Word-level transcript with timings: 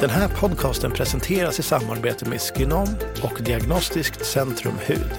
Den 0.00 0.10
här 0.10 0.28
podcasten 0.28 0.92
presenteras 0.92 1.58
i 1.58 1.62
samarbete 1.62 2.28
med 2.28 2.40
Skinom 2.40 2.88
och 3.22 3.42
Diagnostiskt 3.42 4.26
Centrum 4.26 4.74
Hud. 4.86 5.10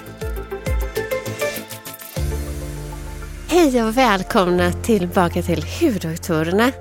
Hej 3.48 3.84
och 3.84 3.98
välkomna 3.98 4.72
tillbaka 4.72 5.41
till 5.41 5.66
Huddoktorerna 5.80 6.72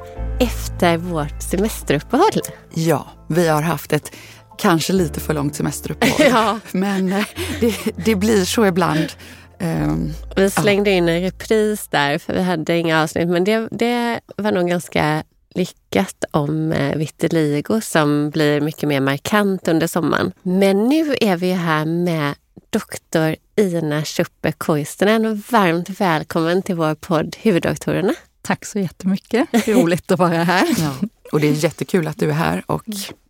efter 0.40 0.96
vårt 0.96 1.42
semesteruppehåll. 1.42 2.40
Ja, 2.74 3.06
vi 3.28 3.48
har 3.48 3.62
haft 3.62 3.92
ett 3.92 4.12
kanske 4.58 4.92
lite 4.92 5.20
för 5.20 5.34
långt 5.34 5.54
semesteruppehåll. 5.56 6.26
Ja. 6.30 6.58
Men 6.72 7.12
eh, 7.12 7.24
det, 7.60 7.74
det 8.04 8.14
blir 8.14 8.44
så 8.44 8.66
ibland. 8.66 9.12
Ehm, 9.58 10.12
Vi 10.36 10.50
slängde 10.50 10.90
in 10.90 11.08
en 11.08 11.20
repris 11.20 11.88
där 11.88 12.18
för 12.18 12.32
vi 12.32 12.42
hade 12.42 12.76
inga 12.76 13.02
avsnitt 13.02 13.28
men 13.28 13.44
det, 13.44 13.68
det 13.70 14.20
var 14.36 14.52
nog 14.52 14.68
ganska 14.68 15.22
lyckat 15.54 16.24
om 16.30 16.72
eh, 16.72 16.96
vitiligo 16.96 17.80
som 17.80 18.30
blir 18.30 18.60
mycket 18.60 18.88
mer 18.88 19.00
markant 19.00 19.68
under 19.68 19.86
sommaren. 19.86 20.32
Men 20.42 20.88
nu 20.88 21.14
är 21.20 21.36
vi 21.36 21.52
här 21.52 21.84
med 21.84 22.34
doktor 22.70 23.36
Ina 23.56 24.04
Schuppe 24.04 24.52
Koistinen. 24.52 25.42
Varmt 25.50 25.88
välkommen 25.88 26.62
till 26.62 26.74
vår 26.74 26.94
podd 26.94 27.36
Huvuddoktorerna. 27.40 28.14
Tack 28.42 28.64
så 28.64 28.78
jättemycket. 28.78 29.68
Roligt 29.68 30.10
att 30.10 30.18
vara 30.18 30.44
här. 30.44 30.66
ja. 30.78 30.94
Och 31.32 31.40
det 31.40 31.48
är 31.48 31.52
jättekul 31.52 32.08
att 32.08 32.18
du 32.18 32.30
är 32.30 32.34
här 32.34 32.64
och 32.66 32.84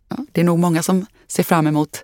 ja, 0.09 0.17
det 0.31 0.41
är 0.41 0.45
nog 0.45 0.59
många 0.59 0.83
som 0.83 1.05
ser 1.27 1.43
fram 1.43 1.67
emot 1.67 2.03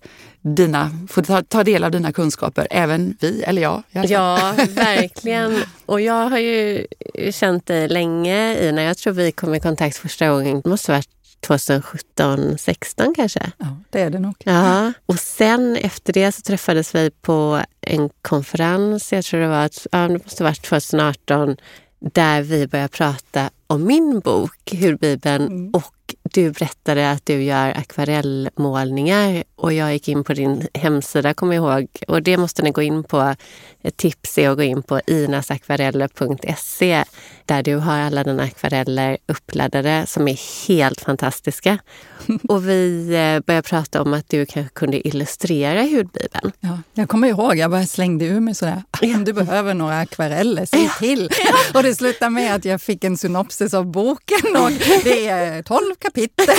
dina, 0.56 0.92
få 1.10 1.22
ta, 1.22 1.42
ta 1.42 1.64
del 1.64 1.84
av 1.84 1.92
dina 1.92 2.12
kunskaper. 2.12 2.68
Även 2.72 3.18
vi, 3.20 3.44
eller 3.44 3.62
jag. 3.62 3.84
Ja, 3.92 4.54
verkligen. 4.70 5.64
Och 5.86 6.02
jag 6.02 6.30
har 6.30 6.38
ju 6.38 6.88
känt 7.32 7.66
dig 7.66 7.88
länge, 7.88 8.70
Ina. 8.70 8.84
Jag 8.84 8.98
tror 8.98 9.14
vi 9.14 9.32
kom 9.32 9.56
i 9.56 9.60
kontakt 9.60 9.98
första 9.98 10.30
gången, 10.30 10.62
det 10.64 10.70
måste 10.70 10.92
ha 10.92 10.98
varit 10.98 11.10
2017, 11.42 12.58
16 12.58 13.14
kanske. 13.16 13.52
Ja, 13.58 13.78
det 13.90 14.02
är 14.02 14.10
det 14.10 14.20
nog. 14.20 14.36
Ja, 14.44 14.94
och 15.06 15.20
sen 15.20 15.76
efter 15.76 16.14
det 16.14 16.32
så 16.32 16.42
träffades 16.42 16.96
vi 16.96 17.12
på 17.12 17.62
en 17.82 18.10
konferens, 18.22 19.14
jag 19.14 19.26
tror 19.26 19.40
det 19.40 19.48
var, 19.48 19.70
ja, 19.92 20.08
det 20.08 20.24
måste 20.24 20.44
ha 20.44 20.50
varit 20.50 20.64
2018, 20.64 21.58
där 22.00 22.42
vi 22.42 22.68
började 22.68 22.90
prata 22.90 23.50
om 23.68 23.84
min 23.84 24.20
bok, 24.20 24.74
Hudbibeln, 24.82 25.72
och 25.74 25.94
du 26.24 26.52
berättade 26.52 27.12
att 27.12 27.26
du 27.26 27.44
gör 27.44 27.70
akvarellmålningar 27.70 29.44
och 29.56 29.74
jag 29.74 29.94
gick 29.94 30.08
in 30.08 30.24
på 30.24 30.34
din 30.34 30.68
hemsida, 30.74 31.34
kommer 31.34 31.56
jag 31.56 31.80
ihåg, 31.80 31.88
och 32.08 32.24
det 32.24 32.38
måste 32.38 32.64
ni 32.64 32.72
gå 32.72 32.82
in 32.82 33.04
på. 33.04 33.36
Ett 33.82 33.98
tips 33.98 34.38
är 34.38 34.50
att 34.50 34.58
gå 34.58 34.64
in 34.64 34.84
på 34.84 35.02
inasakvareller.se 35.08 37.04
där 37.46 37.64
du 37.64 37.76
har 37.76 38.00
alla 38.00 38.24
dina 38.24 38.44
akvareller 38.44 39.18
uppladdade 39.26 40.04
som 40.08 40.28
är 40.28 40.68
helt 40.68 41.02
fantastiska. 41.02 41.78
Och 42.48 42.70
vi 42.70 43.08
eh, 43.08 43.46
började 43.46 43.68
prata 43.68 44.02
om 44.02 44.14
att 44.14 44.30
du 44.30 44.46
kanske 44.46 44.74
kunde 44.74 45.08
illustrera 45.08 45.82
hudbibeln. 45.82 46.52
Ja, 46.60 46.80
jag 46.94 47.10
kommer 47.10 47.28
ihåg, 47.28 47.58
jag 47.58 47.72
bara 47.72 47.86
slängde 47.86 48.26
ur 48.26 48.40
mig 48.40 48.56
sådär. 48.56 48.84
Om 49.02 49.24
du 49.24 49.34
behöver 49.34 49.74
några 49.74 50.00
akvareller, 50.00 50.66
säg 50.66 50.90
till. 51.00 51.30
Och 51.74 51.84
det 51.84 51.96
slutade 51.96 52.30
med 52.32 52.56
att 52.56 52.66
jag 52.66 52.82
fick 52.82 53.04
en 53.04 53.18
synopsis 53.18 53.74
av 53.74 53.86
boken 53.86 54.56
och 54.56 54.72
det 55.04 55.28
är 55.28 55.64
12 55.64 55.96
kapitel. 56.00 56.46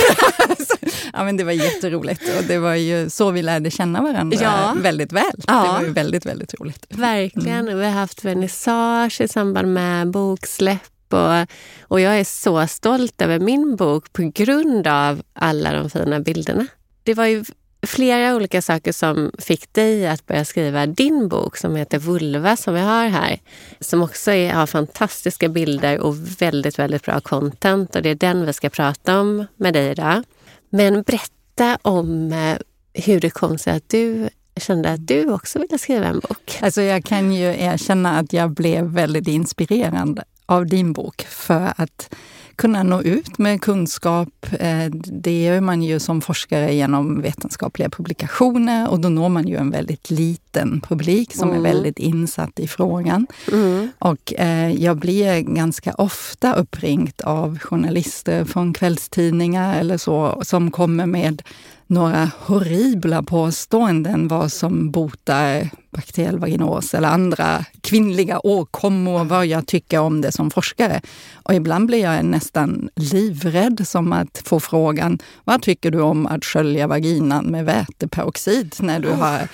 Ja, 1.12 1.24
men 1.24 1.36
det 1.36 1.44
var 1.44 1.52
jätteroligt 1.52 2.22
och 2.38 2.44
det 2.44 2.58
var 2.58 2.74
ju 2.74 3.10
så 3.10 3.30
vi 3.30 3.42
lärde 3.42 3.70
känna 3.70 4.02
varandra 4.02 4.38
Ja. 4.40 4.76
väldigt 4.82 5.12
väl. 5.12 5.24
Ja. 5.46 5.62
Det 5.62 5.68
var 5.68 5.82
ju 5.82 5.92
väldigt, 5.92 6.26
väldigt 6.26 6.54
roligt. 6.60 6.86
Verkligen. 6.88 7.78
Vi 7.78 7.84
har 7.84 7.92
haft 7.92 8.24
vernissage 8.24 9.20
i 9.20 9.28
samband 9.28 9.74
med 9.74 10.10
boksläpp. 10.10 10.82
Och, 11.12 11.46
och 11.82 12.00
jag 12.00 12.20
är 12.20 12.24
så 12.24 12.66
stolt 12.66 13.22
över 13.22 13.38
min 13.38 13.76
bok 13.76 14.12
på 14.12 14.32
grund 14.34 14.86
av 14.86 15.22
alla 15.32 15.72
de 15.72 15.90
fina 15.90 16.20
bilderna. 16.20 16.66
Det 17.02 17.14
var 17.14 17.26
ju 17.26 17.44
flera 17.86 18.36
olika 18.36 18.62
saker 18.62 18.92
som 18.92 19.32
fick 19.38 19.72
dig 19.72 20.08
att 20.08 20.26
börja 20.26 20.44
skriva 20.44 20.86
din 20.86 21.28
bok 21.28 21.56
som 21.56 21.76
heter 21.76 21.98
Vulva 21.98 22.56
som 22.56 22.74
vi 22.74 22.80
har 22.80 23.06
här. 23.06 23.40
Som 23.80 24.02
också 24.02 24.30
är, 24.30 24.52
har 24.52 24.66
fantastiska 24.66 25.48
bilder 25.48 26.00
och 26.00 26.16
väldigt, 26.40 26.78
väldigt 26.78 27.04
bra 27.04 27.20
content. 27.20 27.96
Och 27.96 28.02
det 28.02 28.10
är 28.10 28.14
den 28.14 28.46
vi 28.46 28.52
ska 28.52 28.70
prata 28.70 29.20
om 29.20 29.46
med 29.56 29.74
dig 29.74 29.90
idag. 29.90 30.22
Men 30.70 31.02
berätta 31.02 31.78
om 31.82 32.32
eh, 32.32 32.58
hur 32.92 33.20
det 33.20 33.30
kom 33.30 33.58
sig 33.58 33.76
att 33.76 33.88
du 33.88 34.28
kände 34.56 34.92
att 34.92 35.06
du 35.06 35.32
också 35.32 35.58
ville 35.58 35.78
skriva 35.78 36.06
en 36.06 36.20
bok. 36.20 36.58
Alltså 36.60 36.82
jag 36.82 37.04
kan 37.04 37.32
ju 37.32 37.44
erkänna 37.44 38.18
att 38.18 38.32
jag 38.32 38.50
blev 38.50 38.84
väldigt 38.84 39.28
inspirerad 39.28 40.20
av 40.46 40.66
din 40.66 40.92
bok 40.92 41.22
för 41.28 41.72
att 41.76 42.14
kunna 42.58 42.82
nå 42.82 43.02
ut 43.02 43.38
med 43.38 43.60
kunskap. 43.62 44.46
Eh, 44.60 44.86
Det 45.22 45.42
gör 45.42 45.60
man 45.60 45.82
ju 45.82 45.98
som 46.00 46.20
forskare 46.20 46.74
genom 46.74 47.20
vetenskapliga 47.22 47.88
publikationer 47.90 48.90
och 48.90 49.00
då 49.00 49.08
når 49.08 49.28
man 49.28 49.48
ju 49.48 49.56
en 49.56 49.70
väldigt 49.70 50.10
liten 50.10 50.80
publik 50.88 51.34
som 51.34 51.48
är 51.48 51.52
Mm. 51.58 51.62
väldigt 51.62 51.98
insatt 51.98 52.58
i 52.60 52.68
frågan. 52.68 53.26
Mm. 53.52 53.88
Och 53.98 54.34
eh, 54.34 54.70
jag 54.72 54.96
blir 54.96 55.40
ganska 55.40 55.92
ofta 55.94 56.54
uppringd 56.54 57.12
av 57.24 57.58
journalister 57.58 58.44
från 58.44 58.74
kvällstidningar 58.74 59.80
eller 59.80 59.96
så 59.98 60.40
som 60.42 60.70
kommer 60.70 61.06
med 61.06 61.42
några 61.88 62.30
horribla 62.38 63.22
påståenden 63.22 64.28
vad 64.28 64.52
som 64.52 64.90
botar 64.90 65.70
bakteriell 65.90 66.38
vaginos 66.38 66.94
eller 66.94 67.08
andra 67.08 67.64
kvinnliga 67.80 68.40
åkommor, 68.46 69.24
vad 69.24 69.46
jag 69.46 69.66
tycker 69.66 69.98
om 69.98 70.20
det 70.20 70.32
som 70.32 70.50
forskare. 70.50 71.00
Och 71.34 71.54
ibland 71.54 71.86
blir 71.86 72.02
jag 72.02 72.24
nästan 72.24 72.90
livrädd 72.96 73.88
som 73.88 74.12
att 74.12 74.42
få 74.44 74.60
frågan, 74.60 75.18
vad 75.44 75.62
tycker 75.62 75.90
du 75.90 76.00
om 76.00 76.26
att 76.26 76.44
skölja 76.44 76.86
vaginan 76.86 77.44
med 77.44 77.64
väteperoxid 77.64 78.74
när 78.78 79.00
du 79.00 79.10
har 79.10 79.48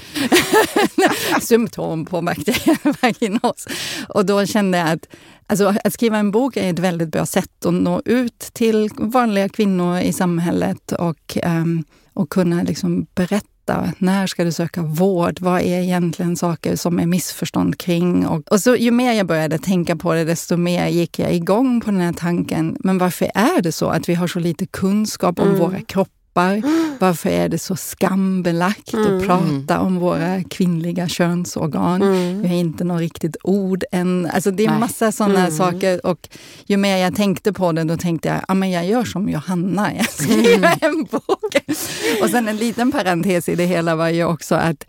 symptom 1.40 2.04
på 2.04 2.22
bakteriell 2.22 2.94
vaginos? 3.02 3.68
Och 4.08 4.26
då 4.26 4.46
kände 4.46 4.78
jag 4.78 4.88
att 4.88 5.06
Alltså, 5.46 5.74
att 5.84 5.92
skriva 5.92 6.18
en 6.18 6.30
bok 6.30 6.56
är 6.56 6.70
ett 6.70 6.78
väldigt 6.78 7.08
bra 7.08 7.26
sätt 7.26 7.66
att 7.66 7.74
nå 7.74 8.02
ut 8.04 8.38
till 8.38 8.90
vanliga 8.96 9.48
kvinnor 9.48 9.98
i 9.98 10.12
samhället 10.12 10.92
och, 10.92 11.38
ehm, 11.42 11.84
och 12.14 12.30
kunna 12.30 12.62
liksom 12.62 13.06
berätta 13.14 13.92
när 13.98 14.26
ska 14.26 14.44
du 14.44 14.52
söka 14.52 14.82
vård? 14.82 15.40
Vad 15.40 15.60
är 15.60 15.80
egentligen 15.80 16.36
saker 16.36 16.76
som 16.76 16.98
är 17.00 17.06
missförstånd 17.06 17.78
kring? 17.78 18.26
Och, 18.26 18.52
och 18.52 18.60
så 18.60 18.76
ju 18.76 18.90
mer 18.90 19.12
jag 19.12 19.26
började 19.26 19.58
tänka 19.58 19.96
på 19.96 20.14
det, 20.14 20.24
desto 20.24 20.56
mer 20.56 20.88
gick 20.88 21.18
jag 21.18 21.34
igång 21.34 21.80
på 21.80 21.90
den 21.90 22.00
här 22.00 22.12
tanken. 22.12 22.76
Men 22.80 22.98
varför 22.98 23.30
är 23.34 23.62
det 23.62 23.72
så 23.72 23.88
att 23.88 24.08
vi 24.08 24.14
har 24.14 24.26
så 24.26 24.38
lite 24.38 24.66
kunskap 24.66 25.38
om 25.38 25.58
våra 25.58 25.80
kroppar? 25.80 26.13
Varför 26.98 27.30
är 27.30 27.48
det 27.48 27.58
så 27.58 27.76
skambelagt 27.76 28.94
att 28.94 29.26
prata 29.26 29.80
om 29.80 29.98
våra 29.98 30.42
kvinnliga 30.44 31.08
könsorgan? 31.08 32.00
Vi 32.42 32.48
har 32.48 32.54
inte 32.54 32.84
något 32.84 33.00
riktigt 33.00 33.36
ord 33.42 33.84
än. 33.92 34.30
Alltså 34.34 34.50
det 34.50 34.64
är 34.64 34.70
Nej. 34.70 34.80
massa 34.80 35.12
sådana 35.12 35.50
saker. 35.50 36.06
Och 36.06 36.28
ju 36.66 36.76
mer 36.76 36.96
jag 36.96 37.16
tänkte 37.16 37.52
på 37.52 37.72
det, 37.72 37.84
då 37.84 37.96
tänkte 37.96 38.28
jag 38.28 38.62
att 38.64 38.70
jag 38.70 38.86
gör 38.86 39.04
som 39.04 39.28
Johanna, 39.28 39.94
jag 39.94 40.10
skriver 40.10 40.78
en 40.80 41.04
bok. 41.04 41.56
Och 42.22 42.30
sen 42.30 42.48
en 42.48 42.56
liten 42.56 42.92
parentes 42.92 43.48
i 43.48 43.54
det 43.54 43.64
hela 43.66 43.96
var 43.96 44.08
ju 44.08 44.24
också 44.24 44.54
att 44.54 44.86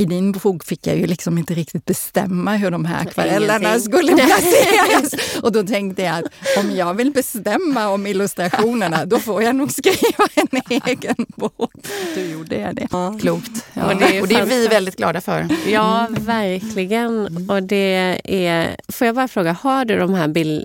i 0.00 0.04
din 0.04 0.32
bok 0.32 0.64
fick 0.64 0.86
jag 0.86 0.96
ju 0.96 1.06
liksom 1.06 1.38
inte 1.38 1.54
riktigt 1.54 1.84
bestämma 1.84 2.56
hur 2.56 2.70
de 2.70 2.84
här 2.84 3.02
akvarellerna 3.02 3.58
Ingenting. 3.68 3.80
skulle 3.80 4.12
placeras. 4.16 5.38
Och 5.42 5.52
då 5.52 5.62
tänkte 5.62 6.02
jag 6.02 6.16
att 6.18 6.24
om 6.64 6.76
jag 6.76 6.94
vill 6.94 7.12
bestämma 7.12 7.88
om 7.88 8.06
illustrationerna, 8.06 9.04
då 9.04 9.18
får 9.18 9.42
jag 9.42 9.56
nog 9.56 9.72
skriva 9.72 10.24
en 10.34 10.62
egen 10.86 11.16
bok. 11.36 11.72
Då 12.14 12.20
gjorde 12.20 12.72
det. 12.72 12.88
Klokt. 13.20 13.66
Ja. 13.74 13.84
Och 13.84 13.92
Och 13.92 13.98
det 13.98 14.20
det, 14.26 14.34
är 14.34 14.46
vi 14.46 14.68
väldigt 14.68 14.96
glada 14.96 15.20
för. 15.20 15.48
Ja, 15.68 16.06
verkligen. 16.10 17.46
Och 17.50 17.62
det 17.62 18.20
är... 18.24 18.76
Får 18.92 19.06
jag 19.06 19.14
bara 19.16 19.28
fråga, 19.28 19.52
har 19.52 19.84
du 19.84 19.98
de 19.98 20.14
här 20.14 20.28
bild, 20.28 20.64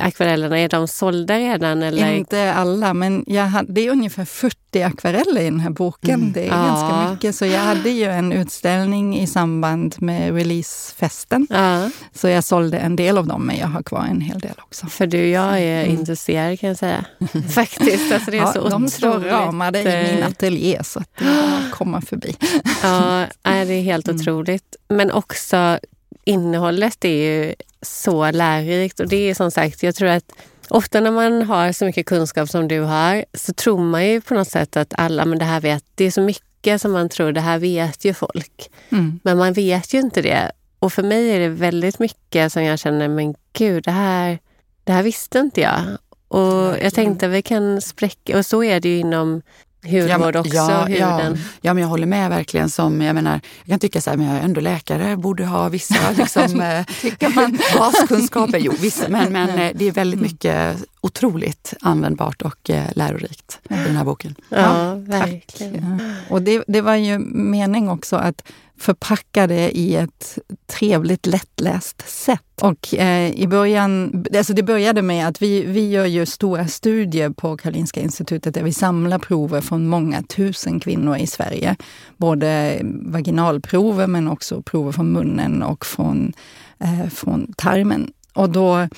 akvarellerna, 0.00 0.58
är 0.58 0.68
de 0.68 0.88
sålda 0.88 1.38
redan? 1.38 1.82
Eller? 1.82 2.12
Inte 2.12 2.52
alla, 2.52 2.94
men 2.94 3.24
jag 3.26 3.46
hade, 3.46 3.72
det 3.72 3.86
är 3.86 3.90
ungefär 3.90 4.24
40 4.24 4.82
akvareller 4.82 5.40
i 5.40 5.44
den 5.44 5.60
här 5.60 5.70
boken. 5.70 6.20
Mm. 6.20 6.32
Det 6.32 6.42
är 6.42 6.46
ja. 6.46 6.66
ganska 6.66 7.10
mycket. 7.10 7.34
Så 7.34 7.46
jag 7.46 7.60
hade 7.60 7.90
ju 7.90 8.04
en 8.04 8.32
utställning 8.32 9.18
i 9.18 9.26
samband 9.26 9.94
med 9.98 10.34
releasefesten. 10.34 11.46
Ja. 11.50 11.90
Så 12.14 12.28
jag 12.28 12.44
sålde 12.44 12.78
en 12.78 12.96
del 12.96 13.18
av 13.18 13.26
dem, 13.26 13.46
men 13.46 13.56
jag 13.56 13.68
har 13.68 13.82
kvar 13.82 14.04
en 14.10 14.20
hel 14.20 14.38
del 14.38 14.54
också. 14.58 14.86
För 14.86 15.06
du, 15.06 15.28
jag 15.28 15.60
är 15.60 15.84
mm. 15.84 15.98
intresserad 15.98 16.60
kan 16.60 16.68
jag 16.68 16.78
säga. 16.78 17.04
Faktiskt. 17.50 18.12
Alltså 18.12 18.30
det 18.30 18.36
är 18.36 18.42
ja, 18.42 18.52
så 18.52 18.68
de 18.68 18.88
står 18.88 19.20
ramade 19.20 19.80
i 19.80 20.14
min 20.14 20.24
ateljé, 20.24 20.84
så 20.84 21.00
att 21.00 21.16
det 21.18 21.70
komma 21.72 22.00
förbi. 22.00 22.36
ja, 22.82 23.26
det 23.42 23.74
är 23.74 23.82
helt 23.82 24.08
mm. 24.08 24.20
otroligt. 24.20 24.76
Men 24.88 25.10
också 25.10 25.78
innehållet 26.26 27.04
är 27.04 27.08
ju 27.08 27.54
så 27.82 28.30
lärorikt 28.30 29.00
och 29.00 29.08
det 29.08 29.30
är 29.30 29.34
som 29.34 29.50
sagt, 29.50 29.82
jag 29.82 29.94
tror 29.94 30.08
att 30.08 30.32
ofta 30.68 31.00
när 31.00 31.10
man 31.10 31.42
har 31.42 31.72
så 31.72 31.84
mycket 31.84 32.06
kunskap 32.06 32.48
som 32.48 32.68
du 32.68 32.80
har 32.80 33.24
så 33.34 33.52
tror 33.52 33.78
man 33.78 34.06
ju 34.06 34.20
på 34.20 34.34
något 34.34 34.48
sätt 34.48 34.76
att 34.76 34.94
alla, 34.98 35.24
men 35.24 35.38
det 35.38 35.44
här 35.44 35.60
vet, 35.60 35.84
det 35.94 36.04
är 36.04 36.10
så 36.10 36.20
mycket 36.20 36.82
som 36.82 36.92
man 36.92 37.08
tror, 37.08 37.32
det 37.32 37.40
här 37.40 37.58
vet 37.58 38.04
ju 38.04 38.14
folk. 38.14 38.70
Mm. 38.88 39.20
Men 39.22 39.38
man 39.38 39.52
vet 39.52 39.94
ju 39.94 39.98
inte 39.98 40.22
det. 40.22 40.52
Och 40.78 40.92
för 40.92 41.02
mig 41.02 41.30
är 41.30 41.40
det 41.40 41.48
väldigt 41.48 41.98
mycket 41.98 42.52
som 42.52 42.64
jag 42.64 42.78
känner, 42.78 43.08
men 43.08 43.34
gud, 43.52 43.84
det 43.84 43.90
här, 43.90 44.38
det 44.84 44.92
här 44.92 45.02
visste 45.02 45.38
inte 45.38 45.60
jag. 45.60 45.82
Och 46.28 46.76
jag 46.82 46.94
tänkte 46.94 47.26
att 47.26 47.32
vi 47.32 47.42
kan 47.42 47.80
spräcka, 47.80 48.38
och 48.38 48.46
så 48.46 48.64
är 48.64 48.80
det 48.80 48.88
ju 48.88 48.98
inom 48.98 49.42
hudvård 49.86 50.34
ja, 50.34 50.40
också, 50.40 50.54
ja, 50.56 50.84
huden. 50.84 50.98
Ja, 51.00 51.42
ja, 51.60 51.74
men 51.74 51.82
jag 51.82 51.88
håller 51.88 52.06
med 52.06 52.30
verkligen. 52.30 52.70
Som, 52.70 53.00
jag, 53.02 53.14
menar, 53.14 53.40
jag 53.64 53.68
kan 53.68 53.78
tycka 53.78 54.00
så 54.00 54.10
här, 54.10 54.16
men 54.16 54.26
jag 54.26 54.36
är 54.36 54.42
ändå 54.42 54.60
läkare, 54.60 55.16
borde 55.16 55.44
ha 55.44 55.68
vissa 55.68 56.10
liksom, 56.18 56.60
eh, 57.20 57.34
man, 57.34 57.58
baskunskaper. 57.78 58.58
Jo, 58.58 58.72
vissa, 58.80 59.08
men, 59.08 59.32
men 59.32 59.48
eh, 59.48 59.70
det 59.74 59.88
är 59.88 59.92
väldigt 59.92 60.20
mm. 60.20 60.30
mycket 60.32 60.76
otroligt 61.00 61.74
användbart 61.80 62.42
och 62.42 62.70
eh, 62.70 62.84
lärorikt 62.94 63.58
i 63.70 63.74
den 63.74 63.96
här 63.96 64.04
boken. 64.04 64.34
Ja, 64.48 64.94
verkligen. 64.94 66.00
Och 66.30 66.42
det, 66.42 66.64
det 66.66 66.80
var 66.80 66.94
ju 66.94 67.18
mening 67.18 67.88
också 67.88 68.16
att 68.16 68.42
förpacka 68.78 69.46
det 69.46 69.78
i 69.78 69.96
ett 69.96 70.38
trevligt 70.66 71.26
lättläst 71.26 72.08
sätt. 72.08 72.42
Och 72.62 72.94
eh, 72.94 73.30
i 73.30 73.46
början, 73.46 74.24
alltså 74.36 74.52
det 74.52 74.62
började 74.62 75.02
med 75.02 75.28
att 75.28 75.42
vi, 75.42 75.62
vi 75.62 75.90
gör 75.90 76.04
ju 76.04 76.26
stora 76.26 76.68
studier 76.68 77.30
på 77.30 77.56
Karolinska 77.56 78.00
institutet 78.00 78.54
där 78.54 78.62
vi 78.62 78.72
samlar 78.72 79.18
prover 79.18 79.60
från 79.60 79.88
många 79.88 80.22
tusen 80.22 80.80
kvinnor 80.80 81.16
i 81.16 81.26
Sverige. 81.26 81.76
Både 82.16 82.80
vaginalprover 82.84 84.06
men 84.06 84.28
också 84.28 84.62
prover 84.62 84.92
från 84.92 85.12
munnen 85.12 85.62
och 85.62 85.86
från, 85.86 86.32
eh, 86.78 87.08
från 87.08 87.52
tarmen. 87.56 88.12
Och 88.34 88.50
då 88.50 88.88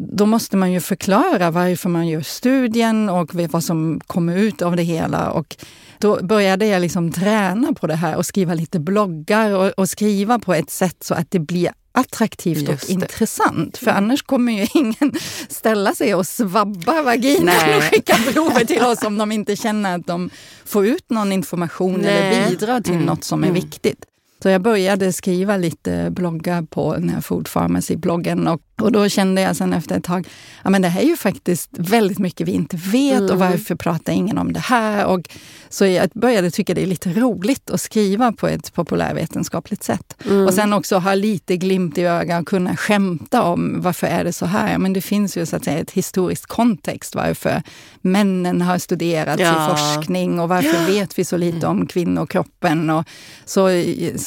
då 0.00 0.26
måste 0.26 0.56
man 0.56 0.72
ju 0.72 0.80
förklara 0.80 1.50
varför 1.50 1.88
man 1.88 2.08
gör 2.08 2.20
studien 2.20 3.08
och 3.08 3.34
vad 3.34 3.64
som 3.64 4.00
kommer 4.06 4.36
ut 4.36 4.62
av 4.62 4.76
det 4.76 4.82
hela. 4.82 5.30
Och 5.30 5.56
då 6.00 6.22
började 6.22 6.66
jag 6.66 6.80
liksom 6.80 7.12
träna 7.12 7.72
på 7.72 7.86
det 7.86 7.94
här 7.94 8.16
och 8.16 8.26
skriva 8.26 8.54
lite 8.54 8.80
bloggar 8.80 9.50
och, 9.50 9.70
och 9.70 9.88
skriva 9.88 10.38
på 10.38 10.54
ett 10.54 10.70
sätt 10.70 10.96
så 11.00 11.14
att 11.14 11.30
det 11.30 11.38
blir 11.38 11.72
attraktivt 11.92 12.68
och 12.68 12.90
intressant. 12.90 13.78
För 13.78 13.90
annars 13.90 14.22
kommer 14.22 14.52
ju 14.52 14.66
ingen 14.74 15.12
ställa 15.48 15.94
sig 15.94 16.14
och 16.14 16.26
svabba 16.26 17.02
vaginan 17.02 17.76
och 17.76 17.82
skicka 17.82 18.16
prover 18.32 18.64
till 18.64 18.82
oss 18.82 19.02
om 19.02 19.18
de 19.18 19.32
inte 19.32 19.56
känner 19.56 19.94
att 19.98 20.06
de 20.06 20.30
får 20.64 20.86
ut 20.86 21.10
någon 21.10 21.32
information 21.32 22.00
Nej. 22.00 22.10
eller 22.10 22.50
bidrar 22.50 22.80
till 22.80 22.92
mm. 22.94 23.06
något 23.06 23.24
som 23.24 23.44
är 23.44 23.48
mm. 23.48 23.60
viktigt. 23.60 24.04
Så 24.42 24.48
jag 24.48 24.62
började 24.62 25.12
skriva 25.12 25.56
lite 25.56 26.10
bloggar 26.10 26.62
på 26.62 26.94
den 26.94 27.08
här 27.08 27.20
Food 27.20 27.48
Pharmacy-bloggen 27.48 28.48
och 28.48 28.62
och 28.80 28.92
då 28.92 29.08
kände 29.08 29.40
jag 29.40 29.56
sen 29.56 29.72
efter 29.72 29.96
ett 29.96 30.04
tag, 30.04 30.28
ja 30.64 30.70
men 30.70 30.82
det 30.82 30.88
här 30.88 31.00
är 31.00 31.06
ju 31.06 31.16
faktiskt 31.16 31.70
väldigt 31.72 32.18
mycket 32.18 32.48
vi 32.48 32.52
inte 32.52 32.76
vet 32.76 33.20
mm. 33.20 33.30
och 33.30 33.38
varför 33.38 33.74
pratar 33.74 34.12
ingen 34.12 34.38
om 34.38 34.52
det 34.52 34.60
här? 34.60 35.06
Och 35.06 35.20
så 35.68 35.86
jag 35.86 36.10
började 36.14 36.50
tycka 36.50 36.74
det 36.74 36.82
är 36.82 36.86
lite 36.86 37.12
roligt 37.12 37.70
att 37.70 37.80
skriva 37.80 38.32
på 38.32 38.48
ett 38.48 38.74
populärvetenskapligt 38.74 39.82
sätt. 39.82 40.22
Mm. 40.24 40.46
Och 40.46 40.54
sen 40.54 40.72
också 40.72 40.98
ha 40.98 41.14
lite 41.14 41.56
glimt 41.56 41.98
i 41.98 42.02
ögat 42.02 42.40
och 42.40 42.48
kunna 42.48 42.76
skämta 42.76 43.42
om 43.42 43.80
varför 43.80 44.06
är 44.06 44.24
det 44.24 44.32
så 44.32 44.46
här? 44.46 44.78
Men 44.78 44.92
det 44.92 45.00
finns 45.00 45.36
ju 45.36 45.46
så 45.46 45.56
att 45.56 45.64
säga 45.64 45.78
ett 45.78 45.90
historiskt 45.90 46.46
kontext 46.46 47.14
varför 47.14 47.62
männen 48.00 48.62
har 48.62 48.78
studerats 48.78 49.42
ja. 49.42 49.52
i 49.52 49.76
forskning 49.76 50.40
och 50.40 50.48
varför 50.48 50.86
vet 50.86 51.18
vi 51.18 51.24
så 51.24 51.36
lite 51.36 51.66
om 51.66 51.86
kvinnokroppen? 51.86 52.90
Och 52.90 53.04
så 53.44 53.68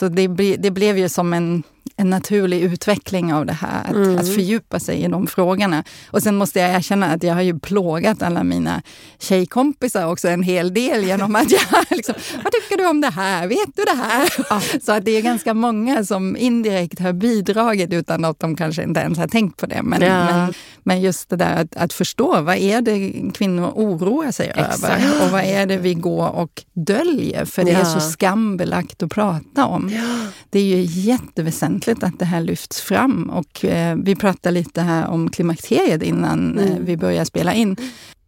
så 0.02 0.10
det, 0.10 0.28
det 0.58 0.72
blev 0.74 0.98
ju 0.98 1.10
som 1.10 1.34
en 1.34 1.64
en 2.02 2.10
naturlig 2.10 2.62
utveckling 2.62 3.34
av 3.34 3.46
det 3.46 3.54
här, 3.54 3.84
att, 3.84 3.96
mm. 3.96 4.18
att 4.18 4.34
fördjupa 4.34 4.80
sig 4.80 5.04
i 5.04 5.08
de 5.08 5.28
frågorna. 5.28 5.84
Och 6.12 6.24
sen 6.24 6.36
måste 6.36 6.60
jag 6.60 6.76
erkänna 6.76 7.06
att 7.06 7.24
jag 7.24 7.34
har 7.34 7.42
ju 7.42 7.60
plågat 7.60 8.22
alla 8.22 8.44
mina 8.44 8.82
tjejkompisar 9.20 10.06
också 10.06 10.28
en 10.28 10.44
hel 10.44 10.74
del 10.74 11.04
genom 11.04 11.36
att 11.36 11.52
jag 11.52 11.62
liksom, 11.90 12.16
vad 12.44 12.54
tycker 12.54 12.78
du 12.78 12.90
om 12.90 13.02
det 13.02 13.10
här? 13.10 13.48
Vet 13.48 13.76
du 13.76 13.84
det 13.84 13.98
här? 13.98 14.30
Ja. 14.50 14.62
Så 14.82 14.92
att 14.92 15.06
det 15.06 15.12
är 15.12 15.22
ganska 15.22 15.54
många 15.54 16.06
som 16.06 16.38
indirekt 16.38 17.00
har 17.00 17.14
bidragit 17.14 17.94
utan 17.94 18.26
att 18.26 18.40
de 18.40 18.56
kanske 18.56 18.84
inte 18.84 19.00
ens 19.00 19.18
har 19.18 19.28
tänkt 19.28 19.60
på 19.60 19.66
det. 19.66 19.82
Men, 19.84 20.02
ja. 20.02 20.26
men, 20.26 20.54
men, 20.84 21.02
just 21.02 21.30
det 21.30 21.36
där 21.36 21.62
att, 21.62 21.76
att, 21.76 21.94
förstå, 21.94 22.42
vad 22.42 22.56
är 22.56 22.82
det 22.82 23.32
kvinnor 23.34 23.72
oroar 23.76 24.32
sig 24.32 24.48
Exakt. 24.48 24.84
över? 24.84 25.26
Och 25.26 25.32
vad 25.32 25.44
är 25.44 25.66
det 25.66 25.78
vi 25.78 25.94
går 25.94 26.30
och 26.30 26.64
döljer? 26.74 27.46
För 27.46 27.64
det 27.64 27.72
ja. 27.72 27.80
är 27.80 27.84
så 27.84 28.00
skambelagt 28.00 29.04
att 29.04 29.12
prata 29.12 29.66
om. 29.66 29.92
Det 30.50 30.60
är 30.60 30.64
ju 30.64 30.82
jätteväsentligt 30.82 31.71
väsentligt 31.72 32.04
att 32.04 32.20
det 32.20 32.26
här 32.26 32.42
lyfts 32.42 32.82
fram. 32.82 33.30
Och 33.30 33.66
eh, 33.66 33.96
vi 33.96 34.16
pratade 34.16 34.54
lite 34.54 34.82
här 34.82 35.08
om 35.08 35.30
klimakteriet 35.30 36.04
innan 36.04 36.60
eh, 36.60 36.72
mm. 36.72 36.86
vi 36.86 36.98
började 36.98 37.26
spela 37.26 37.54
in. 37.54 37.76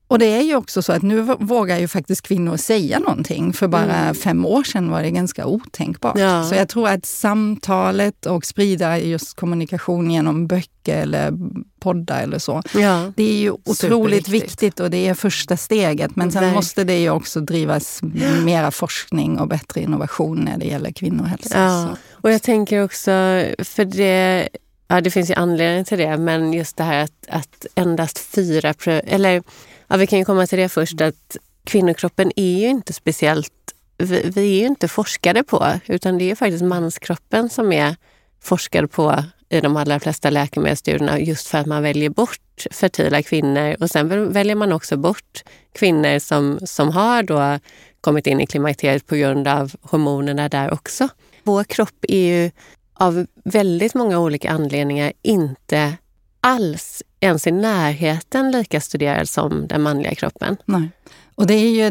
Och 0.07 0.19
det 0.19 0.25
är 0.25 0.41
ju 0.41 0.55
också 0.55 0.81
så 0.81 0.94
att 0.94 1.01
nu 1.01 1.21
vågar 1.39 1.79
ju 1.79 1.88
faktiskt 1.88 2.21
kvinnor 2.21 2.57
säga 2.57 3.00
någonting. 3.00 3.53
För 3.53 3.67
bara 3.67 3.95
mm. 3.95 4.15
fem 4.15 4.45
år 4.45 4.63
sedan 4.63 4.89
var 4.89 5.03
det 5.03 5.11
ganska 5.11 5.45
otänkbart. 5.45 6.17
Ja. 6.17 6.44
Så 6.44 6.55
jag 6.55 6.69
tror 6.69 6.89
att 6.89 7.05
samtalet 7.05 8.25
och 8.25 8.45
sprida 8.45 9.00
just 9.00 9.33
kommunikation 9.33 10.11
genom 10.11 10.47
böcker 10.47 10.97
eller 10.97 11.33
poddar 11.79 12.23
eller 12.23 12.39
så. 12.39 12.61
Ja. 12.75 13.11
Det 13.15 13.23
är 13.23 13.38
ju 13.38 13.51
otroligt 13.51 14.27
viktigt 14.27 14.79
och 14.79 14.89
det 14.89 15.07
är 15.07 15.13
första 15.13 15.57
steget. 15.57 16.15
Men 16.15 16.31
sen 16.31 16.39
Verkligen. 16.39 16.56
måste 16.56 16.83
det 16.83 16.99
ju 16.99 17.09
också 17.09 17.39
drivas 17.39 17.99
mera 18.44 18.71
forskning 18.71 19.39
och 19.39 19.47
bättre 19.47 19.81
innovation 19.81 20.38
när 20.38 20.57
det 20.57 20.65
gäller 20.65 20.91
kvinnohälsa. 20.91 21.59
Ja. 21.59 21.97
Och 22.11 22.31
jag 22.31 22.41
tänker 22.41 22.83
också, 22.83 23.11
för 23.59 23.85
det 23.85 24.49
Ja, 24.88 25.01
det 25.01 25.11
finns 25.11 25.29
ju 25.29 25.33
anledning 25.33 25.85
till 25.85 25.97
det, 25.97 26.17
men 26.17 26.53
just 26.53 26.77
det 26.77 26.83
här 26.83 27.03
att, 27.03 27.27
att 27.29 27.65
endast 27.75 28.19
fyra... 28.19 28.73
Eller 28.88 29.44
Ja, 29.94 29.98
vi 29.98 30.07
kan 30.07 30.19
ju 30.19 30.25
komma 30.25 30.48
till 30.48 30.60
det 30.60 30.69
först 30.69 31.01
att 31.01 31.38
kvinnokroppen 31.63 32.31
är 32.36 32.60
ju 32.60 32.68
inte 32.68 32.94
speciellt... 32.94 33.54
Vi, 33.98 34.31
vi 34.36 34.56
är 34.56 34.60
ju 34.60 34.66
inte 34.66 34.88
forskade 34.88 35.44
på, 35.44 35.68
utan 35.88 36.18
det 36.18 36.31
är 36.31 36.36
faktiskt 36.36 36.63
manskroppen 36.63 37.50
som 37.50 37.72
är 37.72 37.95
forskad 38.42 38.92
på 38.92 39.24
i 39.50 39.62
de 39.62 39.78
allra 39.78 40.00
flesta 40.00 40.30
läkemedelsstudierna 40.30 41.19
just 41.19 41.48
för 41.48 41.57
att 41.57 41.66
man 41.66 41.84
väljer 41.84 42.10
bort 42.10 42.66
fertila 42.72 43.24
kvinnor 43.24 43.75
och 43.80 43.90
sen 43.90 44.31
väljer 44.34 44.56
man 44.56 44.72
också 44.72 44.98
bort 44.98 45.44
kvinnor 45.74 46.19
som, 46.19 46.60
som 46.63 46.92
har 46.92 47.24
då 47.24 47.60
kommit 48.01 48.28
in 48.28 48.42
i 48.42 48.47
klimakteriet 48.47 49.07
på 49.07 49.16
grund 49.16 49.47
av 49.47 49.71
hormonerna 49.81 50.50
där 50.50 50.73
också. 50.73 51.07
Vår 51.44 51.64
kropp 51.64 52.06
är 52.07 52.44
ju 52.44 52.52
av 52.94 53.26
väldigt 53.44 53.94
många 53.94 54.19
olika 54.19 54.52
anledningar 54.52 55.14
inte 55.21 55.97
alls 56.44 57.04
ens 57.19 57.47
i 57.47 57.52
närheten 57.52 58.52
lika 58.52 58.81
studerad 58.81 59.30
som 59.30 59.68
den 59.68 59.81
manliga 59.81 60.16
kroppen. 60.16 60.57
Nej. 60.66 60.90
Och 61.35 61.47
det 61.47 61.54
är 61.54 61.69
ju 61.69 61.90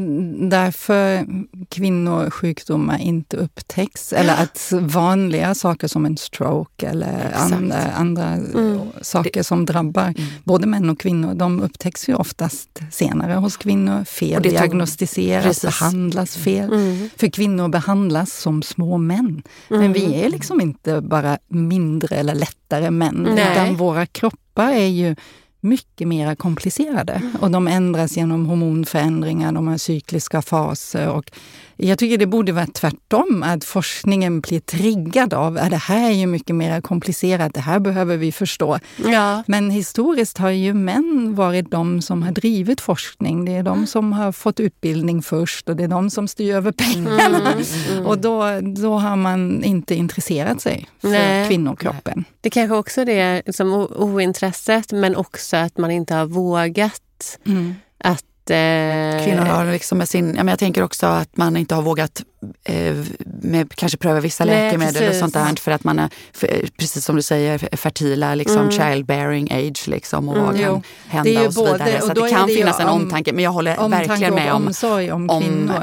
därför 0.48 1.26
kvinnosjukdomar 1.68 2.98
inte 2.98 3.36
upptäcks. 3.36 4.12
Eller 4.12 4.42
att 4.42 4.72
vanliga 4.80 5.54
saker 5.54 5.88
som 5.88 6.06
en 6.06 6.16
stroke 6.16 6.86
eller 6.86 7.32
andra, 7.34 7.76
andra 7.76 8.28
mm. 8.28 8.80
saker 9.00 9.42
som 9.42 9.66
drabbar 9.66 10.14
mm. 10.18 10.30
både 10.44 10.66
män 10.66 10.90
och 10.90 11.00
kvinnor, 11.00 11.34
de 11.34 11.60
upptäcks 11.60 12.08
ju 12.08 12.14
oftast 12.14 12.80
senare 12.90 13.32
hos 13.32 13.56
kvinnor. 13.56 14.04
Fel 14.04 14.42
diagnostiseras, 14.42 15.62
behandlas 15.62 16.36
fel. 16.36 16.72
Mm. 16.72 17.10
För 17.16 17.28
kvinnor 17.28 17.68
behandlas 17.68 18.32
som 18.32 18.62
små 18.62 18.98
män. 18.98 19.42
Men 19.68 19.92
vi 19.92 20.04
mm. 20.04 20.24
är 20.24 20.30
liksom 20.30 20.60
inte 20.60 21.00
bara 21.00 21.38
mindre 21.48 22.16
eller 22.16 22.34
lättare 22.34 22.90
män, 22.90 23.28
Nej. 23.34 23.52
utan 23.52 23.76
våra 23.76 24.06
kroppar 24.06 24.72
är 24.72 24.86
ju 24.86 25.16
mycket 25.62 26.08
mer 26.08 26.34
komplicerade. 26.34 27.12
Mm. 27.12 27.36
Och 27.40 27.50
de 27.50 27.68
ändras 27.68 28.16
genom 28.16 28.46
hormonförändringar, 28.46 29.52
de 29.52 29.66
har 29.66 29.76
cykliska 29.76 30.42
faser. 30.42 31.08
Och 31.08 31.32
jag 31.76 31.98
tycker 31.98 32.18
det 32.18 32.26
borde 32.26 32.52
vara 32.52 32.66
tvärtom, 32.66 33.42
att 33.42 33.64
forskningen 33.64 34.40
blir 34.40 34.60
triggad 34.60 35.34
av 35.34 35.56
att 35.56 35.70
det 35.70 35.76
här 35.76 36.10
är 36.10 36.14
ju 36.14 36.26
mycket 36.26 36.56
mer 36.56 36.80
komplicerat, 36.80 37.54
det 37.54 37.60
här 37.60 37.78
behöver 37.78 38.16
vi 38.16 38.32
förstå. 38.32 38.78
Ja. 39.06 39.42
Men 39.46 39.70
historiskt 39.70 40.38
har 40.38 40.50
ju 40.50 40.74
män 40.74 41.34
varit 41.34 41.70
de 41.70 42.02
som 42.02 42.22
har 42.22 42.32
drivit 42.32 42.80
forskning. 42.80 43.44
Det 43.44 43.52
är 43.52 43.62
de 43.62 43.86
som 43.86 44.12
har 44.12 44.32
fått 44.32 44.60
utbildning 44.60 45.22
först 45.22 45.68
och 45.68 45.76
det 45.76 45.84
är 45.84 45.88
de 45.88 46.10
som 46.10 46.28
styr 46.28 46.54
över 46.54 46.72
pengarna. 46.72 47.52
Mm, 47.52 47.64
mm. 47.92 48.06
Och 48.06 48.18
då, 48.18 48.60
då 48.76 48.98
har 48.98 49.16
man 49.16 49.64
inte 49.64 49.94
intresserat 49.94 50.60
sig 50.60 50.88
för 51.00 51.08
Nej. 51.08 51.48
kvinnokroppen. 51.48 52.24
Det 52.40 52.50
kanske 52.50 52.76
också 52.76 53.00
är 53.00 53.06
det 53.06 53.42
som 53.52 53.72
ointresset, 53.96 54.92
men 54.92 55.16
också 55.16 55.42
också 55.42 55.56
att 55.56 55.78
man 55.78 55.90
inte 55.90 56.14
har 56.14 56.26
vågat 56.26 57.38
Mm. 57.46 57.74
att... 57.98 58.24
Eh, 58.50 59.24
Kvinnor 59.24 59.44
har 59.44 59.64
liksom 59.72 59.98
med 59.98 60.08
sin, 60.08 60.26
ja, 60.28 60.34
men 60.44 60.48
jag 60.48 60.58
tänker 60.58 60.82
också 60.82 61.06
att 61.06 61.36
man 61.36 61.56
inte 61.56 61.74
har 61.74 61.82
vågat 61.82 62.22
eh, 62.64 62.94
med, 63.42 63.74
kanske 63.74 63.98
pröva 63.98 64.20
vissa 64.20 64.44
Nej, 64.44 64.64
läkemedel 64.66 65.08
och 65.08 65.14
sånt 65.14 65.34
där 65.34 65.60
för 65.60 65.70
att 65.72 65.84
man 65.84 65.98
är, 65.98 66.08
för, 66.32 66.64
precis 66.76 67.04
som 67.04 67.16
du 67.16 67.22
säger, 67.22 67.76
fertila, 67.76 68.34
liksom 68.34 68.56
Mm. 68.58 68.70
childbearing 68.70 69.48
age 69.52 69.88
liksom 69.88 70.28
och 70.28 70.36
vad 70.36 70.54
Mm. 70.54 70.62
kan 70.62 70.72
Jo, 70.74 70.82
hända 71.08 71.46
och 71.46 71.54
så 71.54 71.64
vidare. 71.64 71.78
både- 71.78 72.00
så 72.00 72.06
att 72.08 72.14
då 72.14 72.24
det 72.24 72.30
kan 72.30 72.48
det 72.48 72.54
finnas 72.54 72.80
en 72.80 72.88
om- 72.88 73.02
omtanke. 73.02 73.32
Men 73.32 73.44
jag 73.44 73.50
håller 73.50 73.88
verkligen 73.88 74.34
med 74.34 74.52
om, 74.52 74.66
omsorg 74.66 75.12
om 75.12 75.30
om, 75.30 75.42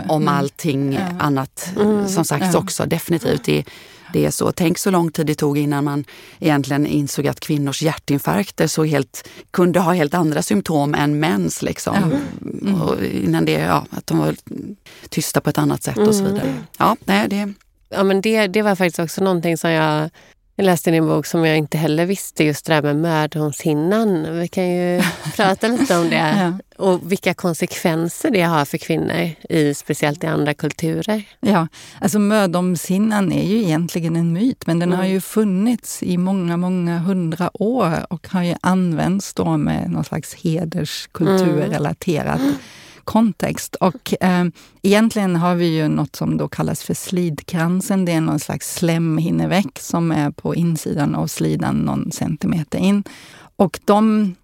Mm. 0.09 0.27
allting 0.27 0.93
Ja. 0.93 0.99
annat 1.19 1.69
Mm. 1.79 2.07
som 2.07 2.25
sagt 2.25 2.55
också. 2.55 2.85
Definitivt. 2.85 3.43
Det, 3.43 3.63
det 4.13 4.25
är 4.25 4.31
så. 4.31 4.51
Tänk 4.51 4.77
så 4.77 4.91
lång 4.91 5.11
tid 5.11 5.25
det 5.27 5.35
tog 5.35 5.57
innan 5.57 5.83
man 5.83 6.05
egentligen 6.39 6.87
insåg 6.87 7.27
att 7.27 7.39
kvinnors 7.39 7.81
hjärtinfarkter 7.81 8.67
så 8.67 8.83
helt, 8.83 9.29
kunde 9.51 9.79
ha 9.79 9.93
helt 9.93 10.13
andra 10.13 10.41
symptom 10.41 10.95
än 10.95 11.19
mäns. 11.19 11.61
Liksom. 11.61 11.95
Mm. 12.41 12.81
Och 12.81 13.03
innan 13.03 13.45
det, 13.45 13.51
ja, 13.51 13.85
att 13.89 14.07
de 14.07 14.17
var 14.17 14.35
tysta 15.09 15.41
på 15.41 15.49
ett 15.49 15.57
annat 15.57 15.83
sätt 15.83 15.97
och 15.97 16.15
så 16.15 16.21
Mm. 16.21 16.33
vidare. 16.33 16.53
Ja, 16.77 16.95
nej, 17.05 17.27
det, 17.29 17.53
Ja, 17.91 18.03
men 18.03 18.21
det, 18.21 18.47
det 18.47 18.61
var 18.61 18.75
faktiskt 18.75 18.99
också 18.99 19.23
någonting 19.23 19.57
som 19.57 19.69
jag, 19.71 20.09
jag 20.59 20.65
läste 20.65 20.91
din 20.91 21.07
bok 21.07 21.25
som 21.25 21.45
jag 21.45 21.57
inte 21.57 21.77
heller 21.77 22.05
visste, 22.05 22.43
just 22.43 22.65
det 22.65 22.73
här 22.73 22.81
med 22.81 22.95
mödomshinnan. 22.95 24.39
Vi 24.39 24.47
kan 24.47 24.69
ju 24.69 25.01
prata 25.35 25.67
lite 25.67 25.97
om 25.97 26.09
det. 26.09 26.15
Ja. 26.39 26.53
Och 26.85 27.11
vilka 27.11 27.33
konsekvenser 27.33 28.31
det 28.31 28.41
har 28.41 28.65
för 28.65 28.77
kvinnor, 28.77 29.29
i, 29.49 29.73
speciellt 29.73 30.23
i 30.23 30.27
andra 30.27 30.53
kulturer. 30.53 31.23
Ja, 31.39 31.67
alltså 32.01 32.19
mödomshinnan 32.19 33.31
är 33.31 33.47
ju 33.47 33.63
egentligen 33.63 34.15
en 34.15 34.33
myt, 34.33 34.67
men 34.67 34.79
den 34.79 34.91
har 34.91 34.99
Mm. 34.99 35.11
ju 35.11 35.21
funnits 35.21 36.03
i 36.03 36.17
många, 36.17 36.57
många 36.57 36.99
hundra 36.99 37.51
år 37.61 37.93
och 38.09 38.27
har 38.27 38.43
ju 38.43 38.55
använts 38.61 39.33
då 39.33 39.57
med 39.57 39.89
någon 39.91 40.03
slags 40.03 40.33
hederskulturrelaterat 40.35 42.41
kontext. 43.09 43.75
Och 43.75 44.13
eh, 44.23 44.45
egentligen 44.81 45.35
har 45.35 45.55
vi 45.55 45.65
ju 45.65 45.87
något 45.87 46.15
som 46.15 46.37
då 46.37 46.47
kallas 46.47 46.83
för 46.83 46.93
slidkransen. 46.93 48.05
Det 48.05 48.11
är 48.11 48.21
någon 48.21 48.39
slags 48.39 48.75
slemhinneväck 48.75 49.79
som 49.79 50.11
är 50.11 50.31
på 50.31 50.55
insidan 50.55 51.15
av 51.15 51.27
slidan 51.27 51.75
någon 51.75 52.11
centimeter 52.11 52.79
in. 52.79 53.03
Och 53.55 53.79
de 53.85 54.35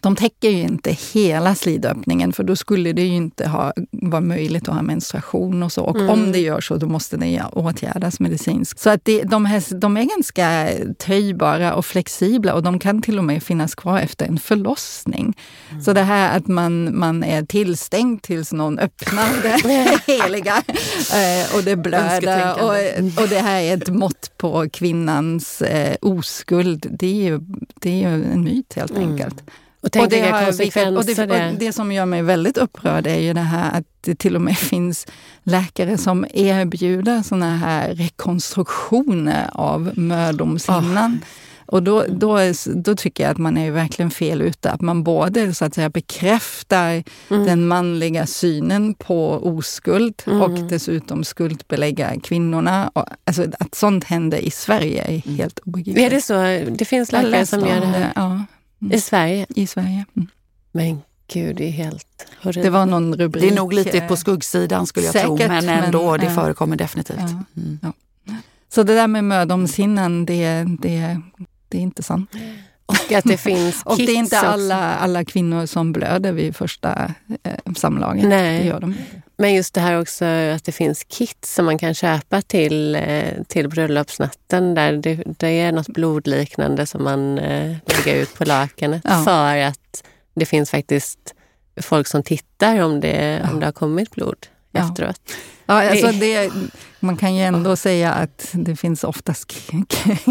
de 0.00 0.16
täcker 0.16 0.50
ju 0.50 0.62
inte 0.62 0.96
hela 1.12 1.54
slidöppningen 1.54 2.32
för 2.32 2.44
då 2.44 2.56
skulle 2.56 2.92
det 2.92 3.02
ju 3.02 3.14
inte 3.14 3.48
ha, 3.48 3.72
vara 3.90 4.20
möjligt 4.20 4.68
att 4.68 4.74
ha 4.74 4.82
menstruation 4.82 5.62
och 5.62 5.72
så. 5.72 5.84
Och 5.84 5.96
Mm. 5.96 6.10
om 6.10 6.32
det 6.32 6.38
gör 6.40 6.60
så, 6.60 6.76
då 6.76 6.86
måste 6.86 7.16
det 7.16 7.42
åtgärdas 7.52 8.20
medicinskt. 8.20 8.80
Så 8.80 8.90
att 8.90 9.04
det, 9.04 9.22
de, 9.22 9.44
här, 9.44 9.74
de 9.80 9.96
är 9.96 10.04
ganska 10.04 10.68
töjbara 10.98 11.74
och 11.74 11.86
flexibla 11.86 12.54
och 12.54 12.62
de 12.62 12.78
kan 12.78 13.02
till 13.02 13.18
och 13.18 13.24
med 13.24 13.42
finnas 13.42 13.74
kvar 13.74 13.98
efter 13.98 14.26
en 14.26 14.38
förlossning. 14.38 15.36
Mm. 15.70 15.82
Så 15.82 15.92
det 15.92 16.02
här 16.02 16.36
att 16.36 16.46
man, 16.48 16.98
man 16.98 17.24
är 17.24 17.42
tillstängd 17.42 18.22
tills 18.22 18.52
någon 18.52 18.78
öppnar 18.78 19.28
det 19.42 20.00
heliga 20.12 20.62
eh, 21.12 21.56
och 21.56 21.62
det 21.64 21.76
blöder 21.76 22.54
och, 22.62 23.22
och 23.22 23.28
det 23.28 23.38
här 23.38 23.60
är 23.60 23.76
ett 23.76 23.88
mått 23.88 24.30
på 24.36 24.66
kvinnans 24.72 25.62
eh, 25.62 25.96
oskuld. 26.00 26.86
Det 26.90 27.06
är 27.06 27.24
ju, 27.30 27.40
det 27.74 27.90
är 28.04 28.10
ju 28.10 28.24
en 28.24 28.44
myt 28.44 28.72
helt 28.76 28.90
Mm. 28.90 29.10
enkelt. 29.10 29.42
Och 29.82 29.84
Och 29.84 29.90
det, 29.90 30.00
vilka 30.00 30.36
har, 30.36 30.52
vilket, 30.52 30.86
och 30.96 31.04
det, 31.04 31.48
och 31.52 31.58
det 31.58 31.72
som 31.72 31.92
gör 31.92 32.06
mig 32.06 32.22
väldigt 32.22 32.58
upprörd 32.58 33.06
är 33.06 33.18
ju 33.20 33.32
det 33.32 33.40
här 33.40 33.78
att 33.78 33.84
det 34.00 34.14
till 34.18 34.36
och 34.36 34.42
med 34.42 34.58
finns 34.58 35.06
läkare 35.42 35.98
som 35.98 36.26
erbjuder 36.34 37.22
såna 37.22 37.56
här 37.56 37.94
rekonstruktioner 37.94 39.50
av 39.52 39.90
mödomshinnan. 39.98 41.20
Och 41.66 41.82
då, 41.82 42.04
då, 42.08 42.38
då 42.74 42.96
tycker 42.96 43.24
jag 43.24 43.30
att 43.30 43.38
man 43.38 43.56
är 43.58 43.70
verkligen 43.70 44.10
fel 44.10 44.42
ute. 44.42 44.70
Att 44.70 44.80
man 44.80 45.02
både 45.04 45.54
så 45.54 45.64
att 45.64 45.74
säga 45.74 45.90
bekräftar 45.90 47.02
Mm. 47.30 47.44
den 47.46 47.68
manliga 47.68 48.26
synen 48.26 48.94
på 48.94 49.30
oskuld 49.56 50.22
Mm. 50.26 50.42
och 50.42 50.50
dessutom 50.50 51.24
skuldbelägga 51.24 52.20
kvinnorna. 52.22 52.90
Och, 52.94 53.04
alltså, 53.24 53.44
att 53.60 53.74
sånt 53.74 54.04
händer 54.04 54.38
i 54.38 54.50
Sverige 54.50 55.04
är 55.08 55.18
helt 55.18 55.58
obegripligt. 55.58 56.06
Är 56.06 56.10
det 56.10 56.20
så? 56.20 56.34
Det 56.76 56.84
finns 56.84 57.12
läkare 57.12 57.46
som 57.46 57.62
om 57.62 57.68
gör 57.68 57.80
det 57.80 57.86
här 57.86 58.12
Ja, 58.16 58.44
i 58.92 59.00
Sverige? 59.00 59.46
i 59.48 59.66
Sverige. 59.66 60.04
Mm. 60.16 60.28
Men 60.72 61.02
gud, 61.32 61.56
det 61.56 61.64
är 61.64 61.70
helt 61.70 62.26
horribelt. 62.42 62.64
Det 62.64 62.70
var 62.70 62.86
någon 62.86 63.14
rubrik. 63.14 63.42
det 63.42 63.48
är 63.48 63.56
nog 63.56 63.72
lite 63.72 63.98
eh, 63.98 64.08
på 64.08 64.16
skuggsidan 64.16 64.86
skulle 64.86 65.06
jag 65.06 65.14
tro, 65.14 65.36
Säkert, 65.36 65.50
men 65.50 65.66
men, 65.66 65.84
ändå, 65.84 66.16
det 66.16 66.26
eh, 66.26 66.34
förekommer 66.34 66.76
definitivt. 66.76 67.18
ja. 67.18 67.62
Mm. 67.62 67.78
Så 68.68 68.82
det 68.82 68.94
där 68.94 69.06
med 69.06 69.24
mödomshinnan, 69.24 70.26
det, 70.26 70.64
det, 70.78 71.20
det 71.68 71.78
är 71.78 71.82
inte 71.82 72.02
sant. 72.02 72.30
Och 72.86 73.12
att 73.12 73.24
det 73.24 73.36
finns 73.36 73.82
Och 73.84 73.96
det 73.96 74.12
är 74.12 74.16
inte 74.16 74.40
alla, 74.40 74.94
alla 74.94 75.24
kvinnor 75.24 75.66
som 75.66 75.92
blöder 75.92 76.32
vid 76.32 76.56
första 76.56 77.14
eh, 77.42 77.72
samlaget. 77.76 78.24
Nej. 78.24 78.58
Det 78.58 78.66
gör 78.66 78.80
de. 78.80 78.94
Men 79.40 79.54
just 79.54 79.74
det 79.74 79.80
här 79.80 80.00
också 80.00 80.24
att 80.24 80.64
det 80.64 80.72
finns 80.72 81.04
kit 81.04 81.44
som 81.44 81.64
man 81.64 81.78
kan 81.78 81.94
köpa 81.94 82.42
till, 82.42 82.94
eh, 82.94 83.42
till 83.48 83.68
bröllopsnatten 83.68 84.74
där 84.74 84.92
det, 84.92 85.22
det 85.38 85.60
är 85.60 85.72
något 85.72 85.88
blodliknande 85.88 86.86
som 86.86 87.04
man 87.04 87.38
eh, 87.38 87.76
lägger 87.86 88.22
ut 88.22 88.34
på 88.34 88.44
lakanet 88.44 89.02
Ja. 89.04 89.22
för 89.24 89.56
att 89.56 90.04
det 90.34 90.46
finns 90.46 90.70
faktiskt 90.70 91.18
folk 91.82 92.06
som 92.06 92.22
tittar 92.22 92.80
om 92.80 93.00
det, 93.00 93.46
om 93.52 93.60
det 93.60 93.66
har 93.66 93.72
kommit 93.72 94.10
blod 94.10 94.46
Ja. 94.72 94.80
efteråt. 94.90 95.20
Ja, 95.70 95.90
alltså 95.90 96.06
det, 96.12 96.50
man 97.00 97.16
kan 97.16 97.34
ju 97.34 97.42
ändå 97.42 97.76
säga 97.76 98.12
att 98.12 98.48
det 98.52 98.76
finns 98.76 99.04
oftast 99.04 99.52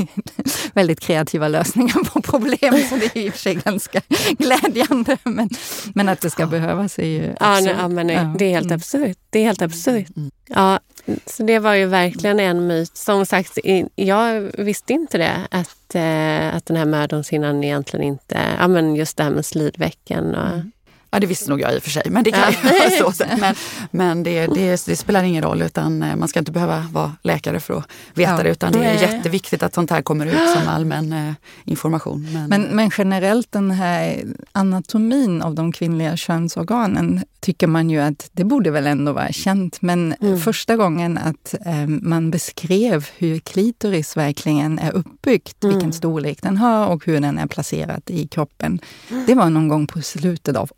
väldigt 0.74 1.00
kreativa 1.00 1.48
lösningar 1.48 2.03
på 2.03 2.22
problem, 2.22 2.84
så 2.89 2.96
det 2.96 3.15
är 3.15 3.17
i 3.17 3.29
och 3.29 3.34
för 3.34 3.39
sig 3.39 3.55
ganska 3.55 4.01
glädjande. 4.38 5.17
Men, 5.24 5.50
men 5.96 6.10
att 6.10 6.22
det 6.22 6.29
ska 6.29 6.46
behövas 6.48 7.00
är 7.00 7.05
ju 7.05 7.36
Ja, 7.39 7.58
absurt. 7.58 7.65
nej, 7.65 7.75
ja, 7.79 8.03
nej, 8.03 8.15
Ja. 8.15 8.36
det 8.39 8.46
är 8.46 8.50
helt 8.53 8.65
Mm. 8.65 8.75
absurt. 8.75 9.17
Det 9.29 9.39
är 9.39 9.43
helt 9.43 9.62
absurt. 9.62 10.17
Mm. 10.17 10.31
Ja, 10.48 10.79
så 11.25 11.43
det 11.43 11.60
var 11.60 11.74
ju 11.74 11.86
verkligen 11.86 12.39
en 12.39 12.67
myt. 12.67 12.98
Som 12.98 13.25
sagt, 13.25 13.58
jag 13.96 14.41
visste 14.58 14.93
inte 14.93 15.17
det. 15.17 15.48
Att, 15.51 15.96
eh, 15.96 16.55
att 16.55 16.65
den 16.65 16.77
här 16.77 16.86
mödomshinnan 16.86 17.63
egentligen 17.63 18.05
inte... 18.05 18.39
Ja, 18.60 18.67
men 18.67 18.96
just 18.96 19.17
det 19.17 19.24
här 19.24 19.31
med 19.31 19.46
slidveckan. 19.46 20.36
Och, 20.36 20.48
Mm. 20.53 20.72
Ja, 21.12 21.20
det 21.20 21.28
visste 21.28 21.50
nog 21.50 21.62
jag 21.62 21.75
i 21.75 21.78
och 21.78 21.84
för 21.84 21.89
sig, 21.89 22.04
men 22.10 22.24
det 22.24 22.32
kan 22.32 22.42
Ja. 22.63 22.72
ju 22.98 23.04
vara 23.04 23.12
så. 23.13 23.24
Men, 23.39 23.56
men 23.92 24.24
det, 24.24 24.48
det, 24.48 24.86
det 24.86 24.96
spelar 24.96 25.24
ingen 25.24 25.44
roll, 25.44 25.62
utan 25.62 26.04
eh, 26.04 26.16
man 26.16 26.28
ska 26.28 26.39
inte 26.39 26.51
behöva 26.51 26.86
vara 26.92 27.16
läkare 27.24 27.60
för 27.60 27.74
att 27.78 27.86
veta 28.13 28.32
Ja. 28.38 28.44
det, 28.44 28.50
utan 28.50 28.72
det 28.72 28.84
är 28.86 29.01
jätteviktigt 29.01 29.63
att 29.63 29.74
sånt 29.74 29.89
här 29.92 30.01
kommer 30.01 30.25
ut 30.25 30.50
som 30.60 30.68
allmän 30.68 31.13
eh, 31.13 31.34
information. 31.66 32.28
Men, 32.34 32.50
Men, 32.50 32.62
men 32.62 32.92
generellt 32.98 33.51
den 33.51 33.72
här 33.72 34.24
anatomin 34.51 35.42
av 35.42 35.56
de 35.56 35.72
kvinnliga 35.72 36.18
könsorganen 36.18 37.24
tycker 37.39 37.68
man 37.68 37.89
ju 37.89 38.00
att 38.00 38.30
det 38.32 38.44
borde 38.44 38.72
väl 38.72 38.88
ändå 38.88 39.12
vara 39.13 39.32
känt. 39.32 39.82
Men 39.82 40.16
Mm. 40.22 40.39
första 40.39 40.75
gången 40.78 41.18
att 41.18 41.56
eh, 41.66 41.88
man 41.88 42.32
beskrev 42.32 43.08
hur 43.18 43.39
klitoris 43.39 44.18
verkligen 44.18 44.80
är 44.80 44.92
uppbyggt, 44.92 45.63
Mm. 45.63 45.75
vilken 45.75 45.94
storlek 45.94 46.42
den 46.42 46.58
har 46.58 46.88
och 46.88 47.06
hur 47.06 47.20
den 47.20 47.38
är 47.38 47.48
placerad 47.48 48.01
i 48.08 48.28
kroppen. 48.28 48.80
Det 49.28 49.34
var 49.36 49.50
någon 49.50 49.68
gång 49.68 49.88
på 49.88 50.01
slutet 50.01 50.56
av 50.56 50.70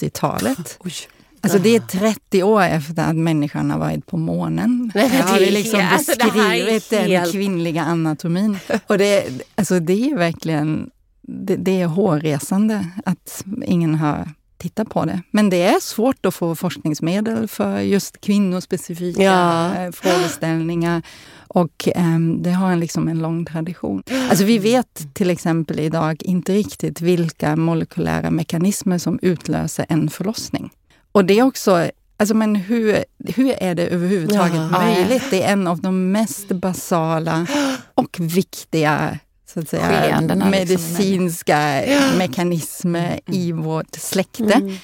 80-talet. 0.00 0.76
Oj. 0.80 0.92
Alltså 1.42 1.58
det 1.58 1.76
är 1.76 1.80
30 1.80 2.42
år 2.42 2.62
efter 2.62 3.02
att 3.10 3.16
människan 3.16 3.70
har 3.70 3.78
varit 3.78 4.06
på 4.06 4.16
månen. 4.16 4.92
Nej, 4.94 5.10
Jag 5.16 5.24
har 5.24 5.38
det 5.38 5.48
är 5.48 5.52
liksom 5.52 5.80
alltså 5.92 6.12
det 6.18 6.24
beskrivit 6.24 6.90
den 6.90 7.04
helt- 7.04 7.32
kvinnliga 7.32 7.82
anatomin. 7.82 8.58
Och 8.86 8.98
det, 8.98 9.28
alltså 9.54 9.80
det 9.80 10.10
är 10.10 10.16
verkligen 10.16 10.90
det, 11.22 11.56
det 11.56 11.80
är 11.80 11.86
hårresande 11.86 12.86
att 13.06 13.44
ingen 13.66 13.94
har 13.94 14.28
tittat 14.58 14.88
på 14.90 15.04
det. 15.04 15.22
Men 15.30 15.50
det 15.50 15.62
är 15.62 15.80
svårt 15.80 16.26
att 16.26 16.34
få 16.34 16.54
forskningsmedel 16.54 17.48
för 17.48 17.80
just 17.80 18.20
kvinnospecifika 18.20 19.22
Ja. 19.22 19.74
eh, 19.76 19.92
frågeställningar. 19.92 21.02
Och 21.54 21.88
ehm, 21.94 22.42
det 22.42 22.50
har 22.50 22.72
en, 22.72 22.80
liksom 22.80 23.08
en 23.08 23.18
lång 23.18 23.44
tradition. 23.44 24.02
Alltså 24.30 24.44
vi 24.44 24.58
vet 24.58 25.14
till 25.14 25.30
exempel 25.30 25.80
idag 25.80 26.22
inte 26.22 26.52
riktigt 26.52 27.00
vilka 27.00 27.56
molekylära 27.56 28.30
mekanismer 28.30 28.98
som 28.98 29.18
utlöser 29.22 29.86
en 29.88 30.10
förlossning. 30.10 30.70
Och 31.12 31.24
det 31.24 31.38
är 31.38 31.42
också 31.42 31.90
Alltså 32.16 32.34
men 32.34 32.56
hur, 32.56 33.04
hur 33.34 33.54
är 33.62 33.74
det 33.74 33.86
överhuvudtaget 33.86 34.54
Ja. 34.54 34.68
möjligt? 34.68 35.22
Det 35.30 35.42
är 35.42 35.52
en 35.52 35.66
av 35.66 35.80
de 35.80 36.12
mest 36.12 36.48
basala 36.48 37.46
och 37.94 38.16
viktiga 38.20 39.18
så 39.54 39.60
att 39.60 39.68
säga, 39.68 39.86
Skeendena, 39.88 40.50
liksom, 40.50 40.50
medicinska 40.50 41.82
mekanismer 42.18 43.20
i 43.26 43.52
vårt 43.52 43.94
släkte. 43.94 44.54
Mm. 44.54 44.76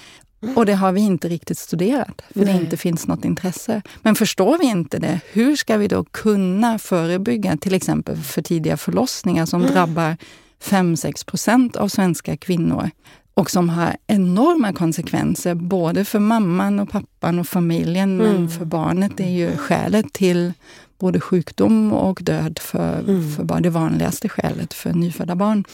Och 0.54 0.66
det 0.66 0.74
har 0.74 0.92
vi 0.92 1.00
inte 1.00 1.28
riktigt 1.28 1.58
studerat, 1.58 2.22
för 2.30 2.40
det 2.40 2.52
Nej. 2.52 2.60
inte 2.60 2.76
finns 2.76 3.06
något 3.06 3.24
intresse. 3.24 3.82
Men 4.02 4.14
förstår 4.14 4.58
vi 4.58 4.64
inte 4.66 4.98
det, 4.98 5.20
hur 5.32 5.56
ska 5.56 5.76
vi 5.76 5.88
då 5.88 6.04
kunna 6.04 6.78
förebygga 6.78 7.56
till 7.56 7.74
exempel 7.74 8.16
för 8.16 8.42
tidiga 8.42 8.76
förlossningar 8.76 9.46
som 9.46 9.62
drabbar 9.62 10.16
5-6 10.62 11.26
procent 11.26 11.76
av 11.76 11.88
svenska 11.88 12.36
kvinnor 12.36 12.90
och 13.34 13.50
som 13.50 13.68
har 13.68 13.96
enorma 14.06 14.72
konsekvenser 14.72 15.54
både 15.54 16.04
för 16.04 16.18
mamman 16.18 16.80
och 16.80 16.90
pappan 16.90 17.38
och 17.38 17.48
familjen, 17.48 18.20
Mm. 18.20 18.32
men 18.32 18.48
för 18.48 18.64
barnet. 18.64 19.12
Det 19.16 19.24
är 19.24 19.30
ju 19.30 19.56
skälet 19.56 20.12
till 20.12 20.52
både 20.98 21.20
sjukdom 21.20 21.92
och 21.92 22.18
död 22.22 22.58
för, 22.58 22.98
Mm. 22.98 23.32
för 23.36 23.44
barn, 23.44 23.62
det 23.62 23.70
vanligaste 23.70 24.28
skälet 24.28 24.74
för 24.74 24.92
nyfödda 24.92 25.34
barn. 25.36 25.64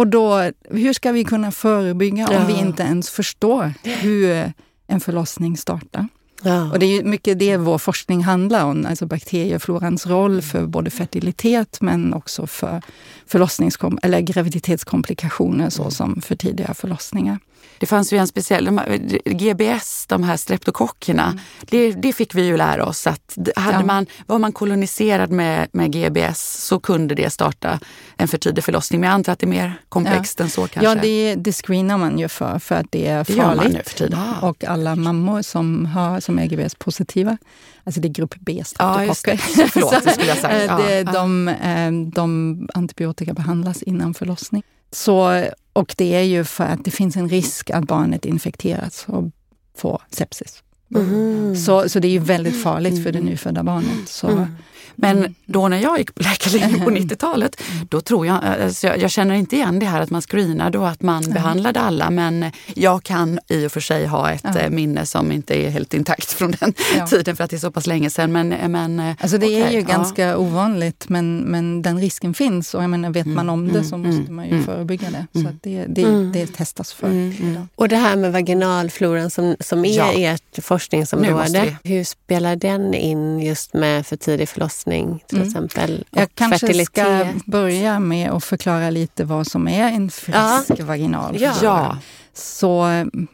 Och 0.00 0.06
då, 0.06 0.50
hur 0.70 0.92
ska 0.92 1.12
vi 1.12 1.24
kunna 1.24 1.50
förebygga 1.50 2.28
om 2.28 2.46
vi 2.46 2.58
inte 2.58 2.82
ens 2.82 3.10
förstår 3.10 3.74
hur 3.82 4.52
en 4.86 5.00
förlossning 5.00 5.56
startar? 5.56 6.08
Ja. 6.42 6.72
Och 6.72 6.78
det 6.78 6.86
är 6.86 7.04
mycket 7.04 7.38
det 7.38 7.56
vår 7.56 7.78
forskning 7.78 8.24
handlar 8.24 8.64
om, 8.64 8.86
alltså 8.86 9.06
bakterieflorans 9.06 10.06
roll 10.06 10.42
för 10.42 10.66
både 10.66 10.90
fertilitet 10.90 11.80
men 11.80 12.14
också 12.14 12.46
för 12.46 12.82
förlossningskom 13.26 13.98
eller 14.02 14.20
graviditetskomplikationer 14.20 15.70
såsom 15.70 16.20
för 16.20 16.36
tidiga 16.36 16.74
förlossningar. 16.74 17.38
Det 17.80 17.86
fanns 17.86 18.12
ju 18.12 18.18
en 18.18 18.26
speciell, 18.26 18.64
de 18.64 18.78
här, 18.78 18.96
GBS, 19.24 20.06
de 20.06 20.22
här 20.22 20.36
streptokockerna, 20.36 21.24
mm. 21.24 21.38
det, 21.60 21.92
det, 21.92 22.12
fick 22.12 22.34
vi 22.34 22.42
ju 22.42 22.56
lära 22.56 22.86
oss 22.86 23.06
att 23.06 23.38
hade 23.56 23.78
ja. 23.78 23.84
man, 23.84 24.06
var 24.26 24.38
man 24.38 24.52
koloniserad 24.52 25.30
med, 25.30 25.68
med 25.72 25.92
GBS 25.92 26.64
så 26.66 26.80
kunde 26.80 27.14
det 27.14 27.30
starta 27.30 27.80
en 28.16 28.28
för 28.28 28.38
tidig 28.38 28.64
förlossning. 28.64 29.00
Men 29.00 29.08
jag 29.08 29.14
antar 29.14 29.32
att 29.32 29.38
det 29.38 29.46
är 29.46 29.48
mer 29.48 29.74
komplext 29.88 30.38
ja. 30.38 30.44
än 30.44 30.50
så 30.50 30.60
kanske? 30.68 30.84
Ja, 30.84 30.94
det, 30.94 31.34
det 31.34 31.52
screenar 31.52 31.98
man 31.98 32.18
ju 32.18 32.28
för, 32.28 32.58
för 32.58 32.74
att 32.74 32.86
det 32.90 33.06
är 33.06 33.24
farligt. 33.24 33.94
Det. 33.98 34.08
Ja. 34.12 34.48
Och 34.48 34.64
alla 34.64 34.96
mammor 34.96 35.42
som, 35.42 35.86
har, 35.86 36.20
som 36.20 36.38
är 36.38 36.46
GBS-positiva, 36.46 37.38
alltså 37.84 38.00
det 38.00 38.08
är 38.08 38.12
grupp 38.12 38.34
B 38.40 38.62
streptokocker. 38.64 39.32
Ja, 39.56 39.66
Förlåt, 39.72 40.04
det 40.04 40.10
skulle 40.10 40.28
jag 40.28 40.38
sagt. 40.38 40.54
Ja. 40.68 41.12
de, 41.12 41.48
eh, 41.48 41.92
de 42.14 42.68
antibiotika 42.74 43.34
behandlas 43.34 43.82
innan 43.82 44.14
förlossning. 44.14 44.62
Så, 44.92 45.44
och 45.72 45.94
det 45.98 46.14
är 46.14 46.22
ju 46.22 46.44
för 46.44 46.64
att 46.64 46.84
det 46.84 46.90
finns 46.90 47.16
en 47.16 47.28
risk 47.28 47.70
att 47.70 47.84
barnet 47.84 48.24
infekteras 48.24 49.04
och 49.08 49.30
får 49.76 50.02
sepsis. 50.10 50.62
Mm. 50.94 51.56
Så, 51.56 51.88
så 51.88 51.98
det 51.98 52.08
är 52.08 52.12
ju 52.12 52.18
väldigt 52.18 52.62
farligt 52.62 53.02
för 53.02 53.12
det 53.12 53.20
nyfödda 53.20 53.62
barnet. 53.62 54.08
Så, 54.08 54.28
mm. 54.28 54.46
Men 55.00 55.18
mm. 55.18 55.34
då 55.46 55.68
när 55.68 55.78
jag 55.78 55.98
gick 55.98 56.14
på 56.14 56.22
läkarlinjen 56.22 56.80
på 56.80 56.90
90-talet, 56.90 57.62
då 57.88 58.00
tror 58.00 58.26
jag, 58.26 58.44
alltså 58.44 58.86
jag, 58.86 58.98
jag, 58.98 59.10
känner 59.10 59.34
inte 59.34 59.56
igen 59.56 59.78
det 59.78 59.86
här 59.86 60.00
att 60.00 60.10
man 60.10 60.22
screenade 60.22 60.78
och 60.78 60.88
att 60.88 61.02
man 61.02 61.22
behandlade 61.30 61.80
alla. 61.80 62.10
Men 62.10 62.44
jag 62.74 63.02
kan 63.02 63.38
i 63.48 63.66
och 63.66 63.72
för 63.72 63.80
sig 63.80 64.06
ha 64.06 64.30
ett 64.30 64.44
ja. 64.44 64.58
Eh, 64.58 64.70
minne 64.70 65.06
som 65.06 65.32
inte 65.32 65.54
är 65.54 65.70
helt 65.70 65.94
intakt 65.94 66.32
från 66.32 66.50
den 66.50 66.74
ja. 66.96 67.06
tiden 67.06 67.36
för 67.36 67.44
att 67.44 67.50
det 67.50 67.56
är 67.56 67.58
så 67.58 67.70
pass 67.70 67.86
länge 67.86 68.10
sedan. 68.10 68.32
Men, 68.32 68.52
eh, 68.52 68.68
men, 68.68 69.00
eh, 69.00 69.14
alltså 69.20 69.38
det 69.38 69.46
okay, 69.46 69.60
är 69.60 69.70
ju 69.70 69.80
ja. 69.80 69.86
ganska 69.86 70.38
ovanligt 70.38 71.08
men, 71.08 71.38
men 71.38 71.82
den 71.82 72.00
risken 72.00 72.34
finns 72.34 72.74
och 72.74 72.82
jag 72.82 72.90
menar, 72.90 73.10
vet 73.10 73.26
man 73.26 73.50
om 73.50 73.68
det 73.68 73.78
mm, 73.78 73.84
så 73.84 73.94
mm, 73.94 74.10
måste 74.10 74.32
man 74.32 74.44
ju 74.44 74.52
mm. 74.52 74.64
förebygga 74.64 75.08
det. 75.10 75.40
Så 75.40 75.48
det, 75.62 75.84
det, 75.88 76.30
det 76.32 76.46
testas 76.46 76.92
för. 76.92 77.30
Och 77.74 77.88
det 77.88 77.96
här 77.96 78.16
med 78.16 78.32
vaginalfloran 78.32 79.30
som, 79.30 79.56
som 79.60 79.84
är 79.84 80.32
ert 80.32 80.64
forskningsområde, 80.80 81.76
hur 81.84 82.04
spelar 82.04 82.56
den 82.56 82.94
in 82.94 83.40
just 83.40 83.74
med 83.74 84.06
för 84.06 84.16
tidig 84.16 84.48
förlossning? 84.48 85.22
till 85.26 85.36
mm. 85.38 85.48
exempel. 85.48 86.04
Jag 86.10 86.28
kanske 86.34 86.84
ska 86.84 87.26
börja 87.46 87.98
med 87.98 88.30
att 88.30 88.44
förklara 88.44 88.90
lite 88.90 89.24
vad 89.24 89.46
som 89.46 89.68
är 89.68 89.88
en 89.88 90.10
frisk 90.10 90.36
ja. 90.78 90.84
vaginal 90.84 91.36
ja. 91.40 91.98
Så 92.32 92.86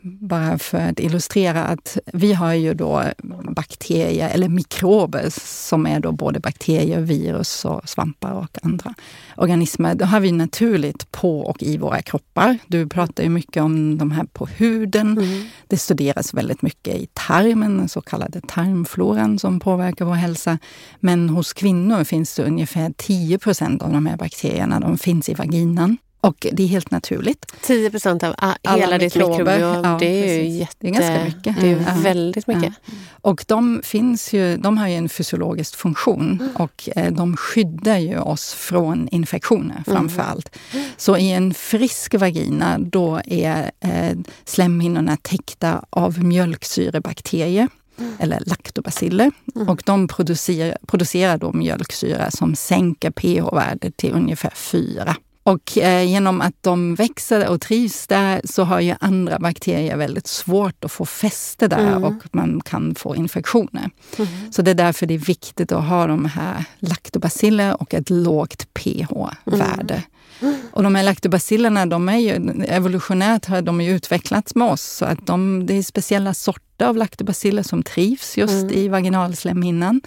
bara 0.02 0.58
för 0.58 0.78
att 0.78 1.00
illustrera 1.00 1.64
att 1.64 1.98
vi 2.12 2.32
har 2.32 2.52
ju 2.52 2.74
då 2.74 3.02
bakterier 3.50 4.28
eller 4.28 4.48
mikrober 4.48 5.26
som 5.40 5.86
är 5.86 6.00
då 6.00 6.12
både 6.12 6.40
bakterier, 6.40 7.00
virus 7.00 7.64
och 7.64 7.88
svampar 7.88 8.32
och 8.32 8.58
andra 8.62 8.94
organismer. 9.36 9.94
Det 9.94 10.04
har 10.04 10.20
vi 10.20 10.32
naturligt 10.32 11.12
på 11.12 11.40
och 11.40 11.62
i 11.62 11.76
våra 11.76 12.02
kroppar. 12.02 12.58
Du 12.66 12.88
pratar 12.88 13.22
ju 13.22 13.28
mycket 13.28 13.62
om 13.62 13.98
de 13.98 14.10
här 14.10 14.24
på 14.24 14.46
huden. 14.46 15.18
Mm. 15.18 15.46
Det 15.66 15.76
studeras 15.76 16.34
väldigt 16.34 16.62
mycket 16.62 16.94
i 16.94 17.08
tarmen, 17.12 17.76
den 17.76 17.88
så 17.88 18.00
kallade 18.00 18.40
tarmfloran 18.40 19.38
som 19.38 19.60
påverkar 19.60 20.04
vår 20.04 20.14
hälsa. 20.14 20.58
Men 21.00 21.28
hos 21.28 21.52
kvinnor 21.52 22.04
finns 22.04 22.34
det 22.34 22.44
ungefär 22.44 22.92
10 22.96 23.38
procent 23.38 23.82
av 23.82 23.92
de 23.92 24.06
här 24.06 24.16
bakterierna. 24.16 24.80
De 24.80 24.98
finns 24.98 25.28
i 25.28 25.34
vaginan. 25.34 25.96
Och 26.26 26.46
det 26.52 26.62
är 26.62 26.66
helt 26.66 26.90
naturligt. 26.90 27.52
10 27.62 27.90
procent 27.90 28.22
av 28.22 28.34
alla 28.38 28.76
hela 28.76 28.98
ditt 28.98 29.14
mikrobiom, 29.16 29.84
ja, 29.84 29.96
det 30.00 30.06
är 30.06 30.42
ju 30.42 30.48
jätte... 30.48 30.76
Det 30.78 30.88
är 30.88 30.92
ganska 30.92 31.24
mycket. 31.24 31.60
Det 31.60 31.72
är 31.72 31.76
mm. 31.76 32.02
väldigt 32.02 32.46
mycket. 32.46 32.72
Ja. 32.84 32.92
Och 33.20 33.44
de, 33.48 33.80
finns 33.84 34.32
ju, 34.32 34.56
de 34.56 34.78
har 34.78 34.88
ju 34.88 34.94
en 34.94 35.08
fysiologisk 35.08 35.76
funktion 35.76 36.38
mm. 36.40 36.56
och 36.56 36.88
eh, 36.96 37.12
de 37.12 37.36
skyddar 37.36 37.98
ju 37.98 38.18
oss 38.18 38.54
från 38.54 39.08
infektioner 39.08 39.82
framför 39.86 40.20
mm. 40.22 40.30
allt. 40.30 40.56
Så 40.96 41.16
i 41.16 41.32
en 41.32 41.54
frisk 41.54 42.14
vagina 42.14 42.78
då 42.78 43.20
är 43.24 43.70
eh, 43.80 44.18
slemhinnorna 44.44 45.16
täckta 45.16 45.84
av 45.90 46.24
mjölksyrebakterier 46.24 47.68
mm. 47.98 48.16
eller 48.18 48.42
laktobaciller. 48.46 49.30
Mm. 49.54 49.68
Och 49.68 49.82
de 49.86 50.08
producerar, 50.08 50.78
producerar 50.86 51.38
då 51.38 51.52
mjölksyra 51.52 52.30
som 52.30 52.54
sänker 52.54 53.10
pH-värdet 53.10 53.96
till 53.96 54.12
ungefär 54.12 54.50
4. 54.50 55.16
Och 55.46 55.78
eh, 55.78 56.02
genom 56.02 56.40
att 56.40 56.54
de 56.60 56.94
växer 56.94 57.48
och 57.48 57.60
trivs 57.60 58.06
där 58.06 58.40
så 58.44 58.64
har 58.64 58.80
ju 58.80 58.94
andra 59.00 59.38
bakterier 59.38 59.96
väldigt 59.96 60.26
svårt 60.26 60.84
att 60.84 60.92
få 60.92 61.06
fäste 61.06 61.68
där 61.68 61.88
mm. 61.88 62.04
och 62.04 62.22
man 62.32 62.60
kan 62.60 62.94
få 62.94 63.16
infektioner. 63.16 63.90
Mm. 64.18 64.52
Så 64.52 64.62
det 64.62 64.70
är 64.70 64.74
därför 64.74 65.06
det 65.06 65.14
är 65.14 65.18
viktigt 65.18 65.72
att 65.72 65.84
ha 65.84 66.06
de 66.06 66.24
här 66.24 66.64
laktobaciller 66.78 67.82
och 67.82 67.94
ett 67.94 68.10
lågt 68.10 68.74
pH-värde. 68.74 70.02
Mm. 70.40 70.54
Och 70.72 70.82
de 70.82 70.94
här 70.94 71.02
laktobacillerna, 71.02 71.86
de 71.86 72.08
är 72.08 72.18
ju, 72.18 72.64
evolutionärt 72.68 73.46
har 73.46 73.62
de 73.62 73.80
ju 73.80 73.96
utvecklats 73.96 74.54
med 74.54 74.68
oss. 74.68 74.82
Så 74.82 75.04
att 75.04 75.26
de, 75.26 75.66
det 75.66 75.74
är 75.74 75.82
speciella 75.82 76.34
sorter 76.34 76.86
av 76.86 76.96
laktobaciller 76.96 77.62
som 77.62 77.82
trivs 77.82 78.36
just 78.36 78.62
mm. 78.62 78.74
i 78.74 78.88
vaginalslemhinnan. 78.88 80.00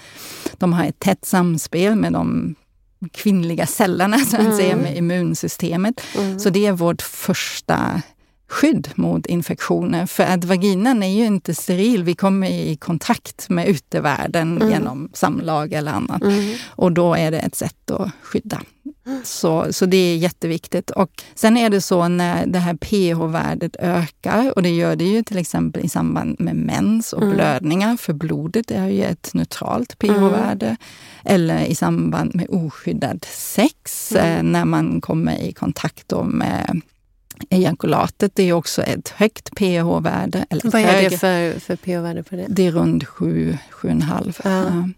De 0.57 0.73
har 0.73 0.85
ett 0.85 0.99
tätt 0.99 1.25
samspel 1.25 1.95
med 1.95 2.13
de 2.13 2.55
kvinnliga 3.13 3.65
cellerna 3.65 4.17
så 4.17 4.35
att 4.35 4.41
mm. 4.41 4.57
säga, 4.57 4.75
med 4.75 4.97
immunsystemet. 4.97 6.01
Mm. 6.17 6.39
Så 6.39 6.49
det 6.49 6.65
är 6.65 6.71
vårt 6.71 7.01
första 7.01 8.01
skydd 8.49 8.89
mot 8.95 9.25
infektioner. 9.25 10.05
För 10.05 10.23
att 10.23 10.43
vaginan 10.43 11.03
är 11.03 11.17
ju 11.17 11.25
inte 11.25 11.55
steril. 11.55 12.03
Vi 12.03 12.15
kommer 12.15 12.49
i 12.49 12.75
kontakt 12.75 13.49
med 13.49 13.67
utevärlden 13.67 14.57
mm. 14.57 14.69
genom 14.69 15.09
samlag 15.13 15.73
eller 15.73 15.91
annat. 15.91 16.21
Mm. 16.21 16.55
Och 16.67 16.91
då 16.91 17.15
är 17.15 17.31
det 17.31 17.39
ett 17.39 17.55
sätt 17.55 17.91
att 17.91 18.11
skydda. 18.21 18.61
Så, 19.23 19.73
så 19.73 19.85
det 19.85 19.97
är 19.97 20.17
jätteviktigt. 20.17 20.89
Och 20.89 21.23
sen 21.35 21.57
är 21.57 21.69
det 21.69 21.81
så 21.81 22.07
när 22.07 22.45
det 22.45 22.59
här 22.59 22.73
pH-värdet 22.73 23.75
ökar, 23.79 24.53
och 24.55 24.63
det 24.63 24.69
gör 24.69 24.95
det 24.95 25.03
ju 25.03 25.23
till 25.23 25.37
exempel 25.37 25.85
i 25.85 25.89
samband 25.89 26.35
med 26.39 26.55
mens 26.55 27.13
och 27.13 27.21
mm. 27.21 27.35
blödningar, 27.35 27.97
för 27.97 28.13
blodet 28.13 28.71
är 28.71 28.87
ju 28.87 29.03
ett 29.03 29.33
neutralt 29.33 29.99
pH-värde. 29.99 30.65
Mm. 30.65 30.77
Eller 31.23 31.65
i 31.65 31.75
samband 31.75 32.35
med 32.35 32.47
oskyddad 32.49 33.25
sex, 33.29 34.11
mm. 34.11 34.37
Eh, 34.37 34.43
när 34.51 34.65
man 34.65 35.01
kommer 35.01 35.37
i 35.37 35.53
kontakt 35.53 36.13
med 36.25 36.81
ejakulatet. 37.49 38.31
Det 38.35 38.43
är 38.43 38.53
också 38.53 38.81
ett 38.81 39.09
högt 39.09 39.55
pH-värde. 39.55 40.45
Vad 40.63 40.81
är 40.81 41.09
det 41.09 41.17
för, 41.17 41.59
för 41.59 41.75
pH-värde 41.75 42.23
på 42.23 42.35
det? 42.35 42.45
Det 42.49 42.67
är 42.67 42.71
runt 42.71 43.03
7-7,5. 43.03 44.33
Ja 44.43 44.89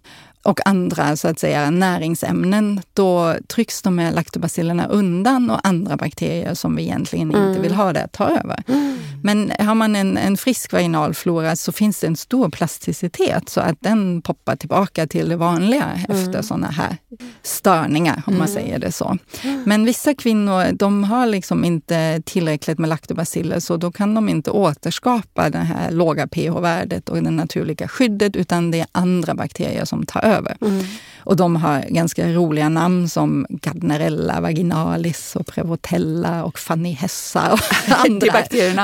och 0.43 0.67
andra 0.67 1.15
så 1.15 1.27
att 1.27 1.39
säga, 1.39 1.71
näringsämnen, 1.71 2.81
då 2.93 3.35
trycks 3.47 3.81
de 3.81 3.97
här 3.97 4.11
laktobacillerna 4.11 4.87
undan 4.87 5.49
och 5.49 5.67
andra 5.67 5.97
bakterier 5.97 6.53
som 6.53 6.75
vi 6.75 6.83
egentligen 6.83 7.35
mm. 7.35 7.47
inte 7.47 7.61
vill 7.61 7.73
ha 7.73 7.93
där 7.93 8.07
tar 8.07 8.29
över. 8.29 8.63
Mm. 8.67 8.97
Men 9.23 9.51
har 9.59 9.75
man 9.75 9.95
en, 9.95 10.17
en 10.17 10.37
frisk 10.37 10.73
vaginalflora 10.73 11.55
så 11.55 11.71
finns 11.71 11.99
det 11.99 12.07
en 12.07 12.15
stor 12.15 12.49
plasticitet 12.49 13.49
så 13.49 13.61
att 13.61 13.77
den 13.79 14.21
poppar 14.21 14.55
tillbaka 14.55 15.07
till 15.07 15.29
det 15.29 15.35
vanliga 15.35 15.83
mm. 15.83 16.11
efter 16.11 16.41
sådana 16.41 16.67
här 16.67 16.97
störningar, 17.43 18.23
om 18.27 18.33
man 18.33 18.47
mm. 18.47 18.53
säger 18.53 18.79
det 18.79 18.91
så. 18.91 19.17
Men 19.65 19.85
vissa 19.85 20.13
kvinnor 20.13 20.71
de 20.71 21.03
har 21.03 21.25
liksom 21.25 21.65
inte 21.65 22.21
tillräckligt 22.25 22.79
med 22.79 22.89
laktobaciller 22.89 23.59
så 23.59 23.77
då 23.77 23.91
kan 23.91 24.13
de 24.13 24.29
inte 24.29 24.51
återskapa 24.51 25.49
det 25.49 25.57
här 25.57 25.91
låga 25.91 26.27
pH-värdet 26.27 27.09
och 27.09 27.23
det 27.23 27.31
naturliga 27.31 27.87
skyddet 27.87 28.35
utan 28.35 28.71
det 28.71 28.79
är 28.79 28.87
andra 28.91 29.35
bakterier 29.35 29.85
som 29.85 30.05
tar 30.05 30.21
över. 30.21 30.30
Mm. 30.61 30.83
Och 31.23 31.35
de 31.35 31.55
har 31.55 31.85
ganska 31.89 32.27
roliga 32.27 32.69
namn 32.69 33.09
som 33.09 33.45
Gardnerella 33.49 34.41
vaginalis 34.41 35.35
och 35.35 35.45
Prevotella 35.45 36.43
och 36.43 36.59
Fanny 36.59 36.91
Hessa 36.91 37.53
och 37.53 37.59
andra. 37.87 38.25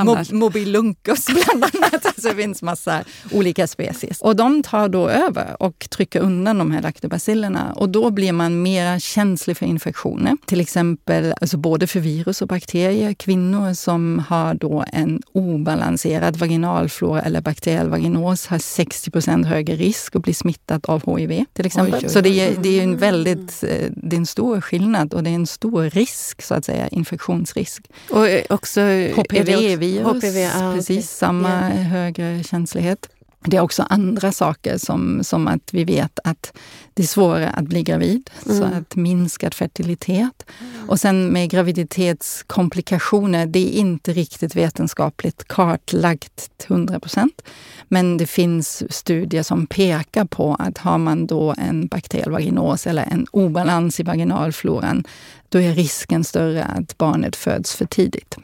Mo 0.03 0.17
Mobiluncus 0.31 1.25
bland 1.25 1.63
annat. 1.63 2.05
Alltså 2.05 2.29
det 2.29 2.35
finns 2.35 2.61
massa 2.61 3.03
olika 3.31 3.67
species. 3.67 4.21
Och 4.21 4.35
de 4.35 4.63
tar 4.63 4.89
då 4.89 5.09
över 5.09 5.61
och 5.61 5.87
trycker 5.89 6.19
undan 6.19 6.57
de 6.57 6.71
här 6.71 6.81
laktobacillerna 6.81 7.73
och 7.73 7.89
då 7.89 8.11
blir 8.11 8.31
man 8.31 8.61
mer 8.61 8.99
känslig 8.99 9.57
för 9.57 9.65
infektioner. 9.65 10.37
Till 10.45 10.61
exempel 10.61 11.33
alltså 11.41 11.57
både 11.57 11.87
för 11.87 11.99
virus 11.99 12.41
och 12.41 12.47
bakterier. 12.47 13.13
Kvinnor 13.13 13.73
som 13.73 14.23
har 14.29 14.53
då 14.53 14.85
en 14.93 15.21
obalanserad 15.33 16.37
vaginalflora 16.37 17.21
eller 17.21 17.41
bakteriell 17.41 17.89
vaginos 17.89 18.47
har 18.47 18.57
60% 18.57 19.45
högre 19.45 19.75
risk 19.75 20.15
att 20.15 20.23
bli 20.23 20.33
smittad 20.33 20.85
av 20.87 21.17
HIV 21.17 21.36
till 21.53 21.65
exempel. 21.65 21.93
Oj, 21.93 21.99
oj, 21.99 22.05
oj. 22.05 22.13
Så 22.13 22.21
det 22.21 22.39
är, 22.39 22.57
det 22.57 22.79
är 22.79 22.83
en 22.83 22.97
väldigt 22.97 23.63
eh, 23.63 23.89
det 23.91 24.15
är 24.15 24.17
en 24.17 24.25
stor 24.25 24.61
skillnad 24.61 25.13
och 25.13 25.23
det 25.23 25.29
är 25.29 25.35
en 25.35 25.47
stor 25.47 25.89
risk, 25.89 26.41
så 26.41 26.53
att 26.53 26.65
säga, 26.65 26.87
infektionsrisk. 26.87 27.87
Och 28.09 28.27
också 28.49 28.81
HPV-virus, 28.81 30.05
HPV, 30.05 30.49
ah, 30.55 30.73
precis 30.75 30.97
okay. 30.97 31.01
samma 31.01 31.49
yeah. 31.49 31.73
högre 31.73 32.43
känslighet. 32.43 33.09
Det 33.45 33.57
är 33.57 33.61
också 33.61 33.85
andra 33.89 34.31
saker 34.31 34.77
som, 34.77 35.23
som 35.23 35.47
att 35.47 35.73
vi 35.73 35.83
vet 35.83 36.19
att 36.23 36.57
det 36.93 37.03
är 37.03 37.07
svårare 37.07 37.49
att 37.49 37.65
bli 37.65 37.83
gravid, 37.83 38.29
mm. 38.45 38.57
så 38.57 38.63
att 38.63 38.95
minskad 38.95 39.53
fertilitet. 39.53 40.45
Mm. 40.59 40.89
Och 40.89 40.99
sen 40.99 41.27
med 41.27 41.49
graviditetskomplikationer, 41.49 43.45
det 43.45 43.59
är 43.59 43.79
inte 43.79 44.13
riktigt 44.13 44.55
vetenskapligt 44.55 45.47
kartlagt 45.47 46.57
till 46.57 46.71
100 46.71 46.99
procent. 46.99 47.41
Men 47.87 48.17
det 48.17 48.27
finns 48.27 48.93
studier 48.93 49.43
som 49.43 49.67
pekar 49.67 50.25
på 50.25 50.55
att 50.59 50.77
har 50.77 50.97
man 50.97 51.27
då 51.27 51.55
en 51.57 51.87
bakteriell 51.87 52.31
vaginos 52.31 52.87
eller 52.87 53.03
en 53.03 53.27
obalans 53.31 53.99
i 53.99 54.03
vaginalfloran, 54.03 55.03
då 55.49 55.61
är 55.61 55.73
risken 55.73 56.23
större 56.23 56.63
att 56.63 56.97
barnet 56.97 57.35
föds 57.35 57.75
för 57.75 57.85
tidigt. 57.85 58.37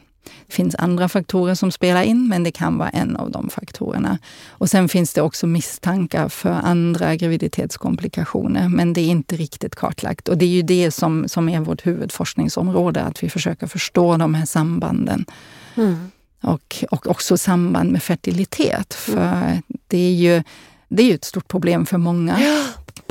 Det 0.47 0.53
finns 0.53 0.75
andra 0.75 1.09
faktorer 1.09 1.55
som 1.55 1.71
spelar 1.71 2.03
in, 2.03 2.27
men 2.27 2.43
det 2.43 2.51
kan 2.51 2.77
vara 2.77 2.89
en 2.89 3.15
av 3.15 3.31
de 3.31 3.49
faktorerna. 3.49 4.19
Och 4.49 4.69
sen 4.69 4.89
finns 4.89 5.13
det 5.13 5.21
också 5.21 5.47
misstankar 5.47 6.29
för 6.29 6.49
andra 6.49 7.15
graviditetskomplikationer, 7.15 8.69
men 8.69 8.93
det 8.93 9.01
är 9.01 9.07
inte 9.07 9.35
riktigt 9.35 9.75
kartlagt. 9.75 10.27
Och 10.27 10.37
det 10.37 10.45
är 10.45 10.49
ju 10.49 10.61
det 10.61 10.91
som, 10.91 11.27
som 11.27 11.49
är 11.49 11.59
vårt 11.59 11.85
huvudforskningsområde, 11.85 13.01
att 13.01 13.23
vi 13.23 13.29
försöker 13.29 13.67
förstå 13.67 14.17
de 14.17 14.33
här 14.33 14.45
sambanden. 14.45 15.25
Mm. 15.75 16.11
Och, 16.41 16.85
och 16.91 17.07
också 17.07 17.37
samband 17.37 17.91
med 17.91 18.03
fertilitet, 18.03 18.93
för 18.93 19.17
mm. 19.17 19.61
det 19.87 19.97
är 19.97 20.13
ju 20.13 20.43
det 20.87 21.11
är 21.11 21.15
ett 21.15 21.25
stort 21.25 21.47
problem 21.47 21.85
för 21.85 21.97
många 21.97 22.37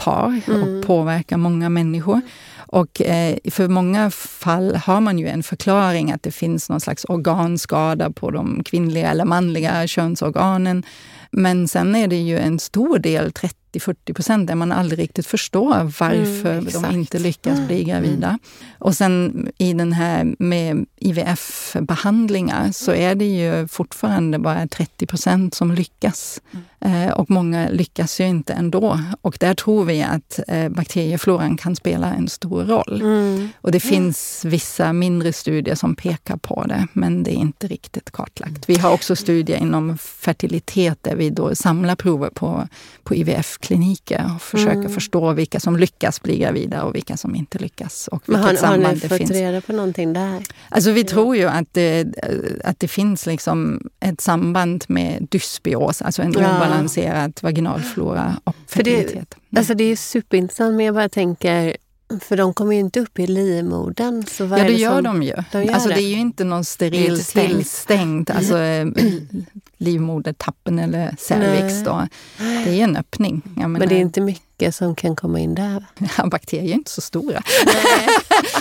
par 0.04 0.40
och 0.46 0.54
mm. 0.54 0.82
påverkar 0.82 1.36
många 1.36 1.68
människor. 1.68 2.20
Och 2.56 3.02
eh, 3.02 3.36
för 3.50 3.68
många 3.68 4.10
fall 4.10 4.76
har 4.76 5.00
man 5.00 5.18
ju 5.18 5.28
en 5.28 5.42
förklaring 5.42 6.12
att 6.12 6.22
det 6.22 6.32
finns 6.32 6.68
någon 6.68 6.80
slags 6.80 7.04
organskada 7.04 8.10
på 8.10 8.30
de 8.30 8.64
kvinnliga 8.64 9.10
eller 9.10 9.24
manliga 9.24 9.86
könsorganen. 9.86 10.82
Men 11.30 11.68
sen 11.68 11.94
är 11.94 12.08
det 12.08 12.16
ju 12.16 12.38
en 12.38 12.58
stor 12.58 12.98
del, 12.98 13.32
30-40 13.72 14.14
procent, 14.14 14.46
där 14.46 14.54
man 14.54 14.72
aldrig 14.72 14.98
riktigt 14.98 15.26
förstår 15.26 15.92
varför 16.00 16.52
mm, 16.52 16.68
de 16.72 16.90
inte 16.94 17.18
lyckas 17.18 17.66
bli 17.66 17.84
gravida. 17.84 18.28
Mm. 18.28 18.38
Och 18.78 18.94
sen 18.94 19.48
i 19.58 19.72
den 19.72 19.92
här 19.92 20.34
med 20.38 20.86
IVF-behandlingar 20.96 22.72
så 22.72 22.92
är 22.92 23.14
det 23.14 23.24
ju 23.24 23.68
fortfarande 23.68 24.38
bara 24.38 24.68
30 24.68 25.06
procent 25.06 25.54
som 25.54 25.72
lyckas. 25.72 26.40
Mm. 26.52 26.64
Eh, 26.84 27.10
och 27.10 27.30
många 27.30 27.68
lyckas 27.68 28.20
ju 28.20 28.28
inte 28.28 28.52
ändå. 28.52 29.00
Och 29.20 29.36
där 29.40 29.54
tror 29.54 29.84
vi 29.84 30.02
att 30.02 30.40
eh, 30.48 30.68
bakteriefloran 30.68 31.56
kan 31.56 31.76
spela 31.76 32.14
en 32.14 32.28
stor 32.28 32.64
roll. 32.64 33.00
Mm. 33.00 33.48
Och 33.60 33.72
det 33.72 33.80
finns 33.80 34.44
vissa 34.44 34.92
mindre 34.92 35.32
studier 35.32 35.74
som 35.74 35.94
pekar 35.94 36.36
på 36.36 36.64
det, 36.64 36.86
men 36.92 37.22
det 37.22 37.30
är 37.30 37.36
inte 37.36 37.66
riktigt 37.66 38.10
kartlagt. 38.10 38.68
Vi 38.68 38.78
har 38.78 38.92
också 38.92 39.16
studier 39.16 39.56
inom 39.56 39.98
fertilitet 39.98 40.98
där 41.02 41.16
vi 41.16 41.30
då 41.30 41.54
samlar 41.54 41.96
prover 41.96 42.30
på, 42.30 42.68
på 43.02 43.14
IVF-kliniker 43.14 44.30
och 44.34 44.42
försöker 44.42 44.72
mm. 44.72 44.92
förstå 44.92 45.32
vilka 45.32 45.60
som 45.60 45.76
lyckas 45.76 46.22
bli 46.22 46.38
gravida 46.38 46.82
och 46.82 46.94
vilka 46.94 47.16
som 47.16 47.34
inte 47.34 47.58
lyckas. 47.58 48.08
Och 48.08 48.22
men 48.26 48.42
har, 48.42 48.66
har 48.66 48.76
ni 48.76 49.00
fått 49.00 49.18
finns. 49.18 49.30
reda 49.30 49.60
på 49.60 49.72
någonting 49.72 50.12
där? 50.12 50.42
Alltså 50.68 50.90
vi 50.90 51.04
tror 51.04 51.36
ju 51.36 51.48
att 51.48 51.68
det, 51.72 52.06
att 52.64 52.80
det 52.80 52.88
finns 52.88 53.26
liksom 53.26 53.80
ett 54.00 54.20
samband 54.20 54.84
med 54.88 55.26
dysbios, 55.30 56.02
alltså 56.02 56.22
en 56.22 56.32
ja 56.32 56.71
obalanserad 56.72 57.38
vaginalflora 57.42 58.40
och 58.44 58.56
fertilitet. 58.66 59.34
Det, 59.48 59.58
alltså 59.58 59.74
det 59.74 59.84
är 59.84 59.96
superintressant, 59.96 60.74
men 60.76 60.86
jag 60.86 60.94
bara 60.94 61.08
tänker 61.08 61.76
för 62.20 62.36
de 62.36 62.54
kommer 62.54 62.74
ju 62.74 62.80
inte 62.80 63.00
upp 63.00 63.18
i 63.18 63.26
livmodern. 63.26 64.26
Så 64.26 64.44
ja, 64.44 64.48
det, 64.48 64.72
gör 64.72 64.94
som, 64.94 65.04
de 65.04 65.22
ju. 65.22 65.34
De 65.52 65.64
gör 65.64 65.74
alltså, 65.74 65.88
det. 65.88 65.94
det. 65.94 66.00
är 66.00 66.08
ju 66.08 66.18
inte 66.18 66.44
någon 66.44 66.64
steril 66.64 67.24
stängt, 67.24 67.66
stängt 67.66 68.30
alltså, 68.30 68.58
eh, 68.58 68.86
livmodertappen 69.76 70.78
eller 70.78 71.14
cervix. 71.18 71.84
Då. 71.84 72.08
Det 72.38 72.80
är 72.80 72.84
en 72.84 72.96
öppning. 72.96 73.42
Men 73.56 73.88
det 73.88 73.94
är 73.94 74.00
inte 74.00 74.20
mycket 74.20 74.74
som 74.74 74.94
kan 74.94 75.16
komma 75.16 75.40
in 75.40 75.54
där? 75.54 75.84
Ja, 76.18 76.26
bakterier 76.26 76.70
är 76.70 76.74
inte 76.74 76.90
så 76.90 77.00
stora. 77.00 77.38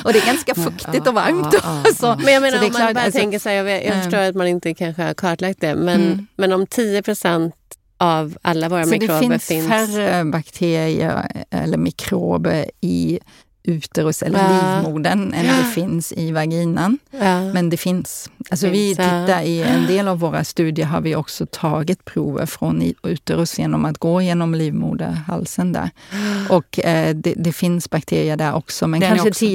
och 0.04 0.13
det 0.13 0.19
är 0.19 0.26
ganska 0.26 0.56
fuktigt 0.56 1.08
och 1.08 1.13
varmt. 1.13 1.54
Ja, 1.54 1.82
ja, 1.86 1.93
så, 1.93 2.15
men 2.24 2.34
jag 2.34 2.41
menar, 2.41 2.58
om 2.58 2.74
man 2.74 2.93
bara 2.93 3.04
alltså, 3.04 3.19
tänker 3.19 3.39
så 3.39 3.50
här, 3.50 3.56
jag, 3.56 3.86
jag 3.86 4.04
förstår 4.04 4.19
att 4.19 4.36
man 4.36 4.47
inte 4.47 4.74
kanske 4.74 5.04
har 5.04 5.13
kartlagt 5.13 5.62
det, 5.62 5.76
men, 5.76 6.02
mm. 6.02 6.28
men 6.36 6.52
om 6.52 6.67
10 6.67 7.02
procent 7.02 7.56
av 8.02 8.38
alla 8.42 8.70
våra 8.70 8.84
så 8.84 8.90
mikrober 8.90 9.20
finns. 9.20 9.48
det 9.48 9.54
finns 9.54 9.68
färre 9.68 10.26
bakterier 10.26 11.44
eller 11.50 11.78
mikrober 11.78 12.66
i 12.82 13.20
uterus 13.64 14.24
eller 14.24 14.40
ja. 14.40 14.82
livmodern 14.82 15.34
än 15.34 15.46
det 15.46 15.64
finns 15.76 16.12
i 16.12 16.32
vaginan. 16.32 17.00
Ja. 17.12 17.54
Men 17.54 17.70
det 17.70 17.78
finns. 17.78 18.30
Alltså 18.50 18.68
vi 18.68 18.90
tittar 18.90 19.42
i 19.42 19.62
en 19.62 19.88
del 19.88 20.08
av 20.08 20.20
våra 20.20 20.44
studier 20.44 20.86
har 20.86 21.02
vi 21.02 21.16
också 21.16 21.46
tagit 21.46 22.06
prover 22.06 22.46
från 22.46 22.94
uterus 23.04 23.60
genom 23.60 23.86
att 23.86 23.98
gå 23.98 24.22
genom 24.22 24.56
livmoderhalsen 24.56 25.74
där. 25.74 25.90
Och 26.50 26.80
eh, 26.80 27.16
det, 27.16 27.34
det, 27.38 27.54
finns 27.54 27.90
bakterier 27.90 28.38
där 28.38 28.54
också, 28.54 28.88
men 28.88 29.02
kanske, 29.02 29.30
också... 29.30 29.46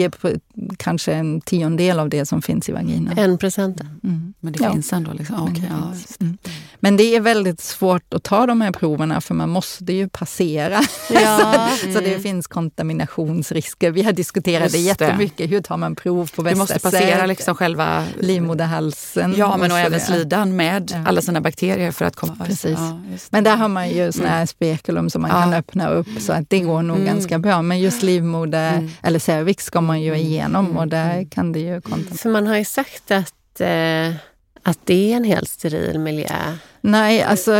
Kanske 0.76 1.12
en 1.12 1.40
tiondel 1.40 2.00
av 2.00 2.08
det 2.08 2.26
som 2.26 2.42
finns 2.42 2.68
i 2.68 2.72
vaginan. 2.72 3.18
En 3.18 3.38
procent? 3.38 3.80
Mm. 3.80 4.34
Men 4.40 4.52
det 4.52 4.62
ja. 4.62 4.72
finns 4.72 4.92
ändå? 4.92 5.12
Liksom. 5.12 5.42
Okay, 5.42 5.60
det 5.60 5.66
ja, 5.70 5.92
mm. 6.20 6.38
Men 6.80 6.96
det 6.96 7.16
är 7.16 7.20
väldigt 7.20 7.60
svårt 7.60 8.14
att 8.14 8.22
ta 8.22 8.46
de 8.46 8.60
här 8.60 8.72
proverna 8.72 9.20
för 9.20 9.34
man 9.34 9.48
måste 9.48 9.92
ju 9.92 10.08
passera. 10.08 10.80
Ja. 11.10 11.38
så, 11.80 11.84
mm. 11.84 11.94
så, 11.94 12.00
det 12.00 12.10
mm. 12.10 12.22
finns 12.22 12.46
kontaminationsrisker 12.46 13.90
vi 13.90 14.02
har 14.02 14.12
diskuterat 14.12 14.72
det 14.72 14.78
jättemycket. 14.78 15.50
Hur 15.50 15.60
tar 15.60 15.76
man 15.76 15.94
prov 15.96 16.30
på 16.36 16.42
bästa 16.42 16.66
sätt? 16.66 16.82
Du 16.82 16.88
måste 16.88 16.90
passera 16.90 17.26
liksom 17.26 17.54
själva 17.54 18.04
livmoderhalsen. 18.20 19.34
Ja, 19.36 19.56
men 19.56 19.70
och, 19.70 19.76
och 19.76 19.80
även 19.80 20.00
slidan 20.00 20.56
med 20.56 20.90
ja. 20.94 21.04
alla 21.06 21.22
sina 21.22 21.40
bakterier 21.40 21.92
för 21.92 22.04
att 22.04 22.16
komma... 22.16 22.36
Precis. 22.46 22.78
Ja, 22.78 23.00
men 23.30 23.44
där 23.44 23.56
har 23.56 23.68
man 23.68 23.88
ju 23.88 24.12
såna 24.12 24.28
här 24.28 24.36
mm. 24.36 24.46
spekulum 24.46 25.10
som 25.10 25.22
man 25.22 25.30
ja. 25.30 25.42
kan 25.42 25.54
öppna 25.54 25.88
upp 25.88 26.08
så 26.18 26.32
att 26.32 26.50
det 26.50 26.60
går 26.60 26.82
nog 26.82 26.96
mm. 26.96 27.06
ganska 27.06 27.38
bra. 27.38 27.62
Men 27.62 27.80
just 27.80 28.02
livmoder 28.02 28.72
mm. 28.72 28.90
eller 29.02 29.18
cervix 29.18 29.64
ska 29.64 29.80
man 29.80 30.00
ju 30.00 30.14
mm. 30.14 30.20
Igenom 30.46 30.76
och 30.76 30.82
mm. 30.82 30.88
där 30.88 31.30
kan 31.30 31.52
det 31.52 31.58
ju 31.58 31.80
kontaminera. 31.80 32.16
För 32.16 32.30
man 32.30 32.46
har 32.46 32.56
ju 32.56 32.64
sagt 32.64 33.10
att 33.10 33.60
eh, 33.60 34.14
att 34.66 34.78
det 34.84 35.12
är 35.12 35.16
en 35.16 35.24
helt 35.24 35.48
steril 35.48 35.98
miljö? 35.98 36.56
Nej, 36.80 37.22
alltså... 37.22 37.52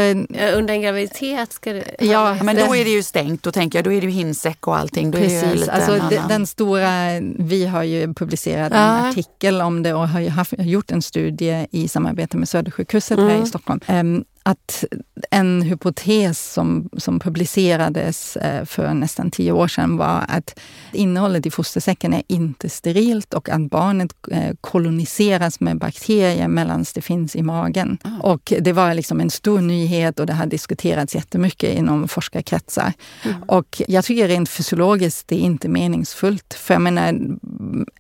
Under 0.54 0.70
en 0.70 0.82
graviditet 0.82 1.52
ska 1.52 1.72
det... 1.72 1.84
Ja, 1.98 2.36
men 2.42 2.56
då 2.56 2.76
är 2.76 2.84
det 2.84 2.90
ju 2.90 3.02
stängt. 3.02 3.42
Då 3.42 3.52
tänker 3.52 3.78
jag, 3.78 3.84
då 3.84 3.92
är 3.92 4.00
det 4.00 4.06
ju 4.06 4.12
hinsäck 4.12 4.66
och 4.66 4.76
allting. 4.76 5.10
Då 5.10 5.18
Precis. 5.18 5.68
Alltså, 5.68 6.00
den 6.28 6.46
stora... 6.46 7.20
Vi 7.38 7.66
har 7.66 7.82
ju 7.82 8.14
publicerat 8.14 8.72
ja. 8.72 8.98
en 8.98 9.04
artikel 9.04 9.60
om 9.60 9.82
det 9.82 9.94
och 9.94 10.08
har 10.08 10.28
haft, 10.28 10.54
gjort 10.58 10.90
en 10.90 11.02
studie 11.02 11.66
i 11.70 11.88
samarbete 11.88 12.36
med 12.36 12.48
Södersjukhuset 12.48 13.18
mm. 13.18 13.28
här 13.28 13.34
i 13.34 13.38
mm. 13.38 13.46
Stockholm. 13.46 13.80
Um, 13.88 14.24
att 14.46 14.84
en 15.30 15.62
hypotes 15.62 16.52
som, 16.52 16.88
som 16.96 17.20
publicerades 17.20 18.36
eh, 18.36 18.64
för 18.64 18.94
nästan 18.94 19.30
tio 19.30 19.52
år 19.52 19.68
sedan 19.68 19.96
var 19.96 20.24
att 20.28 20.58
innehållet 20.92 21.46
i 21.46 21.50
fostersäcken 21.50 22.14
är 22.14 22.22
inte 22.26 22.68
sterilt 22.68 23.34
och 23.34 23.48
att 23.48 23.70
barnet 23.70 24.12
eh, 24.30 24.54
koloniseras 24.60 25.60
med 25.60 25.78
bakterier 25.78 26.48
medan 26.48 26.84
det 26.94 27.00
finns 27.00 27.36
i 27.36 27.42
magen. 27.42 27.98
Mm. 28.04 28.20
Och 28.20 28.52
det 28.60 28.72
var 28.72 28.94
liksom 28.94 29.20
en 29.20 29.30
stor 29.30 29.60
nyhet 29.60 30.20
och 30.20 30.26
det 30.26 30.32
har 30.32 30.46
diskuterats 30.46 31.14
jättemycket 31.14 31.78
inom 31.78 32.08
forskarkretsar. 32.08 32.92
Mm. 33.22 33.42
Och 33.42 33.82
jag 33.88 34.04
tycker 34.04 34.28
rent 34.28 34.48
fysiologiskt 34.48 35.28
det 35.28 35.36
är 35.36 35.40
inte 35.40 35.68
meningsfullt. 35.68 36.54
För 36.54 36.74
jag 36.74 36.82
menar, 36.82 37.18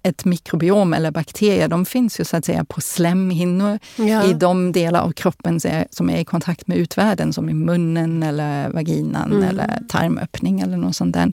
ett 0.02 0.24
mikrobiom 0.24 0.94
eller 0.94 1.10
bakterier, 1.10 1.68
de 1.68 1.86
finns 1.86 2.20
ju 2.20 2.24
så 2.24 2.36
att 2.36 2.44
säga 2.44 2.64
på 2.64 2.80
slemhinnor 2.80 3.78
ja. 3.96 4.24
i 4.24 4.34
de 4.34 4.72
delar 4.72 5.00
av 5.00 5.12
kroppen 5.12 5.60
som 5.90 6.10
är 6.10 6.18
i 6.18 6.24
kontakt 6.36 6.66
med 6.66 6.78
utvärlden 6.78 7.32
som 7.32 7.48
i 7.48 7.54
munnen 7.54 8.22
eller 8.22 8.70
vaginan 8.70 9.32
mm. 9.32 9.42
eller 9.42 9.82
tarmöppning 9.88 10.60
eller 10.60 10.76
något 10.76 10.96
sånt 10.96 11.14
där. 11.14 11.32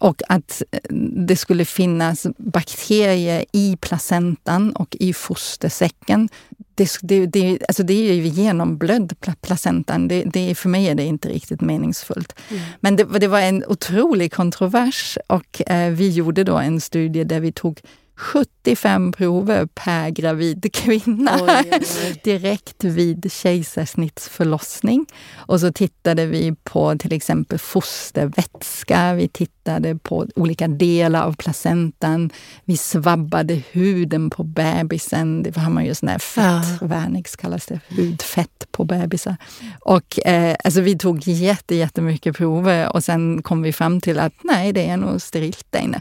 Och 0.00 0.22
att 0.28 0.62
eh, 0.70 0.78
det 1.26 1.36
skulle 1.36 1.64
finnas 1.64 2.26
bakterier 2.38 3.44
i 3.52 3.76
placentan 3.76 4.72
och 4.72 4.96
i 5.00 5.12
fostersäcken. 5.12 6.28
Det, 6.74 6.98
det, 7.02 7.26
det, 7.26 7.58
alltså 7.68 7.82
det 7.82 8.10
är 8.10 8.14
ju 8.14 8.26
genomblödd 8.26 9.14
placentan. 9.40 10.08
Det, 10.08 10.24
det, 10.24 10.54
för 10.54 10.68
mig 10.68 10.88
är 10.88 10.94
det 10.94 11.04
inte 11.04 11.28
riktigt 11.28 11.60
meningsfullt. 11.60 12.34
Mm. 12.50 12.62
Men 12.80 12.96
det, 12.96 13.04
det, 13.18 13.28
var 13.28 13.40
en 13.40 13.64
otrolig 13.66 14.32
kontrovers 14.32 15.18
och 15.26 15.70
eh, 15.70 15.90
vi 15.90 16.10
gjorde 16.10 16.44
då 16.44 16.58
en 16.58 16.80
studie 16.80 17.24
där 17.24 17.40
vi 17.40 17.52
tog 17.52 17.80
75 18.16 19.12
prover 19.12 19.66
per 19.66 20.10
gravid 20.10 20.72
kvinna 20.72 21.38
oj, 21.42 21.50
oj, 21.72 21.80
oj. 22.04 22.20
direkt 22.24 22.84
vid 22.84 23.32
kejsarsnittsförlossning. 23.32 25.06
Och 25.36 25.60
så 25.60 25.72
tittade 25.72 26.26
vi 26.26 26.54
på 26.64 26.98
till 26.98 27.12
exempel 27.12 27.58
fostervätska, 27.58 29.14
vi 29.14 29.28
tittade 29.28 29.98
på 29.98 30.26
olika 30.34 30.68
delar 30.68 31.22
av 31.22 31.32
placentan, 31.36 32.30
vi 32.64 32.76
svabbade 32.76 33.62
huden 33.72 34.30
på 34.30 34.42
bebisen. 34.42 35.42
Det 35.42 35.56
har 35.56 35.70
man 35.70 35.84
ju 35.84 35.94
sån 35.94 36.08
här 36.08 36.18
fett, 36.18 36.78
ja. 36.80 36.86
vernix 36.86 37.36
kallas 37.36 37.66
det, 37.66 37.80
hudfett 37.88 38.66
på 38.70 38.84
bebisar. 38.84 39.36
Och 39.80 40.26
eh, 40.26 40.56
alltså 40.64 40.80
vi 40.80 40.98
tog 40.98 41.28
jätte, 41.28 41.74
jättemycket 41.74 42.36
prover 42.36 42.92
och 42.92 43.04
sen 43.04 43.42
kom 43.42 43.62
vi 43.62 43.72
fram 43.72 44.00
till 44.00 44.18
att 44.18 44.32
nej, 44.42 44.72
det 44.72 44.86
är 44.86 44.96
nog 44.96 45.22
sterilt 45.22 45.66
där 45.70 45.80
inne. 45.80 46.00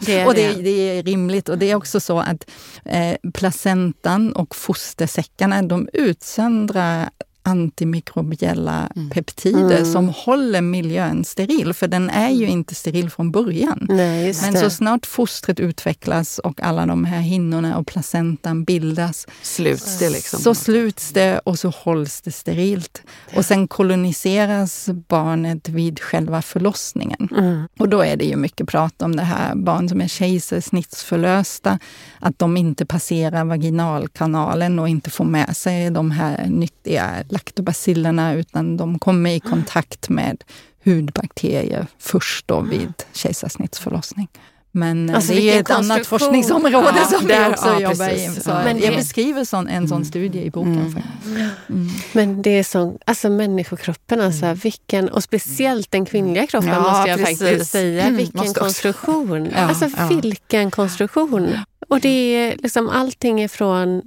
Det 0.00 0.26
och 0.26 0.34
det, 0.34 0.52
det 0.52 0.98
är 0.98 1.02
rimligt. 1.22 1.48
Och 1.48 1.58
det 1.58 1.70
är 1.70 1.74
också 1.74 2.00
så 2.00 2.20
att 2.20 2.50
eh, 2.84 3.16
placentan 3.34 4.32
och 4.32 4.56
fostersäckarna, 4.56 5.62
de 5.62 5.88
utsöndrar 5.92 7.10
antimikrobiella 7.42 8.92
mm. 8.96 9.10
peptider 9.10 9.78
mm. 9.78 9.92
som 9.92 10.08
håller 10.08 10.60
miljön 10.60 11.24
steril, 11.24 11.74
för 11.74 11.88
den 11.88 12.10
är 12.10 12.30
ju 12.30 12.46
inte 12.46 12.74
steril 12.74 13.10
från 13.10 13.30
början. 13.30 13.86
Nej, 13.88 14.34
Men 14.42 14.60
så 14.60 14.70
snart 14.70 15.06
fostret 15.06 15.60
utvecklas 15.60 16.38
och 16.38 16.62
alla 16.62 16.86
de 16.86 17.04
här 17.04 17.20
hinnorna 17.20 17.78
och 17.78 17.86
placentan 17.86 18.64
bildas 18.64 19.26
sluts 19.42 19.98
det 19.98 20.10
liksom. 20.10 20.40
så 20.40 20.54
sluts 20.54 21.12
det 21.12 21.38
och 21.38 21.58
så 21.58 21.68
hålls 21.68 22.20
det 22.20 22.32
sterilt. 22.32 23.02
Och 23.36 23.44
sen 23.44 23.68
koloniseras 23.68 24.88
barnet 25.08 25.68
vid 25.68 26.00
själva 26.00 26.42
förlossningen. 26.42 27.28
Mm. 27.36 27.68
Och 27.78 27.88
då 27.88 28.00
är 28.00 28.16
det 28.16 28.24
ju 28.24 28.36
mycket 28.36 28.68
prat 28.68 29.02
om 29.02 29.16
det 29.16 29.22
här 29.22 29.54
barn 29.54 29.88
som 29.88 30.00
är 30.00 30.08
kejsarsnittsförlösta, 30.08 31.78
att 32.18 32.38
de 32.38 32.56
inte 32.56 32.86
passerar 32.86 33.44
vaginalkanalen 33.44 34.78
och 34.78 34.88
inte 34.88 35.10
får 35.10 35.24
med 35.24 35.56
sig 35.56 35.90
de 35.90 36.10
här 36.10 36.46
nyttiga 36.46 37.24
laktobacillerna 37.32 38.34
utan 38.34 38.76
de 38.76 38.98
kommer 38.98 39.30
i 39.30 39.40
kontakt 39.40 40.08
med 40.08 40.44
hudbakterier 40.84 41.86
först 41.98 42.48
då 42.48 42.60
vid 42.60 42.92
kejsarsnittsförlossning. 43.12 44.28
Men 44.74 45.08
eh, 45.08 45.16
alltså, 45.16 45.32
det 45.32 45.50
är 45.50 45.60
ett 45.60 45.70
annat 45.70 46.06
forskningsområde 46.06 46.92
ja, 46.96 47.04
som 47.04 47.26
vi 47.26 47.34
också 47.52 47.66
ja, 47.66 47.80
jobbar 47.80 48.08
i. 48.08 48.30
Men 48.46 48.78
jag 48.78 48.94
beskriver 48.94 49.44
sån, 49.44 49.68
en 49.68 49.88
sån 49.88 49.96
mm. 49.96 50.04
studie 50.04 50.42
i 50.42 50.50
boken. 50.50 51.02
Mm. 51.24 51.48
Mm. 51.68 51.88
Men 52.12 52.42
det 52.42 52.50
är 52.50 52.62
så, 52.64 52.98
alltså 53.04 53.28
människokroppen, 53.28 54.20
alltså, 54.20 54.44
mm. 54.44 54.56
vilken, 54.56 55.08
och 55.08 55.22
speciellt 55.22 55.90
den 55.90 56.04
kvinnliga 56.04 56.46
kroppen 56.46 56.68
ja, 56.68 56.80
måste 56.80 57.10
jag 57.10 57.18
precis. 57.18 57.38
faktiskt 57.38 57.70
säga. 57.70 58.02
Mm, 58.02 58.16
vilken 58.16 58.54
konstruktion! 58.54 59.48
Ja, 59.52 59.58
alltså 59.58 59.88
vilken 60.08 60.70
konstruktion! 60.70 61.58
Och 61.88 62.00
det 62.00 62.08
är 62.08 62.56
liksom 62.56 62.88
allting 62.88 63.42
ifrån 63.42 64.02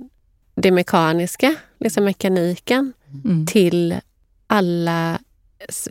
det 0.56 0.72
mekaniska, 0.72 1.56
liksom 1.80 2.04
mekaniken, 2.04 2.94
mm. 3.26 3.46
till 3.46 3.96
alla 4.48 5.20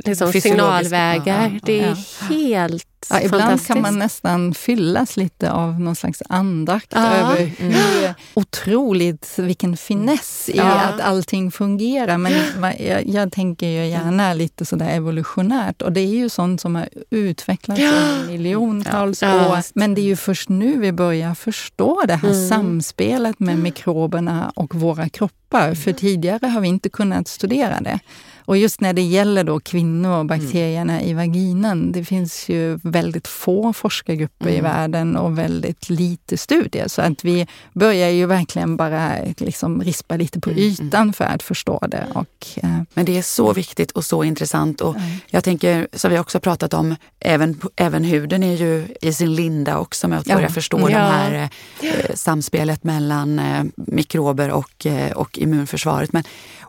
liksom, 0.05 0.33
signalvägar. 0.33 1.51
Ja, 1.53 1.61
det 1.63 1.81
är 1.81 2.29
helt 2.29 2.94
ja, 3.11 3.21
Ibland 3.21 3.67
kan 3.67 3.81
man 3.81 3.99
nästan 3.99 4.55
fyllas 4.55 5.17
lite 5.17 5.53
av 5.53 5.81
någon 5.81 5.97
slags 5.97 6.23
andakt 6.29 6.93
ja. 6.95 7.14
över 7.14 7.47
hur 7.47 7.77
mm. 7.77 8.14
otroligt, 8.35 9.38
vilken 9.38 9.77
finess 9.77 10.51
i 10.55 10.61
att 10.61 11.01
allting 11.01 11.51
fungerar. 11.51 12.19
Men 12.19 12.33
jag, 12.79 13.07
jag, 13.07 13.33
tänker 13.33 13.67
ju 13.67 13.87
gärna 13.87 14.35
lite 14.35 14.64
sådär 14.64 14.88
evolutionärt 14.88 15.83
och 15.83 15.93
det 15.93 16.01
är 16.01 16.14
ju 16.14 16.29
sånt 16.29 16.61
som 16.61 16.75
har 16.75 16.88
utvecklats 17.11 17.81
i 17.81 18.27
miljontals 18.27 19.23
år. 19.23 19.79
Men 19.79 19.95
det 19.95 20.01
är 20.01 20.07
ju 20.07 20.17
först 20.17 20.49
nu 20.49 20.79
vi 20.79 20.93
börjar 20.93 21.35
förstå 21.35 22.03
det 22.07 22.14
här 22.14 22.31
mm. 22.31 22.49
samspelet 22.49 23.40
med 23.40 23.59
mikroberna 23.59 24.53
och 24.57 24.75
våra 24.75 25.09
kroppar. 25.09 25.75
För 25.75 25.93
tidigare 25.93 26.47
har 26.47 26.61
vi 26.61 26.69
inte 26.69 26.88
kunnat 26.88 27.29
studera 27.29 27.81
det. 27.81 27.99
Och 28.47 28.57
just 28.57 28.81
när 28.81 28.93
det 28.93 29.03
gäller 29.03 29.45
då 29.45 29.61
kvinnor 29.61 30.19
och 30.19 30.27
bakterierna 30.27 31.01
mm. 31.01 31.11
i 31.11 31.14
vaginan, 31.14 31.93
det 31.93 32.05
finns 32.05 32.49
ju 32.49 32.79
väldigt 32.95 33.29
få 33.29 33.73
forskargrupper 33.73 34.47
mm. 34.47 34.59
i 34.59 34.61
världen 34.61 35.17
och 35.17 35.39
väldigt 35.39 35.91
lite 35.91 36.37
studier. 36.37 36.89
Så 36.89 37.03
att 37.03 37.25
vi 37.25 37.47
börjar 37.73 38.09
ju 38.09 38.27
verkligen 38.27 38.77
bara 38.77 39.13
liksom 39.37 39.83
rispa 39.83 40.17
lite 40.17 40.41
på 40.41 40.51
mm, 40.51 40.63
mm. 40.63 40.73
ytan 40.73 41.13
för 41.13 41.25
att 41.25 41.43
förstå 41.43 41.79
det. 41.89 42.07
Och, 42.15 42.47
eh. 42.57 42.81
Men 42.95 43.05
det 43.05 43.19
är 43.19 43.23
så 43.23 43.53
viktigt 43.53 43.91
och 43.91 44.05
så 44.05 44.25
intressant. 44.25 44.81
Och 44.81 44.97
jag 45.31 45.45
tänker, 45.45 45.89
som 45.93 46.11
vi 46.11 46.19
också 46.19 46.41
pratat 46.41 46.75
om, 46.75 46.97
även, 47.21 47.61
även 47.77 48.05
huden 48.05 48.43
är 48.43 48.57
ju 48.57 48.87
i 49.01 49.13
sin 49.13 49.35
linda 49.35 49.79
också 49.79 50.09
med 50.09 50.19
att 50.19 50.27
börja 50.27 50.41
ja. 50.41 50.49
förstå 50.49 50.81
ja. 50.81 50.89
det 50.89 50.95
här 50.95 51.49
eh, 51.83 52.15
samspelet 52.15 52.85
mellan 52.85 53.39
eh, 53.39 53.65
mikrober 53.77 54.51
och, 54.51 54.87
eh, 54.87 55.13
och 55.13 55.39
immunförsvaret. 55.39 56.13
Men 56.13 56.25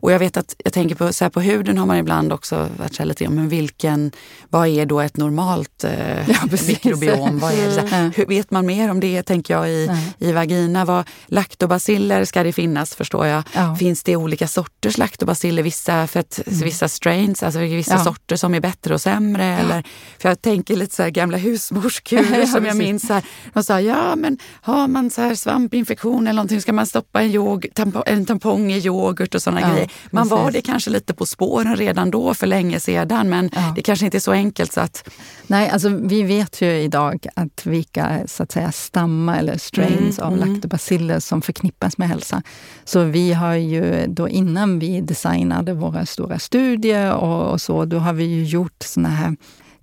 och 0.06 0.12
jag 0.12 0.20
vet 0.20 0.38
att 0.38 0.56
jag 0.64 0.74
tänker 0.74 0.96
på, 0.96 1.14
så 1.14 1.30
på 1.30 1.42
huden 1.42 1.78
har 1.78 1.86
man 1.86 1.98
ibland 1.98 2.34
också 2.34 2.70
varit 2.78 2.96
så 2.96 3.04
lite 3.04 3.30
men 3.30 3.50
vilken, 3.50 4.12
vad 4.50 4.68
är 4.68 4.86
då 4.86 5.00
ett 5.00 5.18
normalt 5.18 5.84
eh, 5.84 6.15
ja, 6.28 6.58
mikrobiom? 6.68 7.40
Vad 7.40 7.54
är 7.54 7.76
det? 7.76 7.96
Mm. 7.96 8.12
Hur, 8.16 8.26
vet 8.26 8.52
man 8.52 8.66
mer 8.66 8.92
om 8.92 9.00
det 9.00 9.24
tänker 9.24 9.54
jag 9.54 9.70
i, 9.70 9.90
i 10.20 10.32
vagina? 10.32 10.86
Vad, 10.86 11.06
laktobaciller 11.28 12.26
ska 12.26 12.44
det 12.44 12.54
finnas 12.54 12.96
förstår 12.96 13.28
jag. 13.28 13.44
Ja. 13.54 13.76
Finns 13.76 14.04
det 14.04 14.16
olika 14.16 14.48
sorters 14.48 14.98
laktobaciller? 14.98 15.64
Vissa, 15.64 16.08
för 16.08 16.20
att, 16.20 16.42
mm. 16.48 16.60
vissa 16.60 16.88
strains, 16.88 17.44
alltså 17.44 17.60
vissa 17.60 17.94
ja. 17.94 18.04
sorter 18.04 18.36
som 18.36 18.56
är 18.56 18.60
bättre 18.60 18.94
och 18.94 19.02
sämre? 19.02 19.46
Eller, 19.46 19.84
för 20.20 20.30
jag 20.30 20.42
tänker 20.42 20.76
lite 20.76 20.96
så 20.96 21.04
här 21.04 21.10
gamla 21.10 21.38
husmorskurer 21.38 22.46
som 22.56 22.66
jag 22.66 22.78
minns. 22.78 23.10
Här, 23.10 23.24
de 23.54 23.64
sa, 23.64 23.82
ja 23.82 24.16
men 24.16 24.38
har 24.62 24.88
man 24.88 25.10
så 25.10 25.22
här 25.22 25.36
svampinfektion 25.36 26.28
eller 26.28 26.36
någonting 26.36 26.62
ska 26.62 26.74
man 26.74 26.86
stoppa 26.86 27.22
en, 27.22 27.32
yog, 27.32 27.68
tampong, 27.74 28.04
en 28.06 28.26
tampong 28.26 28.72
i 28.72 28.78
yoghurt 28.78 29.36
och 29.36 29.42
sådana 29.42 29.72
grejer. 29.72 29.90
Man 30.12 30.28
var 30.28 30.52
det 30.52 30.62
kanske 30.62 30.90
lite 30.90 31.14
på 31.14 31.26
spåren 31.26 31.76
redan 31.76 32.12
då 32.12 32.34
för 32.34 32.48
länge 32.48 32.80
sedan 32.80 33.30
men 33.30 33.50
det 33.76 33.82
kanske 33.82 34.06
inte 34.06 34.18
är 34.18 34.20
så 34.20 34.32
enkelt 34.32 34.74
så 34.74 34.82
att... 34.82 35.10
Nej, 35.48 35.70
alltså 35.70 35.90
vi 36.02 36.24
vet 36.24 36.62
ju 36.62 36.72
idag 36.72 37.28
att 37.36 37.66
vilka 37.66 38.22
så 38.26 38.44
att 38.44 38.52
säga 38.52 38.72
stammar 38.72 39.40
eller 39.40 39.58
strains 39.58 40.20
mm, 40.20 40.28
av 40.28 40.34
mm. 40.38 40.50
laktobaciller 40.50 41.20
som 41.20 41.42
förknippas 41.42 41.98
med 41.98 42.10
hälsa. 42.10 42.44
Så 42.84 43.04
vi 43.04 43.34
har 43.34 43.54
ju 43.54 44.06
då 44.08 44.30
innan 44.30 44.80
vi 44.80 45.02
designade 45.02 45.74
våra 45.74 46.06
stora 46.06 46.40
studier 46.40 47.14
och, 47.14 47.52
och 47.52 47.62
så, 47.62 47.86
då 47.86 47.98
har 47.98 48.14
vi 48.14 48.24
ju 48.24 48.44
gjort 48.44 48.84
såna 48.84 49.10
här 49.10 49.36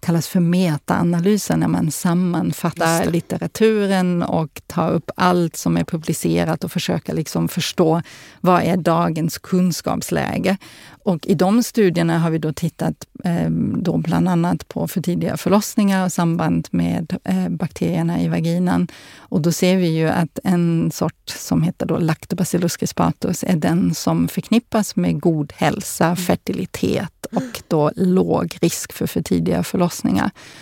kallas 0.02 0.28
för 0.28 0.40
metaanalyser 0.40 1.56
när 1.56 1.68
man 1.68 1.90
sammanfattar 1.90 3.06
litteraturen 3.10 4.22
och 4.22 4.62
tar 4.66 4.90
upp 4.90 5.10
allt 5.16 5.56
som 5.56 5.76
är 5.76 5.84
publicerat 5.84 6.64
och 6.64 6.72
försöker 6.72 7.14
liksom 7.14 7.48
förstå 7.48 8.02
vad 8.40 8.62
är 8.62 8.76
dagens 8.76 9.38
kunskapsläge. 9.38 10.56
Och 11.04 11.26
i 11.26 11.34
de 11.34 11.62
studierna 11.62 12.18
har 12.18 12.30
vi 12.30 12.38
då 12.38 12.52
tittat 12.52 13.06
eh, 13.24 13.50
då 13.76 13.96
bland 13.96 14.28
annat 14.28 14.68
på 14.68 14.88
för 14.88 15.00
tidiga 15.00 15.36
förlossningar 15.36 16.04
och 16.04 16.12
samband 16.12 16.68
med 16.70 17.16
eh, 17.24 17.48
bakterierna 17.48 18.22
i 18.22 18.28
vaginan. 18.28 18.88
Och 19.16 19.40
då 19.40 19.52
ser 19.52 19.76
vi 19.76 19.86
ju 19.86 20.08
att 20.08 20.38
en 20.44 20.90
sort 20.94 21.28
som 21.28 21.62
heter 21.62 21.86
då 21.86 21.98
Lactobacillus 21.98 22.76
crispatus 22.76 23.44
är 23.44 23.56
den 23.56 23.94
som 23.94 24.28
förknippas 24.28 24.96
med 24.96 25.20
god 25.20 25.52
hälsa, 25.56 26.04
mm. 26.04 26.16
fertilitet 26.16 27.26
och 27.32 27.62
då 27.68 27.90
låg 27.96 28.58
risk 28.60 28.92
för 28.92 29.06
för 29.06 29.22
tidiga 29.22 29.62
förlossningar. 29.62 29.91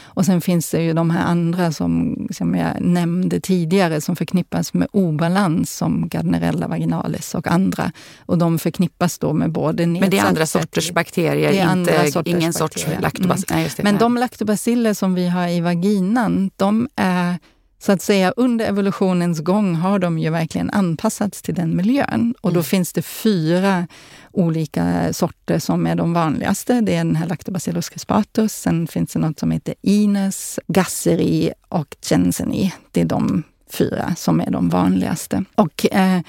Och 0.02 0.26
sen 0.26 0.40
finns 0.40 0.70
det 0.70 0.82
ju 0.82 0.92
de 0.92 1.10
här 1.10 1.24
andra 1.24 1.72
som, 1.72 2.16
som 2.30 2.54
jag 2.54 2.80
nämnde 2.80 3.40
tidigare 3.40 4.00
som 4.00 4.16
förknippas 4.16 4.74
med 4.74 4.88
obalans 4.92 5.76
som 5.76 6.08
Gardnerella 6.08 6.68
vaginalis 6.68 7.34
och 7.34 7.46
andra. 7.46 7.92
Och 8.26 8.38
de 8.38 8.58
förknippas 8.58 9.18
då 9.18 9.32
med 9.32 9.52
både 9.52 9.86
Men 9.86 10.10
det 10.10 10.18
är 10.18 10.24
andra 10.24 10.46
sorters 10.46 10.92
bakterier, 10.92 11.52
inte, 11.52 11.64
andra 11.64 12.10
sorters 12.10 12.34
ingen 12.34 12.52
sorts 12.52 12.86
laktobaciller? 13.00 13.58
Mm. 13.58 13.70
Men 13.82 13.98
de 13.98 14.16
laktobaciller 14.16 14.94
som 14.94 15.14
vi 15.14 15.28
har 15.28 15.48
i 15.48 15.60
vaginan, 15.60 16.50
de 16.56 16.88
är 16.96 17.38
så 17.82 17.92
att 17.92 18.02
säga 18.02 18.32
under 18.36 18.68
evolutionens 18.68 19.40
gång 19.40 19.74
har 19.74 19.98
de 19.98 20.18
ju 20.18 20.30
verkligen 20.30 20.70
anpassats 20.70 21.42
till 21.42 21.54
den 21.54 21.76
miljön. 21.76 22.34
Och 22.40 22.50
då 22.50 22.60
mm. 22.60 22.64
finns 22.64 22.92
det 22.92 23.02
fyra 23.02 23.86
olika 24.32 25.12
sorter 25.12 25.58
som 25.58 25.86
är 25.86 25.94
de 25.94 26.12
vanligaste. 26.12 26.80
Det 26.80 26.94
är 26.94 27.04
den 27.04 27.16
här 27.16 27.26
Lactobacillus 27.26 27.88
crispatus. 27.88 28.52
Sen 28.52 28.86
finns 28.86 29.12
det 29.12 29.18
något 29.18 29.38
som 29.38 29.50
heter 29.50 29.74
Ines, 29.82 30.58
Gasseri 30.66 31.52
och 31.68 31.96
Jenseni. 32.10 32.72
Det 32.90 33.00
är 33.00 33.04
de 33.04 33.42
fyra 33.70 34.14
som 34.16 34.40
är 34.40 34.50
de 34.50 34.68
vanligaste. 34.68 35.44
Och 35.54 35.86
eh, 35.92 36.20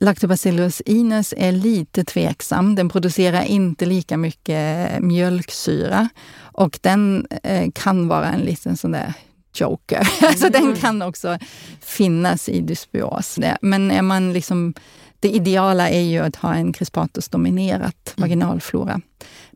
Lactobacillus 0.00 0.80
ines 0.80 1.34
är 1.36 1.52
lite 1.52 2.04
tveksam. 2.04 2.74
Den 2.74 2.88
producerar 2.88 3.42
inte 3.42 3.86
lika 3.86 4.16
mycket 4.16 4.90
mjölksyra 5.02 6.08
och 6.40 6.78
den 6.82 7.26
eh, 7.42 7.70
kan 7.74 8.08
vara 8.08 8.28
en 8.28 8.40
liten 8.40 8.76
sån 8.76 8.92
där 8.92 9.14
joker. 9.54 10.08
Mm. 10.18 10.30
alltså 10.30 10.48
den 10.48 10.76
kan 10.76 11.02
också 11.02 11.38
finnas 11.80 12.48
i 12.48 12.60
dysbios. 12.60 13.38
Men 13.60 13.90
är 13.90 14.02
man 14.02 14.32
liksom, 14.32 14.74
det 15.20 15.28
ideala 15.28 15.88
är 15.88 16.00
ju 16.00 16.18
att 16.18 16.36
ha 16.36 16.54
en 16.54 16.72
crispatus-dominerat 16.72 18.14
mm. 18.16 18.28
vaginalflora. 18.28 19.00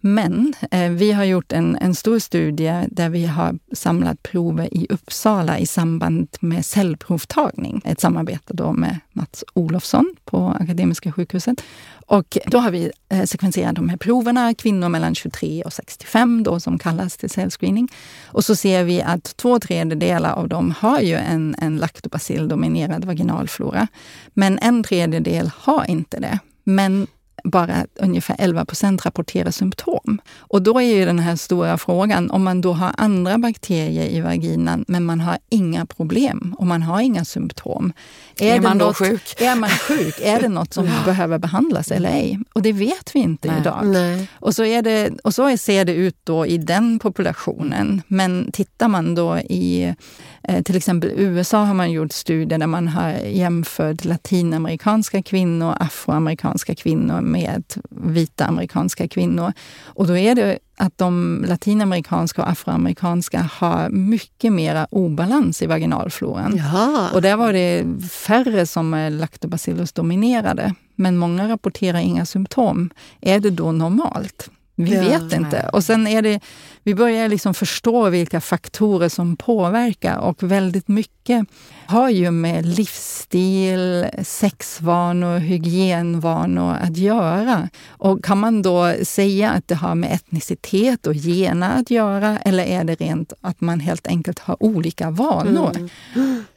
Men 0.05 0.55
eh, 0.71 0.91
vi 0.91 1.12
har 1.12 1.25
gjort 1.25 1.53
en, 1.53 1.77
en 1.77 1.95
stor 1.95 2.19
studie 2.19 2.85
där 2.91 3.09
vi 3.09 3.27
har 3.27 3.59
samlat 3.73 4.23
prover 4.23 4.75
i 4.75 4.87
Uppsala 4.91 5.59
i 5.59 5.67
samband 5.67 6.29
med 6.41 6.65
cellprovtagning. 6.65 7.83
Ett 7.85 8.01
samarbete 8.01 8.55
då 8.55 8.73
med 8.73 8.99
Mats 9.12 9.45
Olofsson 9.55 10.15
på 10.25 10.57
Akademiska 10.61 11.12
sjukhuset. 11.12 11.62
Och 12.07 12.38
då 12.47 12.59
har 12.59 12.71
vi 12.71 12.91
eh, 13.09 13.25
sekvenserat 13.25 13.77
de 13.77 13.88
här 13.88 13.97
proverna, 13.97 14.55
kvinnor 14.55 14.88
mellan 14.88 15.15
23 15.15 15.62
och 15.62 15.73
65 15.73 16.43
då, 16.43 16.61
som 16.61 16.79
kallas 16.79 17.17
till 17.17 17.31
cellscreening. 17.31 17.88
Och 18.27 18.45
så 18.45 18.57
ser 18.57 18.85
vi 18.85 19.03
att 19.03 19.37
två 19.37 19.59
tredjedelar 19.59 20.33
av 20.33 20.49
dem 20.49 20.75
har 20.79 21.01
ju 21.01 21.15
en, 21.15 21.55
en 21.59 21.77
laktobacilldominerad 21.77 23.05
vaginalflora. 23.05 23.88
Men 24.35 24.59
en 24.59 24.83
tredjedel 24.83 25.51
har 25.57 25.91
inte 25.91 26.21
det. 26.21 26.38
Men 26.65 27.07
bara 27.44 27.87
ungefär 27.94 28.37
11 28.38 28.64
procent 28.64 29.07
rapporterar 29.07 29.50
symptom. 29.50 30.20
Och 30.38 30.62
då 30.62 30.78
är 30.78 30.96
ju 30.96 31.05
den 31.05 31.18
här 31.18 31.37
stora 31.37 31.78
frågan, 31.78 32.31
om 32.31 32.44
man 32.44 32.61
då 32.61 32.72
har 32.72 32.94
andra 32.98 33.38
bakterier 33.38 34.07
i 34.07 34.20
vaginan 34.20 34.85
men 34.88 35.05
man 35.05 35.20
har 35.20 35.38
inga 35.48 35.87
problem 35.87 36.55
och 36.59 36.66
man 36.66 36.83
har 36.83 37.00
inga 37.00 37.24
symptom. 37.24 37.92
Är, 38.38 38.57
är 38.57 38.61
man 38.61 38.78
något, 38.78 38.98
då 38.98 39.05
sjuk? 39.07 39.35
Är 39.40 39.57
man 39.57 39.70
sjuk? 39.70 40.14
Är 40.22 40.40
det 40.40 40.48
något 40.48 40.74
som 40.74 40.88
behöver 41.05 41.38
behandlas 41.38 41.90
eller 41.90 42.11
ej? 42.11 42.38
Och 42.52 42.62
det 42.62 42.72
vet 42.72 43.14
vi 43.14 43.18
inte 43.18 43.48
Nej. 43.48 43.61
idag. 43.61 43.87
Nej. 43.87 44.28
Och 44.33 44.55
så, 44.55 44.64
är 44.64 44.83
det, 44.83 45.11
och 45.24 45.35
så 45.35 45.57
ser 45.57 45.85
det 45.85 45.94
ut 45.94 46.16
då 46.24 46.46
i 46.46 46.59
den 46.59 46.98
populationen. 46.98 48.02
Men 48.07 48.50
tittar 48.52 48.88
man 48.88 49.14
då 49.14 49.38
i 49.38 49.94
eh, 50.42 50.62
till 50.62 50.76
exempel 50.76 51.11
USA 51.16 51.64
har 51.64 51.74
man 51.74 51.90
gjort 51.90 52.12
studier 52.12 52.59
där 52.59 52.66
man 52.66 52.88
har 52.88 53.11
jämfört 53.11 54.05
latinamerikanska 54.05 55.22
kvinnor, 55.22 55.76
afroamerikanska 55.81 56.74
kvinnor 56.74 57.20
med 57.33 57.64
vita 57.90 58.47
amerikanska 58.47 59.09
kvinnor. 59.09 59.53
Och 59.85 60.07
då 60.07 60.16
är 60.16 60.35
det 60.35 60.59
att 60.77 60.99
de 60.99 61.45
latinamerikanska 61.49 62.42
och 62.42 62.51
afroamerikanska 62.51 63.51
har 63.53 63.88
mycket 63.88 64.53
mera 64.53 64.87
obalans 64.90 65.62
i 65.62 65.66
vaginalfloran. 65.66 66.57
Jaha. 66.57 67.11
Och 67.14 67.23
där 67.23 67.37
var 67.37 67.53
det 67.53 67.85
färre 68.11 68.66
som 68.66 68.95
är 68.95 69.11
lactobacillus 69.11 69.92
dominerade. 69.92 70.75
Men 70.95 71.16
många 71.16 71.49
rapporterar 71.49 71.99
inga 71.99 72.27
symptom. 72.27 72.90
Är 73.21 73.40
det 73.40 73.51
då 73.51 73.73
normalt? 73.73 74.51
Vi 74.74 74.94
Ja, 74.94 75.00
vet 75.02 75.22
inte. 75.32 75.56
nej. 75.62 75.68
Och 75.72 75.85
sen 75.85 76.06
är 76.06 76.22
det, 76.22 76.40
vi 76.82 76.94
börjar 76.94 77.28
liksom 77.28 77.54
förstå 77.54 78.08
vilka 78.11 78.40
faktorer 78.40 79.08
som 79.08 79.37
påverkar 79.37 80.16
och 80.16 80.42
väldigt 80.42 80.88
mycket 80.88 81.46
har 81.87 82.11
ju 82.11 82.30
med 82.30 82.66
livsstil, 82.66 84.06
sexvanor, 84.22 85.38
hygienvanor 85.38 86.76
att 86.82 86.96
göra. 86.96 87.68
Och 87.88 88.24
kan 88.24 88.38
man 88.38 88.62
då 88.62 88.94
säga 89.02 89.50
att 89.50 89.68
det 89.68 89.74
har 89.74 89.94
med 89.94 90.12
etnicitet 90.12 91.06
och 91.06 91.14
gener 91.14 91.80
att 91.80 91.90
göra 91.90 92.38
eller 92.38 92.64
är 92.64 92.85
det 92.85 92.94
rent 92.94 93.32
att 93.40 93.61
man 93.61 93.80
helt 93.80 94.06
enkelt 94.06 94.38
har 94.38 94.62
olika 94.62 95.11
vanor? 95.11 95.90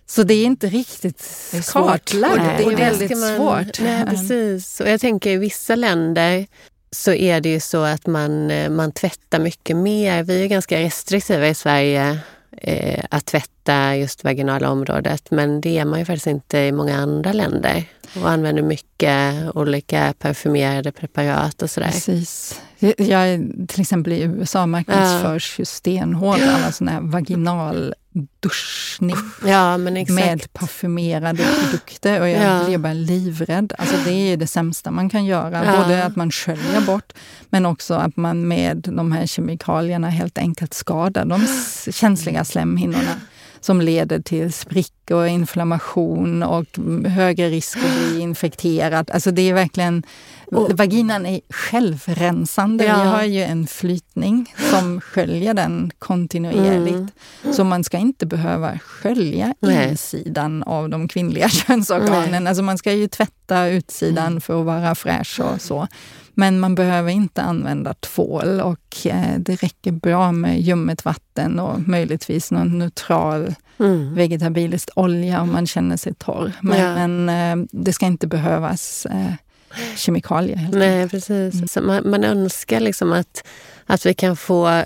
Så 0.07 0.23
det 0.23 0.33
är 0.33 0.45
inte 0.45 0.67
riktigt 0.67 1.23
Det 1.51 1.57
är 1.57 1.71
kartlagt. 1.73 2.35
Det 2.57 2.63
är 2.63 2.77
väldigt 2.77 3.17
man- 3.17 3.35
svårt. 3.35 3.79
Nej, 3.81 4.05
precis. 4.05 4.79
Och 4.81 4.89
jag 4.89 5.01
tänker 5.01 5.29
i 5.29 5.37
vissa 5.37 5.75
länder 5.75 6.45
så 6.91 7.13
är 7.13 7.41
det 7.41 7.49
ju 7.49 7.59
så 7.59 7.83
att 7.83 8.07
man, 8.07 8.51
eh, 8.51 8.69
man 8.69 8.91
tvättar 8.91 9.39
mycket 9.39 9.77
mer. 9.77 10.23
Vi 10.23 10.43
är 10.43 10.47
ganska 10.47 10.79
restriktiva 10.79 11.47
i 11.47 11.55
Sverige 11.55 12.19
eh, 12.57 13.05
att 13.09 13.25
tvätta 13.25 13.95
just 13.95 14.23
vaginala 14.23 14.69
området. 14.69 15.31
Men 15.31 15.61
det 15.61 15.77
är 15.77 15.85
man 15.85 15.99
ju 15.99 16.05
faktiskt 16.05 16.27
inte 16.27 16.57
i 16.57 16.71
många 16.71 16.97
andra 16.97 17.33
länder. 17.33 17.83
Och 18.21 18.29
använder 18.29 18.63
mycket 18.63 19.35
olika 19.55 20.13
parfymerade 20.19 20.91
preparat 20.91 21.61
och 21.61 21.69
sådär. 21.69 21.91
Precis. 21.91 22.61
Jag, 22.97 23.27
är- 23.29 23.67
till 23.67 23.81
exempel 23.81 24.13
i 24.13 24.21
USA 24.21 24.65
marknadsförs 24.65 25.59
ju 25.59 25.65
stenhårt 25.65 26.39
alla 26.41 26.71
såna 26.71 26.91
här 26.91 27.01
vaginal 27.01 27.93
duschning 28.39 29.15
Ja, 29.45 29.77
med 29.77 30.53
parfymerade 30.53 31.43
produkter 31.63 32.21
och 32.21 32.29
jag 32.29 32.43
Ja. 32.43 32.65
blir 32.65 32.77
bara 32.77 32.93
livrädd. 32.93 33.73
Alltså 33.77 33.95
det 34.05 34.11
är 34.13 34.37
det 34.37 34.47
sämsta 34.47 34.91
man 34.91 35.09
kan 35.09 35.25
göra. 35.25 35.65
Ja. 35.65 35.77
Både 35.83 36.03
att 36.03 36.15
man 36.15 36.31
sköljer 36.31 36.81
bort 36.81 37.13
men 37.49 37.65
också 37.65 37.93
att 37.93 38.17
man 38.17 38.47
med 38.47 38.77
de 38.93 39.11
här 39.11 39.25
kemikalierna 39.25 40.09
helt 40.09 40.37
enkelt 40.37 40.73
skadar 40.73 41.25
de 41.25 41.47
känsliga 41.91 42.45
slemhinnorna 42.45 43.11
som 43.65 43.81
leder 43.81 44.19
till 44.19 44.53
sprickor, 44.53 45.25
inflammation 45.25 46.43
och 46.43 46.65
högre 47.07 47.49
risk 47.49 47.77
att 47.77 47.97
bli 47.97 48.19
infekterad. 48.21 49.11
Alltså 49.11 49.31
det 49.31 49.49
är 49.49 49.53
verkligen... 49.53 50.03
Vaginan 50.51 51.25
är 51.25 51.41
självrensande. 51.49 52.85
Ja. 52.85 53.03
Vi 53.03 53.09
har 53.09 53.23
ju 53.23 53.43
en 53.43 53.67
flytning 53.67 54.53
som 54.71 55.01
sköljer 55.01 55.53
den 55.53 55.91
kontinuerligt. 55.99 57.13
Så 57.51 57.63
man 57.63 57.83
ska 57.83 57.97
inte 57.97 58.25
behöva 58.25 58.79
skölja 58.79 59.53
Nej. 59.59 59.89
insidan 59.89 60.63
av 60.63 60.89
de 60.89 61.07
kvinnliga 61.07 61.49
könsorganen. 61.67 62.47
Alltså 62.47 62.63
man 62.63 62.77
ska 62.77 62.91
ju 62.91 63.07
tvätta 63.07 63.67
utsidan 63.67 64.41
för 64.41 64.59
att 64.59 64.65
vara 64.65 64.95
fräsch 64.95 65.39
och 65.39 65.61
så. 65.61 65.87
Men 66.35 66.59
man 66.59 66.75
behöver 66.75 67.11
inte 67.11 67.41
använda 67.41 67.93
tvål 67.93 68.61
och 68.61 68.97
eh, 69.05 69.39
det 69.39 69.55
räcker 69.63 69.91
bra 69.91 70.31
med 70.31 70.61
ljummet 70.61 71.05
vatten 71.05 71.59
och 71.59 71.87
möjligtvis 71.87 72.51
någon 72.51 72.77
neutral 72.79 73.55
Mm. 73.79 74.15
vegetabilisk 74.15 74.89
olja 74.95 75.41
om 75.41 75.51
man 75.51 75.67
känner 75.67 75.97
sig 75.97 76.13
torr. 76.13 76.51
Men, 76.61 77.27
Ja. 77.27 77.33
eh, 77.51 77.65
det 77.71 77.93
ska 77.93 78.05
inte 78.05 78.27
behövas 78.27 79.05
eh, 79.05 79.33
kemikalier. 79.95 80.55
Helt 80.55 80.73
Nej, 80.75 81.01
enkelt. 81.01 81.11
precis. 81.27 81.71
Så 81.73 81.81
man, 81.81 82.09
man 82.09 82.23
önskar 82.23 82.79
liksom 82.79 83.13
att, 83.13 83.47
att 83.85 84.05
vi 84.05 84.13
kan 84.13 84.35
få, 84.35 84.81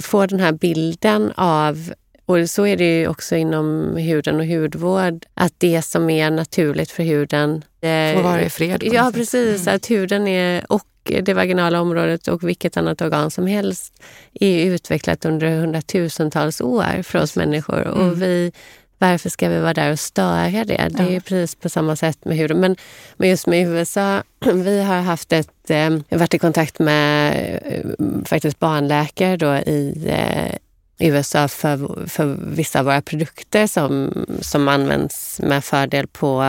få 0.00 0.26
den 0.26 0.40
här 0.40 0.52
bilden 0.52 1.32
av 1.36 1.92
och 2.26 2.50
så 2.50 2.66
är 2.66 2.76
det 2.76 2.98
ju 3.00 3.08
också 3.08 3.36
inom 3.36 3.96
huden 3.96 4.40
och 4.40 4.46
hudvård, 4.46 5.26
att 5.34 5.52
det 5.58 5.82
som 5.82 6.10
är 6.10 6.30
naturligt 6.30 6.90
för 6.90 7.02
huden... 7.02 7.64
eh, 7.80 8.14
Får 8.14 8.22
vara 8.22 8.42
i 8.42 8.50
fred. 8.50 8.82
Ja, 8.92 9.10
precis. 9.14 9.66
Att 9.68 9.90
huden 9.90 10.28
är, 10.28 10.72
och 10.72 10.82
det 11.22 11.34
vaginala 11.34 11.80
området 11.80 12.28
och 12.28 12.48
vilket 12.48 12.76
annat 12.76 13.02
organ 13.02 13.30
som 13.30 13.46
helst 13.46 14.02
är 14.40 14.66
utvecklat 14.66 15.24
under 15.24 15.60
hundratusentals 15.60 16.60
år 16.60 17.02
för 17.02 17.18
oss 17.22 17.36
människor. 17.36 17.82
Mm. 17.86 18.08
Och 18.10 18.22
vi, 18.22 18.52
varför 18.98 19.28
ska 19.30 19.48
vi 19.48 19.58
vara 19.60 19.74
där 19.74 19.92
och 19.92 19.98
störa 19.98 20.50
det? 20.64 20.88
Det 20.90 21.02
är 21.02 21.10
Ja. 21.14 21.20
precis 21.20 21.54
på 21.54 21.68
samma 21.68 21.96
sätt 21.96 22.24
med 22.24 22.36
huden. 22.36 22.60
Men, 22.60 22.76
men 23.16 23.28
just 23.28 23.46
med 23.46 23.68
USA, 23.68 24.22
vi 24.52 24.82
har 24.82 25.00
haft 25.00 25.32
ett, 25.32 25.70
eh, 25.70 25.90
varit 26.08 26.34
i 26.34 26.38
kontakt 26.38 26.78
med 26.78 27.32
eh, 27.64 28.24
faktiskt 28.24 28.58
barnläkare 28.58 29.36
då 29.36 29.54
i 29.54 30.06
eh, 30.08 30.56
USA 30.98 31.48
för, 31.48 32.06
för 32.06 32.36
vissa 32.40 32.78
av 32.78 32.84
våra 32.84 33.02
produkter 33.02 33.66
som, 33.66 34.12
som 34.40 34.68
används 34.68 35.40
med 35.42 35.64
fördel 35.64 36.06
på, 36.06 36.44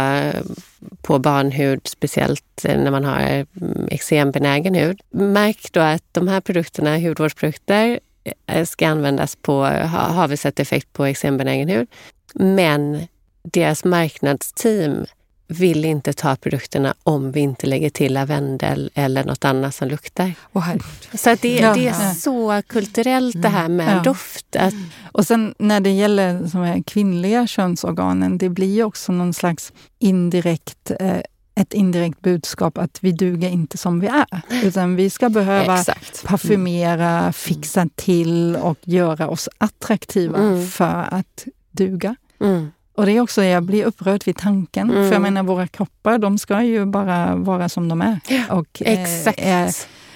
på 1.01 1.19
barnhud, 1.19 1.81
speciellt 1.83 2.63
när 2.63 2.91
man 2.91 3.03
har 3.03 3.45
eksembenägen 3.87 4.75
hud. 4.75 5.01
Märk 5.09 5.71
då 5.71 5.79
att 5.79 6.03
de 6.11 6.27
här 6.27 6.41
produkterna, 6.41 6.97
hudvårdsprodukter, 6.97 7.99
eh, 8.45 8.65
ska 8.65 8.87
användas 8.87 9.35
på, 9.35 9.63
har 9.63 10.27
vi 10.27 10.37
sett 10.37 10.59
effekt 10.59 10.93
på 10.93 11.05
eksembenägen 11.05 11.69
hud. 11.69 11.87
Men 12.33 13.07
deras 13.43 13.83
marknadsteam 13.83 15.05
vill 15.47 15.85
inte 15.85 16.13
ta 16.13 16.35
produkterna 16.35 16.93
om 17.03 17.31
vi 17.31 17.39
inte 17.39 17.67
lägger 17.67 17.89
till 17.89 18.13
lavendel 18.13 18.91
eller 18.93 19.23
något 19.23 19.45
annat 19.45 19.75
som 19.75 19.87
luktar. 19.87 20.33
Här, 20.53 20.79
Så 21.13 21.29
att 21.29 21.41
det, 21.41 21.55
Ja, 21.59 21.73
det 21.73 21.87
är 21.87 22.03
ja. 22.07 22.13
så 22.13 22.61
kulturellt 22.67 23.41
det 23.41 23.49
här 23.49 23.67
med 23.69 23.97
Ja. 23.97 24.03
doft. 24.03 24.55
Att, 24.55 24.73
Och 25.11 25.27
sen 25.27 25.55
när 25.59 25.79
det 25.79 25.89
gäller 25.91 26.33
de 26.53 26.61
här 26.61 26.83
kvinnliga 26.87 27.47
könsorganen, 27.47 28.37
det 28.37 28.49
blir 28.49 28.83
också 28.83 29.11
någon 29.11 29.33
slags 29.33 29.73
indirekt 29.99 30.91
eh, 30.99 31.17
ett 31.55 31.73
indirekt 31.73 32.21
budskap 32.21 32.77
att 32.77 32.97
vi 33.01 33.11
duger 33.11 33.49
inte 33.49 33.77
som 33.77 33.99
vi 33.99 34.07
är. 34.07 34.41
Utan 34.63 34.95
vi 34.95 35.09
ska 35.09 35.29
behöva 35.29 35.79
exakt. 35.79 36.23
parfymera, 36.23 37.33
fixa 37.33 37.87
till 37.95 38.55
och 38.55 38.77
göra 38.83 39.27
oss 39.29 39.49
attraktiva 39.57 40.37
Mm. 40.37 40.67
för 40.67 41.07
att 41.11 41.45
duga. 41.71 42.15
mm, 42.41 42.71
Och 42.97 43.05
det 43.05 43.11
är 43.11 43.21
också, 43.21 43.43
jag 43.43 43.63
blir 43.63 43.85
upprörd 43.85 44.21
vid 44.25 44.37
tanken. 44.37 44.89
Mm. 44.91 45.03
För 45.07 45.13
jag 45.13 45.21
menar, 45.21 45.43
våra 45.43 45.67
kroppar, 45.67 46.17
de 46.17 46.37
ska 46.37 46.61
ju 46.63 46.85
bara 46.85 47.35
vara 47.35 47.69
som 47.69 47.89
de 47.89 48.01
är. 48.01 48.19
Och, 48.49 48.81
eh, 48.81 49.01
exakt. 49.01 49.39
är- 49.41 49.71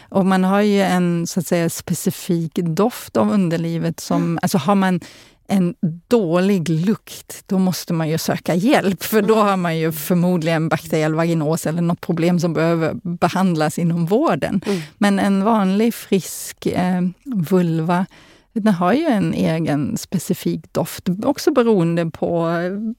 och 0.10 0.26
man 0.26 0.44
har 0.44 0.62
ju 0.62 0.82
en 0.82 1.28
så 1.28 1.40
att 1.40 1.48
säga, 1.48 1.70
specifik 1.70 2.54
doft 2.56 3.18
av 3.18 3.32
underlivet. 3.32 4.00
Som, 4.00 4.40
alltså 4.42 4.58
har 4.58 4.76
man 4.76 5.00
en 5.48 5.76
dålig 6.08 6.70
lukt, 6.70 7.44
då 7.46 7.60
måste 7.60 7.94
man 7.94 8.10
ju 8.10 8.18
söka 8.18 8.56
hjälp. 8.56 9.04
För 9.04 9.22
då 9.22 9.36
har 9.36 9.58
man 9.58 9.78
ju 9.78 9.92
förmodligen 9.92 10.70
bakteriell 10.70 11.14
vaginos 11.16 11.66
eller 11.66 11.82
något 11.82 12.02
problem 12.02 12.40
som 12.40 12.54
behöver 12.54 12.94
behandlas 13.04 13.80
inom 13.80 14.06
vården. 14.06 14.62
Mm. 14.66 14.82
Men 14.98 15.20
en 15.20 15.44
vanlig 15.44 15.94
frisk 15.94 16.66
eh, 16.66 17.02
vulva, 17.26 18.06
den 18.54 18.74
har 18.74 18.94
ju 18.94 19.06
en 19.06 19.34
egen 19.34 19.98
specifik 19.98 20.74
doft. 20.74 21.10
Också 21.24 21.52
beroende 21.52 22.06
på 22.12 22.50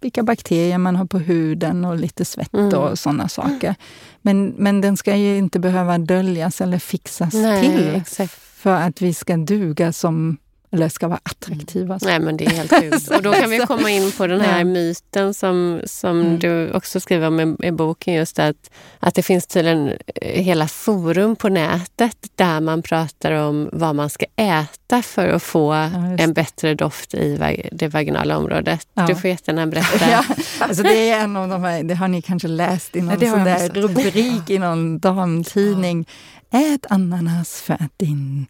vilka 0.00 0.22
bakterier 0.22 0.78
man 0.78 0.96
har 0.96 1.04
på 1.06 1.18
huden 1.18 1.84
och 1.84 1.96
lite 1.96 2.24
svett 2.24 2.54
Mm. 2.54 2.74
och 2.78 2.98
sådana 2.98 3.28
saker. 3.28 3.74
Men, 4.22 4.48
men 4.48 4.80
den 4.80 4.96
ska 4.96 5.16
ju 5.16 5.36
inte 5.38 5.58
behöva 5.58 5.98
döljas 5.98 6.60
eller 6.60 6.78
fixas 6.78 7.34
Nej, 7.34 7.62
till 7.62 7.94
exakt. 7.94 8.32
för 8.32 8.74
att 8.74 9.02
vi 9.02 9.14
ska 9.14 9.36
duga 9.36 9.92
som 9.92 10.36
eller 10.72 10.88
ska 10.88 11.08
vara 11.08 11.20
attraktiva. 11.22 11.98
Nej 12.02 12.20
men 12.20 12.36
det 12.36 12.44
är 12.46 12.50
helt 12.50 12.70
sjukt. 12.80 13.08
Och 13.16 13.22
då 13.22 13.32
kan 13.32 13.50
vi 13.50 13.58
komma 13.58 13.90
in 13.90 14.12
på 14.12 14.26
den 14.26 14.40
här 14.40 14.58
Ja. 14.58 14.64
myten 14.64 15.34
som, 15.34 15.80
som 15.84 16.20
Mm. 16.20 16.38
du 16.38 16.70
också 16.70 17.00
skriver 17.00 17.26
om 17.26 17.56
i, 17.62 17.70
boken. 17.72 18.14
Just 18.14 18.38
att, 18.38 18.70
att 19.00 19.14
det 19.14 19.22
finns 19.22 19.46
tydligen 19.46 19.88
eh, 20.14 20.42
hela 20.42 20.68
forum 20.68 21.36
på 21.36 21.48
nätet 21.48 22.16
där 22.34 22.60
man 22.60 22.82
pratar 22.82 23.32
om 23.32 23.68
vad 23.72 23.94
man 23.94 24.10
ska 24.10 24.26
äta 24.36 25.02
för 25.02 25.28
att 25.28 25.42
få 25.42 25.74
just 26.10 26.22
en 26.22 26.32
bättre 26.32 26.74
doft 26.74 27.14
i 27.14 27.62
det 27.72 27.88
vaginala 27.88 28.36
området. 28.38 28.86
Ja. 28.94 29.06
Du 29.06 29.14
får 29.14 29.30
jättegärna 29.30 29.66
berätta. 29.66 30.06
Ja, 30.10 30.24
alltså 30.58 30.82
det 30.82 31.10
är 31.10 31.20
en 31.20 31.36
av 31.36 31.48
de 31.48 31.64
här, 31.64 31.82
det 31.82 31.94
har 31.94 32.08
ni 32.08 32.22
kanske 32.22 32.48
läst 32.48 32.96
i 32.96 33.00
någon 33.00 33.08
har 33.20 33.26
sån 33.26 33.44
där 33.44 33.68
rubrik 33.68 34.50
i 34.50 34.58
någon 34.58 34.98
damtidning. 34.98 36.06
Ät 36.54 36.86
ananas 36.90 37.60
för 37.60 37.74
att 37.74 37.98
din 37.98 38.46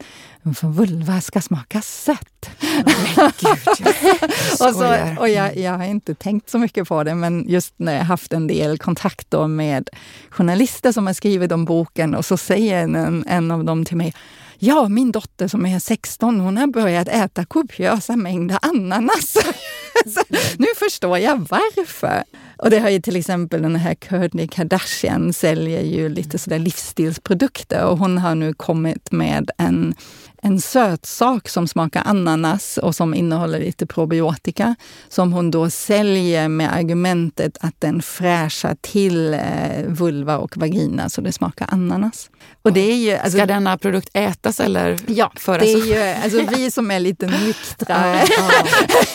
vulva 0.62 1.20
ska 1.20 1.40
smaka 1.40 1.82
sött. 1.82 2.50
och 4.52 4.58
så, 4.58 4.72
Skojar. 4.72 5.18
och 5.18 5.28
jag, 5.28 5.56
jag 5.56 5.78
har 5.78 5.84
inte 5.84 6.14
tänkt 6.14 6.50
så 6.50 6.58
mycket 6.58 6.88
på 6.88 7.04
det, 7.04 7.14
men 7.14 7.44
just 7.48 7.74
när 7.76 7.96
jag 7.96 8.04
haft 8.04 8.32
en 8.32 8.46
del 8.46 8.78
kontakt 8.78 9.30
då 9.30 9.46
med 9.46 9.88
journalister 10.30 10.92
som 10.92 11.06
har 11.06 11.14
skrivit 11.14 11.52
om 11.52 11.64
boken 11.64 12.14
och 12.14 12.24
så 12.24 12.36
säger 12.36 12.82
en, 12.82 13.24
en 13.28 13.50
av 13.50 13.64
dem 13.64 13.84
till 13.84 13.96
mig 13.96 14.14
Ja, 14.64 14.88
min 14.88 15.12
dotter 15.12 15.48
som 15.48 15.66
är 15.66 15.78
16, 15.78 16.40
hon 16.40 16.56
har 16.56 16.66
börjat 16.66 17.08
äta 17.08 17.44
kopiösa 17.44 18.16
mängder 18.16 18.58
ananas. 18.62 19.36
Nu 20.58 20.66
förstår 20.76 21.18
jag 21.18 21.46
varför. 21.50 22.24
Och 22.58 22.70
det 22.70 22.78
har 22.78 22.90
ju 22.90 23.00
till 23.00 23.16
exempel 23.16 23.62
den 23.62 23.76
här 23.76 23.94
Kourtney 23.94 24.48
Kardashian 24.48 25.32
säljer 25.32 25.82
ju 25.82 26.08
lite 26.08 26.38
sådär 26.38 26.58
livsstilsprodukter 26.58 27.84
och 27.84 27.98
hon 27.98 28.18
har 28.18 28.34
nu 28.34 28.54
kommit 28.54 29.12
med 29.12 29.50
en, 29.58 29.94
en 30.44 30.60
sötsak 30.60 31.48
som 31.48 31.68
smakar 31.68 32.02
ananas 32.06 32.78
och 32.78 32.94
som 32.94 33.14
innehåller 33.14 33.58
lite 33.58 33.86
probiotika 33.86 34.74
som 35.08 35.32
hon 35.32 35.50
då 35.50 35.70
säljer 35.70 36.48
med 36.48 36.74
argumentet 36.74 37.58
att 37.60 37.74
den 37.78 38.02
fräschar 38.02 38.76
till 38.80 39.34
eh, 39.34 39.40
vulva 39.86 40.38
och 40.38 40.56
vagina 40.56 41.08
så 41.08 41.20
det 41.20 41.32
smakar 41.32 41.68
ananas. 41.70 42.30
Och 42.62 42.72
det 42.72 42.80
är 42.80 42.96
ju, 42.96 43.12
alltså, 43.12 43.38
Ska 43.38 43.46
denna 43.46 43.78
produkt 43.78 44.08
ätas 44.12 44.60
eller 44.60 44.98
Ja, 45.06 45.32
föras 45.36 45.62
det 45.62 45.72
är 45.72 45.86
ju 45.86 46.22
alltså, 46.22 46.56
vi 46.56 46.70
som 46.70 46.90
är 46.90 47.00
lite 47.00 47.26
nyktra 47.44 47.96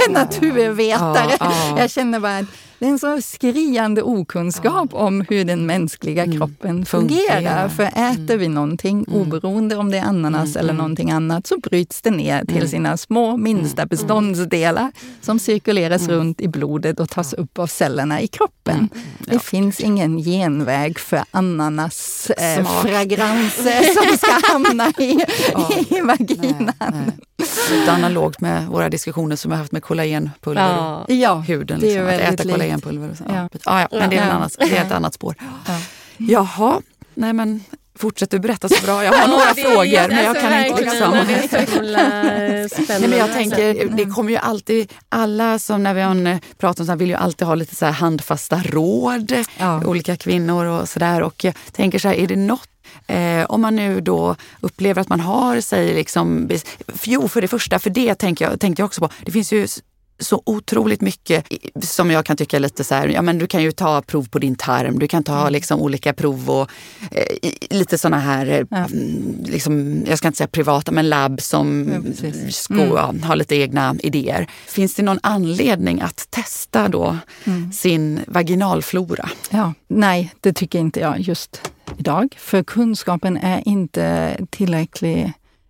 naturvetare. 0.10 1.38
Ja, 1.40 1.54
ja. 1.70 1.80
Jag 1.80 1.92
känner 1.92 2.20
bara 2.20 2.38
att 2.38 2.46
det 2.80 2.86
är 2.86 2.90
en 2.90 3.00
så 3.00 3.22
skriande 3.22 4.02
okunskap 4.02 4.94
om 4.94 5.26
hur 5.30 5.46
den 5.46 5.66
mänskliga 5.66 6.26
kroppen 6.26 6.86
fungerar. 6.86 7.36
Fungerar. 7.36 7.70
För 7.70 7.84
äter 7.84 8.38
vi 8.38 8.48
någonting, 8.48 9.06
oberoende 9.08 9.76
om 9.76 9.92
det 9.92 9.98
är 9.98 10.04
ananas 10.04 10.56
eller 10.56 10.74
någonting 10.74 11.12
annat, 11.12 11.48
så 11.48 11.58
bryts 11.58 12.02
det 12.02 12.12
ner 12.12 12.46
till 12.46 12.70
sina 12.70 12.98
små 12.98 13.38
minsta 13.38 13.86
beståndsdelar 13.86 14.92
som 15.22 15.40
cirkuleras 15.40 16.08
runt 16.08 16.42
i 16.42 16.48
blodet 16.48 17.00
och 17.00 17.10
tas 17.10 17.34
upp 17.34 17.60
av 17.60 17.68
cellerna 17.68 18.22
i 18.22 18.28
kroppen. 18.28 18.90
Det 19.20 19.40
finns 19.40 19.80
ingen 19.80 20.18
genväg 20.18 21.00
för 21.00 21.24
ananas 21.32 22.30
eh, 22.30 22.66
som 23.94 24.18
ska 24.18 24.52
hamna 24.54 24.90
i, 24.98 25.26
i 25.90 26.02
vaginan. 26.02 26.72
Nej. 26.80 27.18
Lite 27.72 27.92
analogt 27.92 28.42
med 28.42 28.68
våra 28.68 28.90
diskussioner 28.90 29.36
som 29.36 29.52
vi 29.52 29.56
har 29.56 29.62
haft 29.62 29.72
med 29.72 29.84
kollagenpulver 29.84 30.62
Ja. 30.62 31.06
Ja, 31.08 31.32
och 31.32 31.44
huden. 31.44 31.80
det 31.80 31.96
är 31.96 32.04
Liksom, 32.04 32.28
att 32.28 32.34
äta 32.34 32.44
likt. 32.44 32.58
Kollagenpulver. 32.72 33.12
Och 33.12 33.18
så. 33.18 33.24
Ja. 33.28 33.34
Ja. 33.52 33.60
Ja, 33.66 33.88
ja, 33.92 34.00
men 34.00 34.10
det 34.10 34.18
är, 34.18 34.22
en 34.24 34.32
annan, 34.32 34.50
det 34.60 34.78
är 34.78 34.86
ett 34.86 34.92
annat 34.92 35.14
spår. 35.14 35.36
Ja. 35.68 35.74
Jaha, 36.18 36.82
nej 37.14 37.34
men 37.34 37.64
fortsätt 37.96 38.30
du 38.32 38.40
berätta 38.40 38.70
så 38.70 38.86
bra. 38.86 39.04
Jag 39.04 39.14
har 39.14 39.28
några 39.28 39.54
det 39.54 39.62
frågor 39.62 40.08
men 40.08 40.18
jag 40.24 40.28
alltså, 40.28 40.48
kan 40.48 40.66
inte 40.66 40.82
liksom... 40.82 41.12
Det 41.12 41.34
är 41.34 41.48
så 41.66 41.72
himla 41.72 42.00
spännande. 42.70 43.00
Nej, 43.00 43.10
men 43.10 43.20
jag 43.20 43.34
tänker, 43.34 43.90
det 43.98 44.06
kommer 44.06 44.32
ju 44.32 44.38
alltid, 44.38 44.94
alla 45.10 45.60
som 45.60 45.84
när 45.84 45.94
vi 45.94 46.02
har 46.02 46.12
en- 46.12 46.40
pratar 46.58 46.82
om 46.84 46.86
så 46.86 46.92
här 46.92 46.98
vill 47.00 47.10
ju 47.10 47.16
alltid 47.16 47.48
ha 47.48 47.56
lite 47.56 47.76
så 47.76 47.86
här 47.86 47.92
handfasta 47.92 48.62
råd, 48.66 49.34
Ja. 49.58 49.86
olika 49.86 50.16
kvinnor 50.18 50.66
och 50.66 50.90
sådär. 50.90 51.22
Och 51.22 51.44
jag 51.44 51.54
tänker 51.72 52.00
så 52.00 52.08
här, 52.08 52.16
är 52.16 52.28
det 52.28 52.36
något 52.36 52.70
Eh, 53.08 53.46
om 53.46 53.62
man 53.62 53.76
nu 53.76 54.02
då 54.02 54.36
upplever 54.60 55.02
att 55.02 55.10
man 55.10 55.20
har 55.20 55.62
sig 55.62 55.94
liksom... 55.96 56.50
Jo, 57.04 57.28
för 57.28 57.42
det 57.42 57.48
första, 57.48 57.80
för 57.80 57.90
det 57.90 58.16
tänker 58.16 58.50
jag, 58.50 58.60
tänkte 58.60 58.82
jag 58.82 58.86
också 58.86 59.02
på. 59.02 59.10
Det 59.26 59.32
finns 59.32 59.54
ju 59.54 59.68
så 60.20 60.42
otroligt 60.46 61.02
mycket 61.02 61.46
som 61.82 62.12
jag 62.12 62.26
kan 62.26 62.38
tycka 62.38 62.60
lite 62.60 62.84
så 62.84 62.96
här, 62.96 63.08
ja 63.08 63.22
men 63.22 63.38
du 63.38 63.48
kan 63.48 63.64
ju 63.64 63.72
ta 63.72 64.02
prov 64.02 64.28
på 64.30 64.40
din 64.40 64.56
tarm, 64.56 65.00
du 65.00 65.08
kan 65.08 65.24
ta 65.24 65.50
liksom 65.50 65.82
olika 65.82 66.14
prov 66.14 66.50
och 66.50 66.70
eh, 67.12 67.52
lite 67.70 67.98
såna 67.98 68.20
här, 68.20 68.48
eh, 68.48 68.62
Ja. 68.70 68.78
mm, 68.78 69.38
liksom, 69.46 70.04
jag 70.08 70.18
ska 70.18 70.28
inte 70.28 70.38
säga 70.38 70.48
privata, 70.48 70.92
men 70.92 71.10
labb 71.10 71.42
som 71.42 71.90
Ja, 72.24 72.32
ska 72.52 72.74
Mm. 72.74 72.88
ja, 72.90 73.14
ha 73.28 73.36
lite 73.36 73.56
egna 73.56 73.96
idéer. 74.00 74.48
Finns 74.68 74.96
det 74.96 75.04
någon 75.04 75.20
anledning 75.24 76.02
att 76.02 76.28
testa 76.30 76.88
då 76.88 77.18
Mm. 77.46 77.72
sin 77.72 78.20
vaginalflora? 78.28 79.30
Ja, 79.50 79.74
nej, 79.88 80.34
det 80.42 80.54
tycker 80.54 80.80
inte 80.80 81.00
jag 81.00 81.20
just 81.20 81.62
idag. 81.98 82.36
För 82.38 82.64
kunskapen 82.64 83.38
är 83.38 83.68
inte 83.68 84.38
tillräckligt 84.50 85.28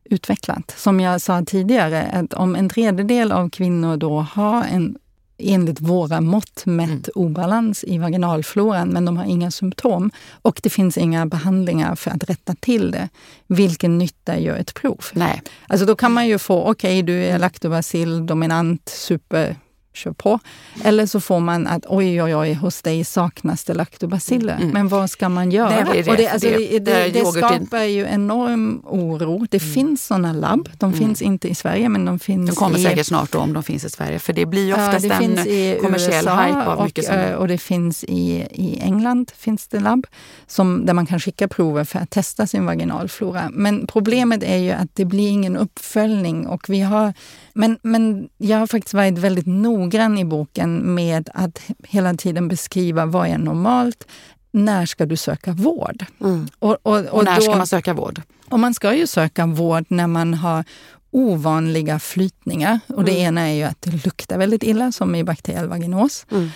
utvecklad. 0.09 0.63
Som 0.75 0.99
jag 0.99 1.21
sa 1.21 1.43
tidigare, 1.45 2.03
att 2.03 2.33
om 2.33 2.55
en 2.55 2.69
tredjedel 2.69 3.31
av 3.31 3.49
kvinnor 3.49 3.97
då 3.97 4.19
har 4.19 4.63
en 4.63 4.97
enligt 5.39 5.81
våra 5.81 6.21
mått 6.21 6.65
mätt 6.65 6.89
Mm. 6.89 7.03
obalans 7.15 7.83
i 7.83 7.97
vaginalfloran, 7.97 8.89
men 8.89 9.05
de 9.05 9.17
har 9.17 9.25
inga 9.25 9.51
symptom 9.51 10.11
och 10.41 10.59
det 10.63 10.69
finns 10.69 10.97
inga 10.97 11.25
behandlingar 11.25 11.95
för 11.95 12.11
att 12.11 12.23
rätta 12.29 12.55
till 12.59 12.91
det. 12.91 13.09
Vilken 13.47 13.97
nytta 13.97 14.39
gör 14.39 14.57
ett 14.57 14.73
prov? 14.73 15.05
Nej. 15.13 15.41
Alltså 15.67 15.85
då 15.85 15.95
kan 15.95 16.11
man 16.11 16.27
ju 16.27 16.37
få, 16.37 16.63
okej 16.71 17.01
du 17.01 17.25
är 17.25 17.39
laktobacill 17.39 18.25
dominant, 18.25 18.89
super, 18.89 19.55
kör 19.97 20.11
på. 20.11 20.39
Eller 20.83 21.05
så 21.05 21.19
får 21.19 21.39
man 21.39 21.67
att 21.67 21.85
oj, 21.87 22.23
oj, 22.23 22.35
oj, 22.35 22.53
hos 22.53 22.81
dig 22.81 23.03
saknas 23.03 23.63
det 23.63 23.73
laktobaciller. 23.73 24.55
Mm. 24.55 24.69
Men 24.69 24.87
vad 24.87 25.09
ska 25.09 25.29
man 25.29 25.51
göra? 25.51 25.69
Det. 25.93 26.11
Och 26.11 26.19
alltså, 26.33 27.31
skapar 27.31 27.83
ju 27.83 28.05
enorm 28.05 28.81
oro. 28.85 29.47
Det 29.49 29.59
finns 29.59 30.05
sådana 30.05 30.33
labb. 30.33 30.69
De 30.77 30.93
finns 30.93 31.21
inte 31.21 31.47
i 31.47 31.55
Sverige, 31.55 31.89
men 31.89 32.05
de 32.05 32.19
finns 32.19 32.49
De 32.49 32.55
kommer 32.55 32.79
i 32.79 32.83
säkert 32.83 33.07
snart 33.07 33.31
då 33.31 33.39
om 33.39 33.53
de 33.53 33.63
finns 33.63 33.85
i 33.85 33.89
Sverige. 33.89 34.19
För 34.19 34.33
det 34.33 34.45
blir 34.45 34.61
ju 34.61 34.69
Ja, 34.69 34.87
oftast 34.87 35.09
det 35.09 35.13
en 35.13 35.21
finns 35.21 35.47
i 35.47 35.79
kommersiell 35.81 36.25
USA 36.25 36.41
hype 36.41 36.65
av 36.65 36.77
och, 36.77 36.85
mycket 36.85 37.09
eh, 37.09 37.31
och 37.31 37.47
det 37.47 37.57
finns 37.57 38.03
i, 38.03 38.47
i 38.51 38.79
England 38.81 39.31
finns 39.37 39.67
det 39.67 39.79
labb 39.79 40.07
som, 40.47 40.85
där 40.85 40.93
man 40.93 41.05
kan 41.05 41.19
skicka 41.19 41.47
prover 41.47 41.83
för 41.83 41.99
att 41.99 42.09
testa 42.09 42.47
sin 42.47 42.65
vaginalflora. 42.65 43.49
Men 43.51 43.87
problemet 43.87 44.43
är 44.43 44.57
ju 44.57 44.71
att 44.71 44.89
det 44.93 45.05
blir 45.05 45.29
ingen 45.29 45.57
uppföljning. 45.57 46.47
Och 46.47 46.69
vi 46.69 46.79
har, 46.81 47.13
men, 47.53 47.77
men 47.81 48.29
jag 48.37 48.57
har 48.57 48.67
faktiskt 48.67 48.93
varit 48.93 49.17
väldigt 49.17 49.47
noggrann 49.87 50.17
i 50.17 50.25
boken 50.25 50.95
med 50.95 51.29
att 51.33 51.61
hela 51.83 52.13
tiden 52.13 52.47
beskriva 52.47 53.05
vad 53.05 53.27
är 53.27 53.37
normalt, 53.37 54.07
när 54.51 54.85
ska 54.85 55.05
du 55.05 55.15
söka 55.17 55.51
vård? 55.51 56.05
Mm. 56.21 56.47
Och, 56.59 56.77
och, 56.83 57.05
Och 57.05 57.23
när 57.25 57.35
då- 57.35 57.41
ska 57.41 57.55
man 57.55 57.67
söka 57.67 57.93
vård? 57.93 58.21
och 58.49 58.59
man 58.59 58.73
ska 58.73 58.93
ju 58.93 59.07
söka 59.07 59.45
vård 59.45 59.85
när 59.89 60.07
man 60.07 60.33
har 60.33 60.63
ovanliga 61.11 61.99
flytningar. 61.99 62.79
Och 62.87 63.03
det 63.03 63.11
ena 63.19 63.41
är 63.41 63.53
ju 63.53 63.63
att 63.63 63.81
det 63.81 64.05
luktar 64.05 64.37
väldigt 64.37 64.63
illa, 64.63 64.91
som 64.91 65.15
i 65.15 65.23
bakteriell 65.23 65.67
vaginos. 65.67 66.25
Mm. 66.31 66.49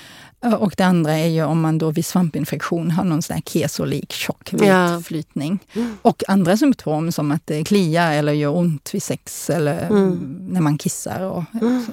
Och 0.60 0.74
det 0.78 0.84
andra 0.86 1.18
är 1.18 1.28
ju 1.28 1.44
om 1.44 1.62
man 1.62 1.78
då 1.78 1.92
vid 1.92 2.06
svampinfektion 2.06 2.92
har 2.92 3.04
någon 3.04 3.22
sån 3.22 3.34
här 3.34 3.42
kesolik 3.42 4.12
tjock 4.12 4.54
vit 4.54 4.62
Ja. 4.66 5.02
flytning. 5.06 5.60
Och 6.02 6.24
andra 6.28 6.58
symptom 6.58 7.12
som 7.12 7.32
att 7.32 7.42
det 7.48 7.64
kliar 7.64 8.14
eller 8.14 8.34
gör 8.34 8.56
ont 8.56 8.90
vid 8.94 9.04
sex 9.04 9.50
eller 9.50 9.88
Mm. 9.90 10.38
när 10.50 10.62
man 10.62 10.78
kissar. 10.78 11.20
Och, 11.22 11.44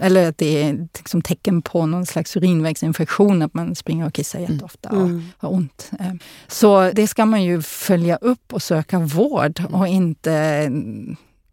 Eller 0.01 0.29
att 0.29 0.39
det 0.39 0.63
är 0.63 0.89
liksom 0.97 1.23
tecken 1.23 1.63
på 1.63 1.87
någon 1.87 2.07
slags 2.07 2.37
urinvägsinfektion, 2.37 3.43
att 3.43 3.55
man 3.55 3.75
springer 3.75 4.07
och 4.07 4.15
kissar 4.15 4.39
jätteofta 4.41 4.89
och 4.89 4.97
Mm. 4.97 5.25
har 5.39 5.53
ont. 5.53 5.91
Eh, 6.01 6.13
Så 6.49 6.91
det 6.95 7.07
ska 7.07 7.27
man 7.27 7.43
ju 7.45 7.63
följa 7.63 8.17
upp 8.17 8.53
och 8.53 8.63
söka 8.63 8.99
vård 8.99 9.63
och 9.73 9.89
inte 9.89 10.71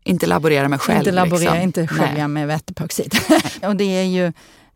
Inte 0.04 0.26
laborera 0.28 0.68
med 0.68 0.82
själv. 0.82 0.98
inte 1.00 1.12
laborera, 1.12 1.39
liksom. 1.54 1.62
inte 1.62 1.88
skölja 1.88 2.28
med 2.28 2.48
väteperoxid. 2.48 3.14
och 3.64 3.76
det 3.76 3.84
är 3.98 4.04
ju 4.04 4.34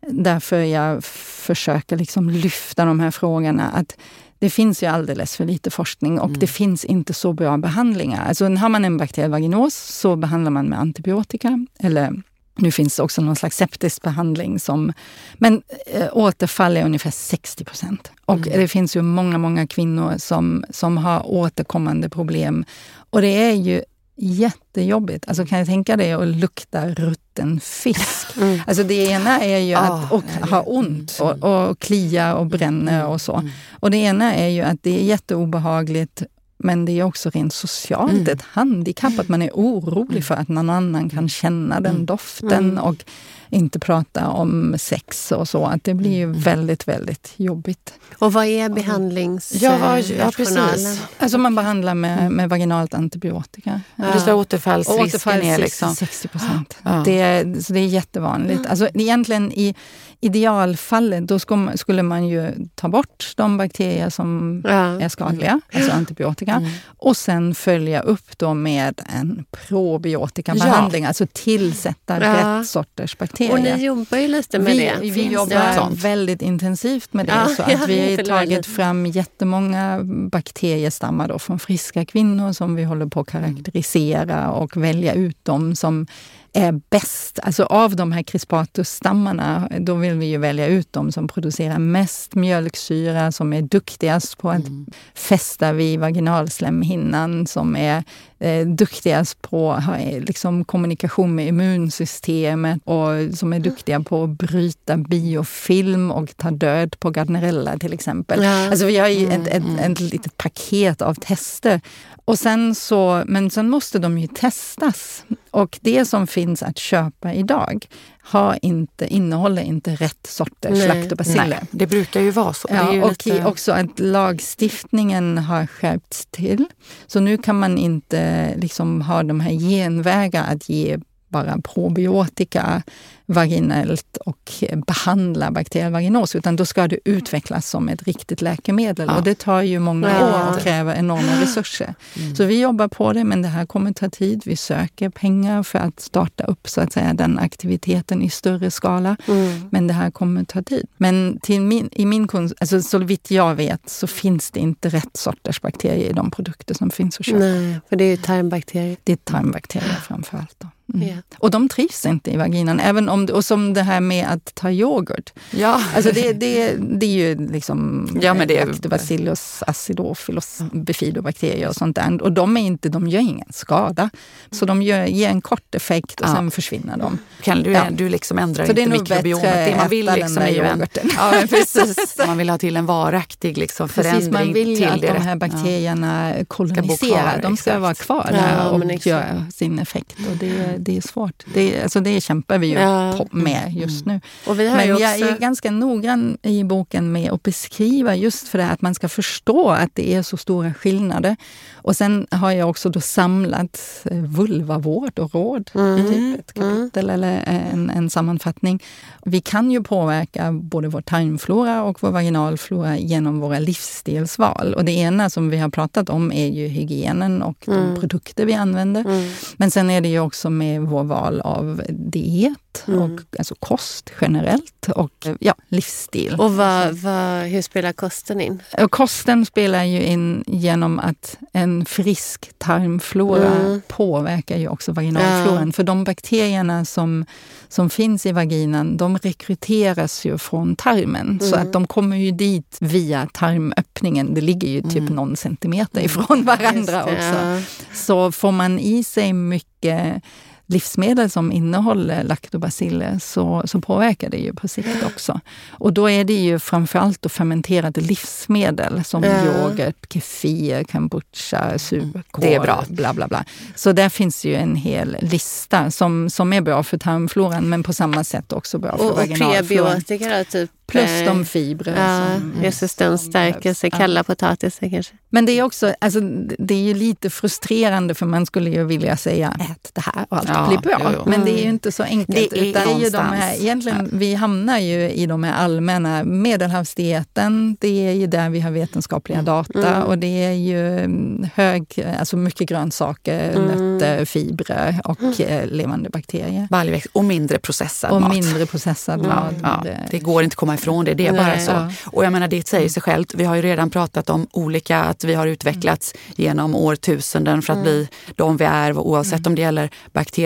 därför 0.08 0.56
jag 0.60 1.04
försöker 1.04 1.96
liksom 1.96 2.30
lyfta 2.30 2.84
de 2.84 3.00
här 3.00 3.10
frågorna. 3.10 3.70
Att 3.70 3.96
det 4.38 4.50
finns 4.50 4.82
ju 4.82 4.86
alldeles 4.86 5.36
för 5.36 5.44
lite 5.44 5.70
forskning 5.70 6.18
och 6.20 6.28
Mm. 6.28 6.38
det 6.40 6.46
finns 6.46 6.84
inte 6.84 7.14
så 7.14 7.32
bra 7.32 7.56
behandlingar. 7.56 8.24
Alltså 8.28 8.44
har 8.44 8.68
man 8.68 8.84
en 8.84 8.96
bakteriell 8.96 9.30
vaginos 9.30 9.74
så 9.74 10.16
behandlar 10.16 10.50
man 10.50 10.66
med 10.68 10.78
antibiotika. 10.80 11.66
Eller 11.78 12.22
nu 12.56 12.70
finns 12.72 12.96
det 12.96 13.02
också 13.02 13.22
någon 13.22 13.36
slags 13.36 13.56
septisk 13.56 14.02
behandling. 14.02 14.60
Som, 14.60 14.92
men 15.34 15.62
eh, 15.86 16.08
återfall 16.12 16.76
är 16.76 16.84
ungefär 16.84 17.10
60 17.10 17.64
procent. 17.64 18.12
Och 18.24 18.36
Mm. 18.46 18.60
det 18.60 18.68
finns 18.68 18.96
ju 18.96 19.02
många, 19.02 19.38
många 19.38 19.66
kvinnor 19.66 20.14
som, 20.18 20.64
som 20.70 20.96
har 20.96 21.26
återkommande 21.30 22.08
problem. 22.08 22.64
Och 23.10 23.20
det 23.20 23.28
är 23.42 23.52
ju 23.54 23.82
jättejobbigt. 24.22 25.28
Alltså 25.28 25.46
kan 25.46 25.58
jag 25.58 25.66
tänka 25.66 25.96
dig 25.96 26.12
att 26.12 26.26
lukta 26.28 26.88
rutten 26.88 27.60
fisk? 27.60 28.26
Mm. 28.40 28.60
Alltså 28.66 28.82
det 28.82 28.94
ena 29.06 29.40
är 29.40 29.58
ju 29.58 29.74
Ah, 29.74 29.78
att 29.80 30.10
det- 30.40 30.46
ha 30.50 30.60
ont 30.60 31.18
och, 31.20 31.44
och 31.70 31.78
klia 31.78 32.34
och 32.34 32.46
bränner 32.46 33.06
och 33.06 33.20
så. 33.20 33.42
Och 33.80 33.90
det 33.90 33.96
ena 33.96 34.34
är 34.34 34.48
ju 34.48 34.62
att 34.62 34.82
det 34.82 35.00
är 35.00 35.04
jätteobehagligt 35.04 36.22
Men 36.62 36.84
det 36.84 36.92
är 36.92 37.02
också 37.02 37.30
rent 37.30 37.52
socialt 37.52 38.12
mm. 38.12 38.28
ett 38.28 38.42
handikapp 38.42 39.18
att 39.18 39.28
man 39.28 39.42
är 39.42 39.50
orolig 39.54 40.24
för 40.24 40.34
att 40.34 40.48
någon 40.48 40.70
annan 40.70 41.10
kan 41.10 41.28
känna 41.28 41.80
den 41.80 42.06
doften. 42.06 42.78
Och 42.78 43.04
inte 43.50 43.78
prata 43.78 44.28
om 44.28 44.74
sex 44.78 45.32
och 45.32 45.48
så. 45.48 45.66
Att 45.66 45.84
det 45.84 45.94
blir 45.94 46.16
ju 46.16 46.24
mm. 46.24 46.40
väldigt, 46.40 46.88
väldigt 46.88 47.32
jobbigt. 47.36 47.94
Och 48.18 48.32
vad 48.32 48.46
är 48.46 48.68
behandlingsrationalen? 48.68 50.14
Ja, 50.14 50.90
ja, 50.90 50.96
Alltså 51.18 51.38
man 51.38 51.54
behandlar 51.54 51.94
med, 51.94 52.18
mm. 52.18 52.32
med 52.32 52.48
vaginalt 52.48 52.94
antibiotika. 52.94 53.80
Ja. 53.96 54.04
Det 54.12 54.20
står 54.20 54.32
återfallsrisken 54.32 55.04
återfalls 55.04 55.44
är 55.44 55.58
liksom... 55.58 55.94
60 55.94 56.28
procent. 56.28 56.78
Ja. 56.82 57.02
Det, 57.04 57.64
så 57.64 57.72
det 57.72 57.80
är 57.80 57.86
jättevanligt. 57.86 58.66
Alltså 58.66 58.88
egentligen 58.94 59.52
i 59.52 59.74
idealfallet 60.20 61.28
då 61.28 61.38
skulle 61.76 62.02
man 62.02 62.28
ju 62.28 62.52
ta 62.74 62.88
bort 62.88 63.32
de 63.36 63.56
bakterier 63.56 64.10
som 64.10 64.60
ja. 64.64 65.00
är 65.00 65.08
skadliga, 65.08 65.60
alltså 65.72 65.92
antibiotika, 65.92 66.52
mm. 66.52 66.70
och 66.84 67.16
sen 67.16 67.54
följa 67.54 68.00
upp 68.00 68.38
då 68.38 68.54
med 68.54 69.00
en 69.06 69.44
probiotikabehandling, 69.50 71.02
ja. 71.02 71.08
alltså 71.08 71.26
tillsätta 71.32 72.20
ja. 72.20 72.60
rätt 72.60 72.68
sorters 72.68 73.18
bakterier. 73.18 73.52
Och 73.52 73.60
ni 73.60 73.84
jobbar 73.84 74.18
ju 74.18 74.28
lite 74.28 74.58
med 74.58 74.72
vi, 74.72 74.78
det. 74.78 74.98
Vi 75.00 75.12
Finns 75.12 75.32
jobbar 75.32 75.90
det? 75.90 75.96
väldigt 75.96 76.42
intensivt 76.42 77.12
med 77.12 77.26
det. 77.26 77.54
Så 77.56 77.62
att 77.62 77.88
vi 77.88 78.16
har 78.16 78.24
tagit 78.24 78.66
fram 78.66 79.06
jättemånga 79.06 80.00
bakteriestammar 80.04 81.28
då 81.28 81.38
från 81.38 81.58
friska 81.58 82.04
kvinnor 82.04 82.52
som 82.52 82.74
vi 82.74 82.84
håller 82.84 83.06
på 83.06 83.20
att 83.20 83.30
karaktärisera 83.30 84.50
och 84.50 84.76
välja 84.76 85.14
ut 85.14 85.44
dem 85.44 85.76
som 85.76 86.06
är 86.52 86.80
bäst. 86.90 87.38
Alltså 87.42 87.64
av 87.64 87.96
de 87.96 88.12
här 88.12 88.22
crispatus-stammarna, 88.22 89.68
då 89.80 89.94
vill 89.94 90.14
vi 90.14 90.26
ju 90.26 90.38
välja 90.38 90.66
ut 90.66 90.92
de 90.92 91.12
som 91.12 91.28
producerar 91.28 91.78
mest 91.78 92.34
mjölksyra, 92.34 93.32
som 93.32 93.52
är 93.52 93.62
duktigast 93.62 94.38
på 94.38 94.50
att 94.50 94.66
mm. 94.66 94.86
fästa 95.14 95.72
vid 95.72 96.00
vaginalslemhinnan, 96.00 97.46
som 97.46 97.76
är 97.76 98.04
eh, 98.40 98.66
duktigast 98.66 99.42
på 99.42 99.82
liksom, 100.20 100.64
kommunikation 100.64 101.34
med 101.34 101.46
immunsystemet 101.48 102.80
och 102.84 103.38
som 103.38 103.52
är 103.52 103.60
duktiga 103.60 104.00
på 104.00 104.24
att 104.24 104.30
bryta 104.30 104.96
biofilm 104.96 106.10
och 106.10 106.36
ta 106.36 106.50
död 106.50 106.96
på 107.00 107.10
Gardnerella 107.10 107.78
till 107.78 107.92
exempel. 107.92 108.42
Ja. 108.42 108.70
Alltså 108.70 108.86
vi 108.86 108.98
har 108.98 109.08
ju 109.08 109.26
ett, 109.26 109.32
ett, 109.32 109.46
ett, 109.46 109.64
mm. 109.64 109.92
ett 109.92 110.00
litet 110.00 110.36
paket 110.36 111.02
av 111.02 111.14
tester. 111.14 111.80
Och 112.24 112.38
sen 112.38 112.74
så, 112.74 113.22
men 113.26 113.50
sen 113.50 113.70
måste 113.70 113.98
de 113.98 114.18
ju 114.18 114.26
testas. 114.26 115.24
Och 115.50 115.78
det 115.80 116.04
som 116.04 116.26
finns 116.26 116.62
att 116.62 116.78
köpa 116.78 117.32
idag 117.32 117.86
har 118.22 118.58
inte, 118.62 119.06
innehåller 119.06 119.62
inte 119.62 119.94
rätt 119.94 120.26
sorters 120.26 120.88
laktobaciller. 120.88 121.58
Det 121.70 121.86
brukar 121.86 122.20
ju 122.20 122.30
vara 122.30 122.52
så. 122.52 122.68
Ja, 122.70 123.04
och 123.04 123.26
lite... 123.26 123.44
också 123.44 123.72
att 123.72 123.98
lagstiftningen 123.98 125.38
har 125.38 125.66
skärpts 125.66 126.26
till. 126.30 126.66
Så 127.06 127.20
nu 127.20 127.36
kan 127.36 127.58
man 127.58 127.78
inte 127.78 128.52
liksom 128.56 129.02
ha 129.02 129.22
de 129.22 129.40
här 129.40 129.52
genvägar 129.52 130.44
att 130.52 130.68
ge 130.68 130.98
bara 131.30 131.58
probiotika 131.60 132.82
vaginellt 133.26 134.16
och 134.16 134.52
behandla 134.86 135.50
bakteriell 135.50 135.92
vaginos, 135.92 136.36
utan 136.36 136.56
då 136.56 136.64
ska 136.64 136.88
det 136.88 136.98
utvecklas 137.04 137.70
som 137.70 137.88
ett 137.88 138.02
riktigt 138.02 138.42
läkemedel. 138.42 139.08
Ja. 139.08 139.16
Och 139.16 139.24
det 139.24 139.38
tar 139.38 139.62
ju 139.62 139.78
många 139.78 140.10
ja. 140.10 140.26
år 140.26 140.54
och 140.54 140.60
kräver 140.60 140.94
enorma 140.94 141.42
resurser. 141.42 141.94
Mm. 142.18 142.36
Så 142.36 142.44
vi 142.44 142.60
jobbar 142.60 142.88
på 142.88 143.12
det, 143.12 143.24
men 143.24 143.42
det 143.42 143.48
här 143.48 143.66
kommer 143.66 143.92
ta 143.92 144.08
tid. 144.08 144.42
Vi 144.44 144.56
söker 144.56 145.10
pengar 145.10 145.62
för 145.62 145.78
att 145.78 146.00
starta 146.00 146.44
upp 146.44 146.68
så 146.68 146.80
att 146.80 146.92
säga, 146.92 147.14
den 147.14 147.38
aktiviteten 147.38 148.22
i 148.22 148.30
större 148.30 148.70
skala. 148.70 149.16
Mm. 149.28 149.68
Men 149.70 149.86
det 149.86 149.94
här 149.94 150.10
kommer 150.10 150.44
ta 150.44 150.62
tid. 150.62 150.86
Men 150.96 151.38
till 151.42 151.60
min, 151.60 151.88
i 151.92 152.06
min 152.06 152.28
kunskap, 152.28 152.58
alltså, 152.60 152.82
så 152.82 152.98
vitt 152.98 153.30
jag 153.30 153.54
vet 153.54 153.88
så 153.88 154.06
finns 154.06 154.50
det 154.50 154.60
inte 154.60 154.88
rätt 154.88 155.16
sorters 155.16 155.60
bakterier 155.60 156.10
i 156.10 156.12
de 156.12 156.30
produkter 156.30 156.74
som 156.74 156.90
finns 156.90 157.20
att 157.20 157.26
köpa. 157.26 157.38
Nej, 157.38 157.80
för 157.88 157.96
det 157.96 158.04
är 158.04 158.10
ju 158.10 158.16
tarmbakterier. 158.16 158.96
Det 159.04 159.12
är 159.12 159.16
tarmbakterier 159.16 160.00
framför 160.06 160.38
allt. 160.38 160.56
Då. 160.58 160.68
Mm. 160.94 161.08
Yeah. 161.08 161.18
Och 161.38 161.50
de 161.50 161.68
trivs 161.68 162.06
inte 162.06 162.30
i 162.30 162.36
vaginan. 162.36 162.80
Även 162.80 163.08
om, 163.08 163.24
och 163.24 163.44
som 163.44 163.74
det 163.74 163.82
här 163.82 164.00
med 164.00 164.28
att 164.28 164.54
ta 164.54 164.70
yoghurt. 164.70 165.32
Ja. 165.50 165.82
Alltså 165.96 166.12
det, 166.12 166.32
det, 166.32 166.74
det 166.74 167.06
är 167.06 167.10
ju 167.10 167.48
liksom 167.52 168.08
ja, 168.22 168.34
men 168.34 168.48
det 168.48 168.58
är... 168.58 168.66
Lactobacillus 168.66 169.62
acidophilus 169.66 170.58
bifidobakterier 170.72 171.68
och 171.68 171.74
sånt 171.74 171.96
där. 171.96 172.22
Och 172.22 172.32
de, 172.32 172.56
är 172.56 172.60
inte, 172.60 172.88
de 172.88 173.08
gör 173.08 173.20
ingen 173.20 173.52
skada. 173.52 174.10
Så 174.50 174.66
de 174.66 174.82
gör, 174.82 175.04
ger 175.04 175.28
en 175.28 175.40
kort 175.40 175.74
effekt 175.74 176.20
och 176.20 176.26
ja. 176.26 176.34
sen 176.34 176.50
försvinner 176.50 176.96
de. 176.96 177.18
Kan 177.42 177.62
du, 177.62 177.72
ja. 177.72 177.86
du 177.90 178.08
liksom 178.08 178.38
ändrar 178.38 178.64
så 178.66 178.72
inte 178.72 178.86
mikrobiomet? 178.86 179.66
Det 179.66 179.76
man 179.76 179.88
vill 179.88 180.10
liksom 180.14 180.42
är 180.42 180.48
ju 180.48 180.60
en, 180.60 180.86
ja, 181.16 181.32
precis. 181.50 182.18
Man 182.26 182.38
vill 182.38 182.50
ha 182.50 182.58
till 182.58 182.76
en 182.76 182.86
varaktig 182.86 183.58
liksom 183.58 183.88
förändring. 183.88 184.20
Precis, 184.20 184.32
man 184.32 184.52
vill 184.52 184.80
ju 184.80 184.84
att 184.84 185.00
de 185.00 185.22
här 185.22 185.36
bakterierna 185.36 186.38
ja. 186.38 186.44
koloniserar. 186.44 187.42
de 187.42 187.56
ska 187.56 187.70
exakt. 187.70 187.82
vara 187.82 187.94
kvar 187.94 188.28
där 188.32 188.70
och 188.70 189.06
göra 189.06 189.46
sin 189.54 189.78
effekt. 189.78 190.16
Och 190.30 190.36
det, 190.36 190.76
det 190.80 190.96
är 190.96 191.00
svårt. 191.00 191.44
Det, 191.54 191.82
alltså 191.82 192.00
det 192.00 192.20
kämpar 192.20 192.58
vi 192.58 192.66
ju 192.66 192.74
ja. 192.74 193.26
med 193.30 193.72
just 193.72 194.06
nu. 194.06 194.20
Har 194.46 194.54
Men 194.54 194.92
också... 194.92 195.04
jag 195.04 195.20
är 195.20 195.38
ganska 195.38 195.70
noggrann 195.70 196.38
i 196.42 196.64
boken 196.64 197.12
med 197.12 197.32
att 197.32 197.42
beskriva 197.42 198.14
just 198.14 198.48
för 198.48 198.58
det 198.58 198.66
att 198.66 198.82
man 198.82 198.94
ska 198.94 199.08
förstå 199.08 199.70
att 199.70 199.90
det 199.94 200.14
är 200.14 200.22
så 200.22 200.36
stora 200.36 200.74
skillnader. 200.74 201.36
Och 201.74 201.96
sen 201.96 202.26
har 202.30 202.52
jag 202.52 202.70
också 202.70 202.88
då 202.88 203.00
samlat 203.00 203.80
eh, 204.04 204.18
vulvavård 204.18 205.18
och 205.18 205.34
råd, 205.34 205.70
mm. 205.74 206.06
typ 206.06 206.40
ett 206.40 206.56
mm. 206.56 206.76
kapitel 206.76 207.10
mm. 207.10 207.14
eller 207.14 207.42
en, 207.46 207.90
en 207.90 208.10
sammanfattning. 208.10 208.82
Vi 209.24 209.40
kan 209.40 209.70
ju 209.70 209.82
påverka 209.82 210.52
både 210.52 210.88
vår 210.88 211.00
tarmflora 211.00 211.82
och 211.82 212.02
vår 212.02 212.10
vaginalflora 212.10 212.98
genom 212.98 213.40
våra 213.40 213.58
livsstilsval. 213.58 214.74
Och 214.74 214.84
det 214.84 214.92
ena 214.92 215.30
som 215.30 215.50
vi 215.50 215.56
har 215.56 215.68
pratat 215.68 216.10
om 216.10 216.32
är 216.32 216.46
ju 216.46 216.66
hygienen 216.66 217.42
och 217.42 217.56
de 217.64 217.72
mm. 217.72 218.00
produkter 218.00 218.46
vi 218.46 218.54
använder. 218.54 219.00
Mm. 219.00 219.30
Men 219.56 219.70
sen 219.70 219.90
är 219.90 220.00
det 220.00 220.08
ju 220.08 220.20
också 220.20 220.50
med 220.50 220.69
vår 220.78 221.04
val 221.04 221.40
av 221.40 221.82
diet, 221.88 222.84
mm. 222.88 223.00
och, 223.00 223.20
alltså 223.38 223.54
kost 223.54 224.10
generellt 224.20 224.88
och 224.96 225.26
ja, 225.40 225.54
livsstil. 225.68 226.34
Och 226.38 226.54
vad, 226.54 226.94
vad, 226.94 227.42
hur 227.42 227.62
spelar 227.62 227.92
kosten 227.92 228.40
in? 228.40 228.62
Kosten 228.90 229.46
spelar 229.46 229.84
ju 229.84 230.02
in 230.02 230.44
genom 230.46 230.98
att 230.98 231.38
en 231.52 231.84
frisk 231.84 232.50
tarmflora 232.58 233.54
mm. 233.54 233.80
påverkar 233.88 234.58
ju 234.58 234.68
också 234.68 234.92
vaginalfloran. 234.92 235.66
Ja. 235.66 235.72
För 235.72 235.82
de 235.82 236.04
bakterierna 236.04 236.84
som, 236.84 237.24
som 237.68 237.90
finns 237.90 238.26
i 238.26 238.32
vaginan, 238.32 238.96
de 238.96 239.18
rekryteras 239.18 240.24
ju 240.24 240.38
från 240.38 240.76
tarmen. 240.76 241.26
Mm. 241.26 241.40
Så 241.40 241.56
att 241.56 241.72
de 241.72 241.86
kommer 241.86 242.16
ju 242.16 242.30
dit 242.30 242.76
via 242.80 243.28
tarmöppningen. 243.32 244.34
Det 244.34 244.40
ligger 244.40 244.68
ju 244.68 244.82
typ 244.82 244.96
mm. 244.96 245.14
någon 245.14 245.36
centimeter 245.36 246.00
ifrån 246.00 246.44
varandra 246.44 247.04
också. 247.04 247.14
Ja. 247.16 247.60
Så 247.94 248.32
får 248.32 248.52
man 248.52 248.78
i 248.78 249.04
sig 249.04 249.32
mycket 249.32 250.22
livsmedel 250.70 251.30
som 251.30 251.52
innehåller 251.52 252.24
laktobaciller 252.24 253.18
så, 253.18 253.62
så 253.64 253.80
påverkar 253.80 254.30
det 254.30 254.36
ju 254.36 254.54
på 254.54 254.68
sikt 254.68 255.04
också. 255.06 255.40
Och 255.70 255.92
då 255.92 256.10
är 256.10 256.24
det 256.24 256.32
ju 256.32 256.58
framförallt 256.58 257.22
då 257.22 257.28
fermenterade 257.28 258.00
livsmedel 258.00 259.04
som 259.04 259.24
mm. 259.24 259.46
yoghurt, 259.46 260.12
kefir, 260.12 260.84
kombucha, 260.84 261.78
surkål, 261.78 262.22
det 262.40 262.54
är 262.54 262.60
bra. 262.60 262.84
bla 262.88 263.14
bla 263.14 263.28
bla. 263.28 263.44
Så 263.74 263.92
där 263.92 264.08
finns 264.08 264.44
ju 264.44 264.54
en 264.54 264.76
hel 264.76 265.16
lista 265.20 265.90
som, 265.90 266.30
som 266.30 266.52
är 266.52 266.60
bra 266.60 266.82
för 266.82 266.98
tarmfloran 266.98 267.68
men 267.68 267.82
på 267.82 267.92
samma 267.92 268.24
sätt 268.24 268.52
också 268.52 268.78
bra 268.78 268.96
för 268.96 269.10
och, 269.10 269.16
vaginalfloran. 269.16 269.96
Och 269.96 270.06
prebiotika 270.06 270.44
typ 270.44 270.70
Plus 270.90 271.24
de 271.26 271.44
fibrer 271.44 271.96
ja, 271.96 272.38
som 272.38 272.52
resistensstärkelse, 272.62 273.90
kalla 273.90 274.24
potatisar 274.24 274.90
kanske. 274.90 275.14
Men 275.30 275.46
det 275.46 275.52
är 275.52 275.62
också 275.62 275.94
alltså, 276.00 276.20
det 276.58 276.74
är 276.74 276.82
ju 276.82 276.94
lite 276.94 277.30
frustrerande 277.30 278.14
för 278.14 278.26
man 278.26 278.46
skulle 278.46 278.70
ju 278.70 278.84
vilja 278.84 279.16
säga 279.16 279.56
ät 279.70 279.90
det 279.94 280.00
här 280.00 280.26
och 280.28 280.36
allt 280.36 280.48
ja, 280.48 280.59
blir 280.68 280.78
bra. 280.78 281.00
Jo, 281.04 281.10
jo. 281.16 281.22
Men 281.26 281.44
det 281.44 281.50
är 281.50 281.62
ju 281.62 281.70
inte 281.70 281.92
så 281.92 282.02
enkelt. 282.02 282.50
Det 282.50 282.58
är, 282.58 282.64
utan 282.64 282.86
det 282.86 282.92
är 282.92 282.98
ju 282.98 283.10
de 283.10 283.26
här, 283.26 283.54
egentligen, 283.54 284.08
ja. 284.12 284.18
Vi 284.18 284.34
hamnar 284.34 284.78
ju 284.78 285.10
i 285.10 285.26
de 285.26 285.44
här 285.44 285.52
allmänna 285.52 286.24
medelhavsdieten. 286.24 287.76
Det 287.80 288.08
är 288.08 288.12
ju 288.12 288.26
där 288.26 288.50
vi 288.50 288.60
har 288.60 288.70
vetenskapliga 288.70 289.38
mm. 289.38 289.44
data 289.44 289.94
mm. 289.94 290.02
och 290.02 290.18
det 290.18 290.44
är 290.44 290.52
ju 290.52 290.98
mm, 290.98 291.46
hög, 291.54 292.06
alltså 292.18 292.36
mycket 292.36 292.68
grönsaker, 292.68 293.50
mm. 293.50 293.66
nötter, 293.66 294.24
fibrer 294.24 295.00
och 295.04 295.20
mm. 295.20 295.34
Eh, 295.40 295.66
levande 295.66 296.10
bakterier. 296.10 296.66
Baljväxt 296.70 297.08
och 297.12 297.24
mindre 297.24 297.58
processad 297.58 298.10
och 298.10 298.20
mat. 298.20 298.32
mindre 298.32 298.66
processad 298.66 299.22
mat. 299.22 299.86
Det 300.10 300.18
går 300.18 300.42
inte 300.42 300.54
att 300.54 300.56
komma 300.56 300.74
ifrån 300.74 301.04
det. 301.04 301.14
Det 301.14 301.26
är 301.26 301.32
Nej, 301.32 301.44
bara 301.44 301.58
så. 301.58 301.70
Ja. 301.70 301.90
Och 302.06 302.24
jag 302.24 302.32
menar, 302.32 302.48
det 302.48 302.68
säger 302.68 302.88
sig 302.88 303.02
självt. 303.02 303.34
Vi 303.34 303.44
har 303.44 303.56
ju 303.56 303.62
redan 303.62 303.90
pratat 303.90 304.30
om 304.30 304.46
olika, 304.52 305.00
att 305.00 305.24
vi 305.24 305.34
har 305.34 305.46
utvecklats 305.46 306.14
mm. 306.14 306.34
genom 306.36 306.74
årtusenden 306.74 307.62
för 307.62 307.72
att 307.72 307.78
mm. 307.78 307.90
bli 307.90 308.08
de 308.36 308.56
vi 308.56 308.64
är 308.64 308.98
oavsett 308.98 309.38
mm. 309.38 309.50
om 309.50 309.54
det 309.54 309.62
gäller 309.62 309.90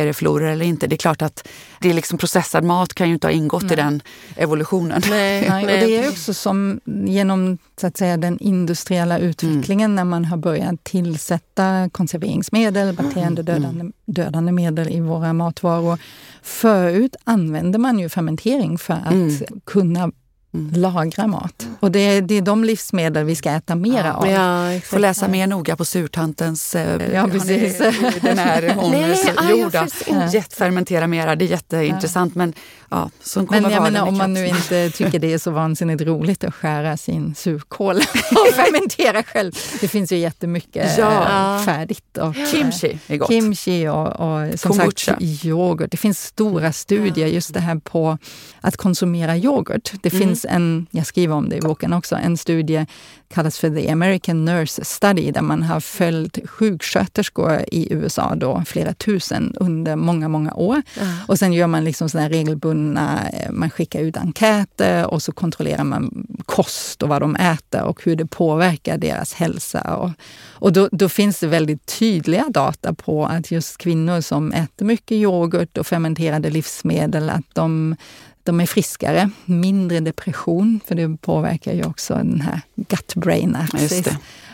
bakteriefloror 0.04 0.46
eller 0.46 0.64
inte. 0.64 0.86
Det 0.86 0.94
är 0.94 0.98
klart 0.98 1.22
att 1.22 1.48
det 1.80 1.90
är 1.90 1.94
liksom 1.94 2.18
processad 2.18 2.64
mat 2.64 2.94
kan 2.94 3.08
ju 3.08 3.14
inte 3.14 3.26
ha 3.26 3.32
ingått 3.32 3.62
Nej. 3.62 3.72
i 3.72 3.76
den 3.76 4.02
evolutionen. 4.36 5.02
Nej. 5.10 5.48
Nej. 5.48 5.64
Och 5.64 5.70
det 5.70 5.96
är 5.96 6.08
också 6.08 6.34
som 6.34 6.80
genom 6.84 7.58
så 7.80 7.86
att 7.86 7.96
säga, 7.96 8.16
den 8.16 8.38
industriella 8.38 9.18
utvecklingen 9.18 9.90
mm. 9.90 9.96
när 9.96 10.04
man 10.04 10.24
har 10.24 10.36
börjat 10.36 10.84
tillsätta 10.84 11.90
konserveringsmedel, 11.92 12.94
bakteriedödande 12.94 13.80
mm. 13.80 13.92
dödande 14.06 14.52
medel 14.52 14.88
i 14.88 15.00
våra 15.00 15.32
matvaror. 15.32 15.98
Förut 16.42 17.16
använde 17.24 17.78
man 17.78 17.98
ju 17.98 18.08
fermentering 18.08 18.78
för 18.78 18.94
att 18.94 19.42
kunna 19.64 20.12
mm. 20.54 20.80
lagra 20.80 21.26
mat. 21.26 21.68
Och 21.80 21.90
det 21.90 21.98
är, 21.98 22.22
det 22.22 22.34
är 22.34 22.42
de 22.42 22.64
livsmedel 22.64 23.24
vi 23.24 23.34
ska 23.34 23.50
äta 23.50 23.74
mera 23.74 24.06
ja. 24.06 24.12
av. 24.12 24.28
Ja, 24.28 24.80
Får 24.80 24.98
läsa 24.98 25.28
mer 25.28 25.46
noga 25.46 25.76
på 25.76 25.84
surtantens... 25.84 26.74
Eh, 26.74 27.12
ja, 27.14 27.28
precis. 27.32 27.78
Den 28.22 28.38
är 28.38 28.74
hon 28.74 29.58
gjorda. 29.58 29.88
Jetfermentera 30.32 31.06
mera, 31.06 31.36
det 31.36 31.44
är 31.44 31.48
jätteintressant. 31.48 32.32
Ja. 32.34 32.38
Men, 32.38 32.54
ja, 32.90 33.10
som 33.22 33.46
men 33.50 33.70
jag 33.70 33.82
menar, 33.82 34.08
om 34.08 34.18
man 34.18 34.34
nu 34.34 34.46
inte 34.46 34.90
tycker 34.90 35.18
det 35.18 35.32
är 35.32 35.38
så 35.38 35.50
vansinnigt 35.50 36.02
roligt 36.02 36.44
att 36.44 36.54
skära 36.54 36.96
sin 36.96 37.34
surkål 37.34 37.96
och 38.30 38.54
fermentera 38.54 39.22
själv. 39.22 39.52
Det 39.80 39.88
finns 39.88 40.12
ju 40.12 40.16
jättemycket 40.16 40.98
ja. 40.98 41.62
färdigt. 41.64 42.18
Och, 42.18 42.34
kimchi 42.34 42.98
är 43.06 43.16
gott. 43.16 43.28
Kimchi 43.28 43.88
och, 43.88 44.06
och 44.06 44.60
som 44.60 44.70
Kombucha. 44.70 45.12
sagt 45.12 45.22
yoghurt. 45.22 45.90
Det 45.90 45.96
finns 45.96 46.24
stora 46.24 46.72
studier 46.72 47.26
just 47.26 47.54
det 47.54 47.60
här 47.60 47.76
på 47.76 48.18
att 48.60 48.76
konsumera 48.76 49.36
yoghurt. 49.36 49.92
Det 50.02 50.12
mm. 50.12 50.28
finns 50.28 50.43
en, 50.48 50.86
jag 50.90 51.06
skriver 51.06 51.34
om 51.34 51.48
det 51.48 51.56
i 51.56 51.60
boken 51.60 51.92
också, 51.92 52.16
en 52.16 52.36
studie 52.36 52.86
kallas 53.34 53.58
för 53.58 53.70
The 53.70 53.90
American 53.90 54.44
Nurse 54.44 54.84
Study 54.84 55.30
där 55.30 55.42
man 55.42 55.62
har 55.62 55.80
följt 55.80 56.38
sjuksköterskor 56.50 57.64
i 57.72 57.92
USA, 57.92 58.34
då, 58.34 58.62
flera 58.66 58.94
tusen, 58.94 59.54
under 59.60 59.96
många, 59.96 60.28
många 60.28 60.54
år. 60.54 60.82
Mm. 61.00 61.14
Och 61.28 61.38
sen 61.38 61.52
gör 61.52 61.66
man 61.66 61.84
liksom 61.84 62.08
sådana 62.08 62.28
regelbundna, 62.28 63.28
eh, 63.28 63.50
man 63.50 63.70
skickar 63.70 64.00
ut 64.00 64.16
enkäter 64.16 65.06
och 65.06 65.22
så 65.22 65.32
kontrollerar 65.32 65.84
man 65.84 66.26
kost 66.46 67.02
och 67.02 67.08
vad 67.08 67.22
de 67.22 67.36
äter 67.36 67.82
och 67.82 68.04
hur 68.04 68.16
det 68.16 68.26
påverkar 68.26 68.98
deras 68.98 69.34
hälsa. 69.34 69.96
Och, 69.96 70.10
och 70.50 70.72
då, 70.72 70.88
då 70.92 71.08
finns 71.08 71.40
det 71.40 71.46
väldigt 71.46 71.98
tydliga 71.98 72.44
data 72.48 72.94
på 72.94 73.26
att 73.26 73.50
just 73.50 73.78
kvinnor 73.78 74.20
som 74.20 74.52
äter 74.52 74.86
mycket 74.86 75.12
yoghurt 75.12 75.78
och 75.78 75.86
fermenterade 75.86 76.50
livsmedel, 76.50 77.30
att 77.30 77.54
de 77.54 77.96
de 78.44 78.60
är 78.60 78.66
friskare, 78.66 79.30
mindre 79.44 80.00
depression, 80.00 80.80
för 80.86 80.94
det 80.94 81.16
påverkar 81.16 81.72
ju 81.72 81.84
också 81.84 82.14
den 82.14 82.40
här 82.40 82.60
gut-brain 82.76 83.56
axis. 83.56 84.08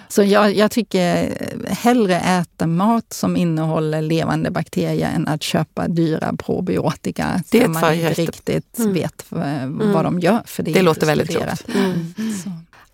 Så 0.08 0.22
jag, 0.22 0.56
jag, 0.56 0.70
tycker 0.70 1.36
hellre 1.68 2.20
äta 2.20 2.66
mat 2.66 3.12
som 3.12 3.36
innehåller 3.36 4.02
levande 4.02 4.50
bakterier 4.50 5.12
än 5.14 5.28
att 5.28 5.42
köpa 5.42 5.88
dyra 5.88 6.34
probiotika 6.38 7.42
det 7.50 7.62
som 7.62 7.72
man 7.72 7.94
inte 7.94 8.12
riktigt 8.12 8.78
mm. 8.78 8.92
vet 8.92 9.24
vad 9.28 9.44
mm. 9.44 9.92
de 9.92 10.20
gör. 10.20 10.42
För 10.46 10.62
det 10.62 10.72
det 10.72 10.82
låter 10.82 11.06
väldigt 11.06 11.30
klokt. 11.30 11.68
Mm. 11.74 12.14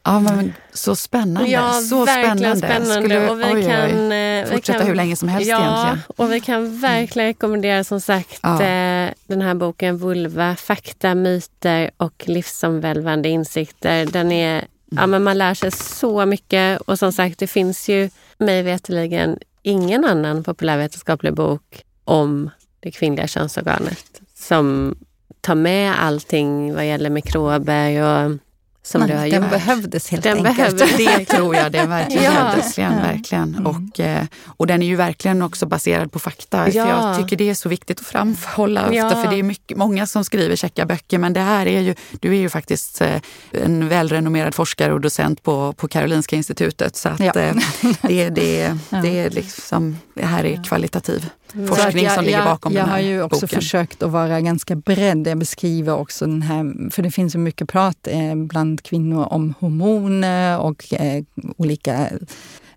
Ja, 0.07 0.20
men 0.20 0.52
så 0.72 0.96
spännande. 0.96 1.50
Ja, 1.50 1.72
så 1.72 2.04
verkligen 2.04 2.38
spännande. 2.38 2.59
spännande. 2.59 2.94
Skulle, 2.94 3.30
och 3.30 3.40
vi 3.40 3.44
oj, 3.44 3.66
kan, 3.66 4.11
oj, 4.11 4.16
eh, 4.16 4.46
fortsätta 4.46 4.78
kan, 4.78 4.88
hur 4.88 4.94
länge 4.94 5.16
som 5.16 5.28
helst 5.28 5.48
ja, 5.48 5.61
egentligen. 5.61 5.98
Och 6.16 6.32
vi 6.32 6.40
kan 6.40 6.80
verkligen 6.80 7.28
rekommendera 7.28 7.84
som 7.84 8.00
sagt 8.00 8.40
ja. 8.42 8.62
Eh, 8.62 9.11
den 9.26 9.42
här 9.42 9.54
boken 9.54 9.98
Vulva, 9.98 10.57
fakta, 10.57 11.14
myter 11.14 11.90
och 11.96 12.24
livsomvälvande 12.26 13.28
insikter. 13.28 14.07
Den 14.07 14.32
är, 14.32 14.64
ja, 14.90 14.98
mm. 14.98 15.11
men 15.11 15.22
man 15.22 15.38
lär 15.38 15.54
sig 15.54 15.70
så 15.70 16.26
mycket 16.26 16.80
och 16.80 16.98
som 16.98 17.12
sagt 17.12 17.38
det 17.38 17.46
finns 17.46 17.88
ju 17.88 18.11
mig 18.38 18.62
veterligen 18.62 19.38
ingen 19.62 20.04
annan 20.04 20.44
populärvetenskaplig 20.44 21.34
bok 21.34 21.82
om 22.04 22.50
det 22.80 22.90
kvinnliga 22.90 23.26
könsorganet 23.26 24.20
som 24.34 24.96
tar 25.40 25.54
med 25.54 26.02
allting 26.02 26.74
vad 26.74 26.86
gäller 26.86 27.11
mikrober 27.11 28.02
och 28.02 28.38
som 28.87 29.01
Men, 29.01 29.18
har 29.18 29.28
den 29.28 29.51
behövdes 29.51 30.11
helt 30.11 30.22
den 30.22 30.47
enkelt. 30.47 30.57
Behövdes. 30.57 30.97
Det 30.97 31.24
tror 31.24 31.57
jag 31.57 31.72
det 31.72 31.87
verkligen 31.87 32.24
ja. 32.24 32.30
behövdes. 32.30 32.78
Ja, 32.78 32.89
verkligen. 32.89 33.55
Mm. 33.55 33.66
Och, 33.66 34.01
eh, 34.01 34.24
och 34.47 34.66
den 34.66 34.82
är 34.82 34.87
ju 34.87 34.97
verkligen 34.97 35.43
också 35.43 35.66
baserad 35.66 36.12
på 36.12 36.18
fakta. 36.18 36.70
Ja. 36.70 36.84
För 36.84 36.91
jag 36.91 37.18
tycker 37.18 37.37
det 37.37 37.51
är 37.51 37.55
så 37.55 37.68
viktigt 37.68 38.01
att 38.01 38.07
framhålla 38.07 38.89
ja. 38.93 39.07
ofta. 39.07 39.22
För 39.22 39.30
det 39.30 39.39
är 39.39 39.43
mycket, 39.43 39.76
många 39.76 40.07
som 40.07 40.24
skriver 40.24 40.57
käcka 40.57 40.87
böcker. 40.87 41.18
Men 41.18 41.32
det 41.32 41.41
här 41.41 41.66
är 41.66 41.80
ju, 41.80 41.95
du 42.20 42.30
är 42.30 42.39
ju 42.39 42.49
faktiskt 42.49 43.01
eh, 43.01 43.20
en 43.51 43.89
välrenommerad 43.89 44.55
forskare 44.55 44.93
och 44.93 45.01
docent 45.01 45.43
på, 45.43 45.72
på 45.72 45.89
Karolinska 45.89 46.37
institutet. 46.37 46.97
Så 46.97 47.09
att. 47.09 47.20
Eh, 47.20 47.32
det, 48.03 48.30
det, 48.30 48.76
det, 49.03 49.18
är 49.18 49.30
liksom, 49.30 49.99
det 50.14 50.26
här 50.26 50.45
är 50.45 50.64
kvalitativ 50.64 51.30
forskning 51.68 52.05
jag, 52.05 52.14
som 52.14 52.24
ligger 52.24 52.44
bakom 52.44 52.72
jag, 52.72 52.82
den 52.82 52.90
här 52.90 52.99
Jag 52.99 53.05
har 53.05 53.11
ju 53.11 53.22
också 53.22 53.47
boken. 53.47 53.61
försökt 53.61 54.03
att 54.03 54.11
vara 54.11 54.40
ganska 54.40 54.76
bredd. 54.76 55.26
Jag 55.26 55.38
beskriver 55.38 55.94
också 55.94 56.26
den 56.26 56.42
här, 56.42 56.90
för 56.90 57.03
det 57.03 57.11
finns 57.11 57.32
så 57.32 57.38
mycket 57.38 57.68
prat 57.68 58.07
eh, 58.07 58.34
bland 58.34 58.82
kvinnor 58.82 59.28
om 59.30 59.55
hormoner 59.61 60.59
och 60.59 60.94
eh, 60.94 61.22
olika 61.57 62.09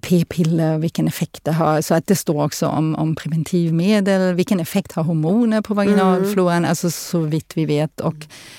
p-piller, 0.02 0.78
vilken 0.78 1.08
effekt 1.08 1.44
det 1.44 1.52
har. 1.52 1.82
Så 1.82 1.94
att 1.94 2.08
det 2.08 2.16
står 2.16 2.44
också 2.44 2.68
om, 2.68 2.96
om 2.96 3.16
preventivmedel, 3.16 4.34
vilken 4.34 4.60
effekt 4.60 4.92
har 4.92 5.04
hormoner 5.04 5.62
på 5.62 5.74
vaginalfloran, 5.74 6.58
mm. 6.58 6.70
alltså 6.70 6.92
så 6.92 7.20
vitt 7.20 7.52
vi 7.56 7.66
vet. 7.66 8.02
Och 8.02 8.16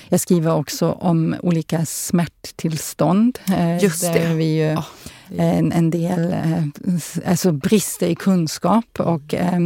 jag 0.09 0.19
skriver 0.19 0.55
också 0.55 0.91
om 0.91 1.35
olika 1.41 1.85
smärttillstånd. 1.85 3.39
Eh, 3.57 3.83
Just 3.83 4.13
det. 4.13 4.33
Vi 4.33 4.57
ju, 4.57 4.75
oh 4.75 4.85
en, 5.37 5.71
en 5.71 5.89
del 5.89 6.33
eh, 6.33 6.63
alltså 7.25 7.51
brister 7.51 8.07
i 8.07 8.15
kunskap 8.15 8.99
och 8.99 9.33
eh, 9.33 9.59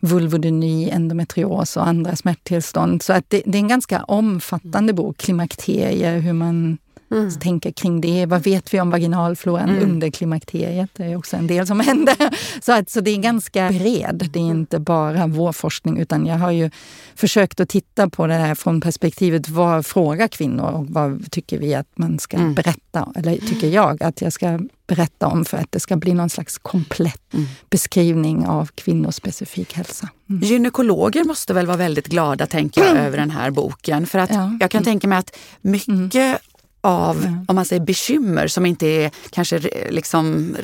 vulvodyni, 0.00 0.90
endometrios 0.90 1.76
och 1.76 1.86
andra 1.86 2.16
smärttillstånd. 2.16 3.02
Så 3.02 3.12
att 3.12 3.24
det, 3.28 3.42
det 3.46 3.58
är 3.58 3.62
en 3.62 3.68
ganska 3.68 4.02
omfattande 4.02 4.92
bok, 4.92 5.16
klimakterier, 5.16 6.18
hur 6.18 6.32
man 6.32 6.78
Mm. 7.10 7.30
tänker 7.30 7.70
kring 7.70 8.00
det. 8.00 8.26
Vad 8.26 8.42
vet 8.42 8.74
vi 8.74 8.80
om 8.80 8.90
vaginalfloran 8.90 9.68
mm. 9.68 9.82
under 9.82 10.10
klimakteriet? 10.10 10.90
Det 10.92 11.04
är 11.04 11.16
också 11.16 11.36
en 11.36 11.46
del 11.46 11.66
som 11.66 11.80
händer. 11.90 12.16
Så, 12.64 12.72
att, 12.72 12.90
så 12.90 13.00
det 13.00 13.10
är 13.10 13.16
ganska 13.16 13.68
bred. 13.68 14.28
Det 14.32 14.38
är 14.38 14.50
inte 14.50 14.78
bara 14.78 15.26
vår 15.26 15.52
forskning 15.52 15.98
utan 15.98 16.26
jag 16.26 16.38
har 16.38 16.50
ju 16.50 16.70
försökt 17.14 17.60
att 17.60 17.68
titta 17.68 18.08
på 18.08 18.26
det 18.26 18.34
här 18.34 18.54
från 18.54 18.80
perspektivet 18.80 19.48
vad 19.48 19.86
frågar 19.86 20.28
kvinnor 20.28 20.70
och 20.70 20.86
vad 20.86 21.30
tycker 21.30 21.58
vi 21.58 21.74
att 21.74 21.88
man 21.94 22.18
ska 22.18 22.36
mm. 22.36 22.54
berätta? 22.54 23.12
Eller 23.16 23.36
tycker 23.36 23.68
jag 23.68 24.02
att 24.02 24.20
jag 24.20 24.32
ska 24.32 24.58
berätta 24.86 25.26
om 25.26 25.44
för 25.44 25.56
att 25.56 25.72
det 25.72 25.80
ska 25.80 25.96
bli 25.96 26.14
någon 26.14 26.30
slags 26.30 26.58
komplett 26.58 27.34
mm. 27.34 27.46
beskrivning 27.70 28.46
av 28.46 28.66
kvinnors 28.74 29.14
specifik 29.14 29.72
hälsa. 29.72 30.08
Mm. 30.30 30.42
Gynekologer 30.42 31.24
måste 31.24 31.54
väl 31.54 31.66
vara 31.66 31.76
väldigt 31.76 32.06
glada 32.06 32.46
tänker 32.46 32.80
jag, 32.84 32.96
över 33.06 33.18
den 33.18 33.30
här 33.30 33.50
boken. 33.50 34.06
För 34.06 34.18
att 34.18 34.30
ja. 34.30 34.56
jag 34.60 34.70
kan 34.70 34.84
tänka 34.84 35.08
mig 35.08 35.18
att 35.18 35.36
mycket 35.60 36.14
mm 36.14 36.36
av 36.80 37.16
mm. 37.16 37.44
om 37.48 37.56
man 37.56 37.64
säger 37.64 37.82
bekymmer 37.82 38.46
som 38.46 38.66
inte 38.66 38.86
är 38.86 39.10
kanske 39.30 39.58
liksom 39.90 40.56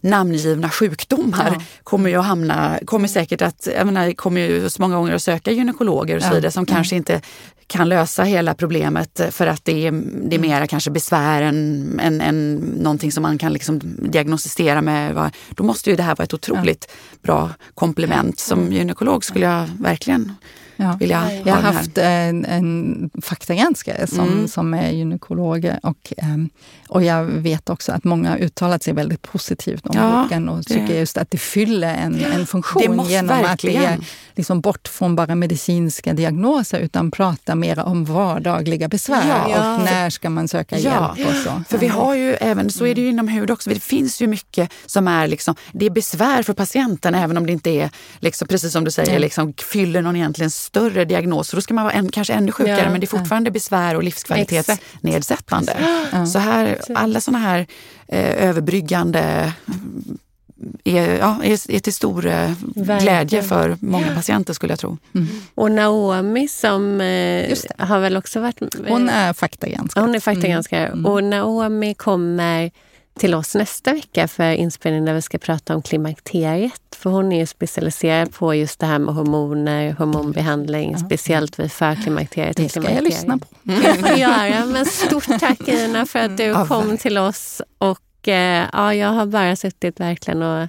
namngivna 0.00 0.70
sjukdomar 0.70 1.52
ja. 1.54 1.62
kommer 1.82 2.10
ju 2.10 2.16
att 2.16 2.24
hamna, 2.24 2.78
kommer 2.84 3.08
säkert 3.08 3.42
att, 3.42 3.68
jag 3.76 3.86
menar, 3.86 4.12
kommer 4.12 4.40
ju 4.40 4.70
så 4.70 4.82
många 4.82 4.96
gånger 4.96 5.14
att 5.14 5.22
söka 5.22 5.50
gynekologer 5.50 6.16
och 6.16 6.22
så 6.22 6.34
vidare 6.34 6.50
som 6.50 6.64
mm. 6.64 6.74
kanske 6.74 6.96
inte 6.96 7.20
kan 7.66 7.88
lösa 7.88 8.22
hela 8.22 8.54
problemet 8.54 9.20
för 9.30 9.46
att 9.46 9.64
det 9.64 9.86
är, 9.86 9.92
det 9.92 10.36
är 10.36 10.38
mm. 10.38 10.40
mera 10.40 10.66
kanske 10.66 10.90
besvär 10.90 11.42
än, 11.42 12.00
än, 12.00 12.20
än 12.20 12.54
någonting 12.54 13.12
som 13.12 13.22
man 13.22 13.38
kan 13.38 13.52
liksom 13.52 13.80
diagnostisera 13.98 14.82
med. 14.82 15.30
Då 15.50 15.64
måste 15.64 15.90
ju 15.90 15.96
det 15.96 16.02
här 16.02 16.16
vara 16.16 16.24
ett 16.24 16.34
otroligt 16.34 16.86
ja. 16.88 17.18
bra 17.22 17.50
komplement. 17.74 18.38
Som 18.38 18.72
gynekolog 18.72 19.24
skulle 19.24 19.46
jag 19.46 19.66
verkligen 19.78 20.32
Ja. 20.82 20.96
Vill 21.00 21.10
jag, 21.10 21.42
jag 21.44 21.54
har 21.54 21.62
haft 21.62 21.98
en, 21.98 22.44
en 22.44 23.10
faktagranskare 23.22 24.06
som, 24.06 24.28
mm. 24.28 24.48
som 24.48 24.74
är 24.74 24.90
gynekolog 24.90 25.72
och, 25.82 26.12
um, 26.22 26.50
och 26.88 27.04
jag 27.04 27.24
vet 27.24 27.70
också 27.70 27.92
att 27.92 28.04
många 28.04 28.30
har 28.30 28.38
uttalat 28.38 28.82
sig 28.82 28.94
väldigt 28.94 29.22
positivt 29.22 29.86
om 29.86 29.96
ja, 29.96 30.22
boken 30.22 30.48
och 30.48 30.58
det. 30.58 30.64
tycker 30.64 30.98
just 30.98 31.18
att 31.18 31.30
det 31.30 31.38
fyller 31.38 31.94
en, 31.94 32.24
en 32.24 32.46
funktion 32.46 33.04
genom 33.08 33.42
verkligen. 33.42 33.82
att 33.82 33.98
det 33.98 34.04
är 34.04 34.06
liksom 34.34 34.60
bort 34.60 34.88
från 34.88 35.16
bara 35.16 35.34
medicinska 35.34 36.12
diagnoser 36.12 36.78
utan 36.78 37.10
prata 37.10 37.54
mer 37.54 37.78
om 37.78 38.04
vardagliga 38.04 38.88
besvär 38.88 39.28
ja. 39.28 39.74
och 39.74 39.84
när 39.84 40.10
ska 40.10 40.30
man 40.30 40.48
söka 40.48 40.78
hjälp 40.78 41.28
och 41.28 41.34
så. 41.44 41.62
För 41.68 41.78
vi 41.78 41.88
har 41.88 42.14
ju 42.14 42.34
även, 42.34 42.70
så 42.70 42.86
är 42.86 42.94
det 42.94 43.00
ju 43.00 43.08
inom 43.08 43.28
hud 43.28 43.50
också, 43.50 43.70
det 43.70 43.82
finns 43.82 44.22
ju 44.22 44.26
mycket 44.26 44.72
som 44.86 45.08
är 45.08 45.28
liksom, 45.28 45.54
det 45.72 45.86
är 45.86 45.90
besvär 45.90 46.42
för 46.42 46.52
patienten 46.52 47.14
även 47.14 47.36
om 47.36 47.46
det 47.46 47.52
inte 47.52 47.70
är, 47.70 47.90
liksom, 48.20 48.48
precis 48.48 48.72
som 48.72 48.84
du 48.84 48.90
säger, 48.90 49.18
liksom, 49.18 49.54
fyller 49.72 50.02
någon 50.02 50.16
egentligen 50.16 50.50
större 50.72 51.04
diagnoser. 51.04 51.56
Då 51.56 51.60
ska 51.60 51.74
man 51.74 51.84
vara 51.84 51.94
en, 51.94 52.10
kanske 52.10 52.32
ännu 52.32 52.52
sjukare 52.52 52.78
ja, 52.78 52.90
men 52.90 53.00
det 53.00 53.04
är 53.04 53.18
fortfarande 53.18 53.48
ja. 53.48 53.52
besvär 53.52 53.94
och 53.94 54.02
livskvalitetsnedsättande. 54.02 55.76
Så 56.32 56.38
här, 56.38 56.80
alla 56.94 57.20
sådana 57.20 57.38
här 57.38 57.66
eh, 58.08 58.48
överbryggande 58.48 59.52
är, 60.84 61.18
ja, 61.18 61.36
är, 61.44 61.70
är 61.70 61.78
till 61.78 61.94
stor 61.94 62.26
eh, 62.26 62.50
glädje 62.74 63.42
för 63.42 63.76
många 63.80 64.14
patienter 64.14 64.52
skulle 64.52 64.72
jag 64.72 64.80
tro. 64.80 64.98
Mm. 65.14 65.28
Och 65.54 65.70
Naomi 65.70 66.48
som 66.48 67.00
eh, 67.00 67.58
har 67.78 68.00
väl 68.00 68.16
också 68.16 68.40
varit... 68.40 68.62
Eh, 68.62 68.68
hon 68.88 69.08
är 69.08 69.32
faktagranskare. 69.32 70.04
Hon 70.04 70.14
är 70.14 70.20
faktagranskare. 70.20 70.86
Mm. 70.86 71.06
Och 71.06 71.24
Naomi 71.24 71.94
kommer 71.94 72.70
till 73.18 73.34
oss 73.34 73.54
nästa 73.54 73.92
vecka 73.92 74.28
för 74.28 74.52
inspelning 74.52 75.04
där 75.04 75.14
vi 75.14 75.22
ska 75.22 75.38
prata 75.38 75.74
om 75.74 75.82
klimakteriet. 75.82 76.72
För 76.96 77.10
hon 77.10 77.32
är 77.32 77.38
ju 77.40 77.46
specialiserad 77.46 78.34
på 78.34 78.54
just 78.54 78.78
det 78.80 78.86
här 78.86 78.98
med 78.98 79.14
hormoner, 79.14 79.92
hormonbehandling, 79.92 80.92
ja. 80.92 80.98
speciellt 80.98 81.58
vid 81.58 81.72
förklimakteriet. 81.72 82.56
Det 82.56 82.68
ska 82.68 82.90
jag 82.90 83.04
lyssna 83.04 83.38
på. 83.38 83.46
Det 83.62 83.94
får 83.94 84.08
göra. 84.10 84.66
Men 84.66 84.86
stort 84.86 85.26
tack 85.40 85.68
Ina 85.68 86.06
för 86.06 86.18
att 86.18 86.36
du 86.36 86.42
ja, 86.44 86.66
kom 86.66 86.98
till 86.98 87.18
oss. 87.18 87.62
Och 87.78 88.28
eh, 88.28 88.66
ja, 88.72 88.94
jag 88.94 89.08
har 89.08 89.26
bara 89.26 89.56
suttit 89.56 90.00
verkligen 90.00 90.42
och, 90.42 90.62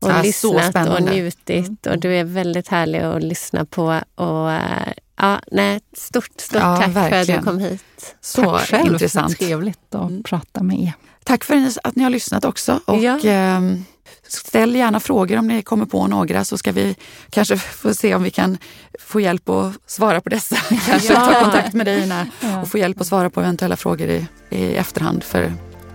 och 0.00 0.10
ja, 0.10 0.22
lyssnat 0.22 0.88
och 0.88 1.02
njutit. 1.02 1.86
Och 1.86 1.98
du 1.98 2.14
är 2.16 2.24
väldigt 2.24 2.68
härlig 2.68 2.98
att 3.00 3.22
lyssna 3.22 3.64
på. 3.64 4.00
Och, 4.14 4.52
eh, 4.52 4.92
ja, 5.16 5.40
nej, 5.52 5.80
stort, 5.96 6.40
stort 6.40 6.62
Ja, 6.62 6.76
tack 6.76 6.92
för 6.92 7.00
att 7.00 7.12
verkligen. 7.12 7.40
du 7.40 7.46
kom 7.46 7.58
hit. 7.58 8.16
Så 8.20 8.42
Tack 8.44 8.66
själv, 8.68 8.92
intressant. 8.92 9.38
trevligt 9.38 9.94
att 9.94 10.10
Mm. 10.10 10.22
prata 10.22 10.62
med 10.62 10.80
er. 10.80 10.92
Tack 11.26 11.44
för 11.44 11.68
att 11.84 11.96
ni 11.96 12.02
har 12.02 12.10
lyssnat 12.10 12.44
också. 12.44 12.80
Och, 12.84 12.98
Ja. 12.98 13.18
ehm, 13.24 13.84
ställ 14.28 14.76
gärna 14.76 15.00
frågor 15.00 15.38
om 15.38 15.48
ni 15.48 15.62
kommer 15.62 15.86
på 15.86 16.06
några 16.06 16.44
så 16.44 16.58
ska 16.58 16.72
vi 16.72 16.96
kanske 17.30 17.56
få 17.56 17.94
se 17.94 18.14
om 18.14 18.22
vi 18.22 18.30
kan 18.30 18.58
få 19.00 19.20
hjälp 19.20 19.48
att 19.48 19.72
svara 19.86 20.20
på 20.20 20.28
dessa. 20.28 20.56
Kanske 20.86 21.12
Ja. 21.12 21.20
ta 21.26 21.40
kontakt 21.40 21.74
med 21.74 21.86
dig 21.86 22.06
när, 22.06 22.26
Ja. 22.40 22.60
och 22.60 22.68
få 22.68 22.78
hjälp 22.78 23.00
att 23.00 23.06
svara 23.06 23.30
på 23.30 23.40
eventuella 23.40 23.76
frågor 23.76 24.08
i, 24.08 24.26
i 24.50 24.76
efterhand. 24.76 25.24
För 25.24 25.52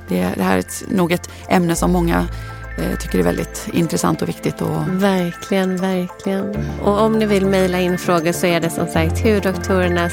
det, 0.09 0.29
det 0.37 0.43
här 0.43 0.55
är 0.55 0.59
ett, 0.59 0.83
nog 0.89 1.11
ett 1.11 1.29
ämne 1.49 1.75
som 1.75 1.91
många 1.91 2.27
eh, 2.77 2.97
tycker 2.99 3.19
är 3.19 3.23
väldigt 3.23 3.67
intressant 3.73 4.21
och 4.21 4.29
viktigt. 4.29 4.61
Och, 4.61 4.87
Verkligen, 4.87 5.77
verkligen. 5.77 6.55
Och 6.83 7.01
om 7.01 7.19
ni 7.19 7.25
vill 7.25 7.45
mejla 7.45 7.79
in 7.81 7.97
frågor 7.97 8.31
så 8.31 8.45
är 8.45 8.59
det 8.59 8.69
som 8.69 8.87
sagt 8.87 9.19
hurdoktorerna 9.19 10.09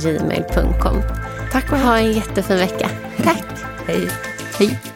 gmail.com. 0.00 1.02
tack 1.52 1.72
och 1.72 1.78
hej. 1.78 1.86
Ha 1.86 1.98
en 1.98 2.12
jättefin 2.12 2.58
vecka. 2.58 2.90
Tack! 3.24 3.44
hej 3.86 4.08
hej. 4.58 4.95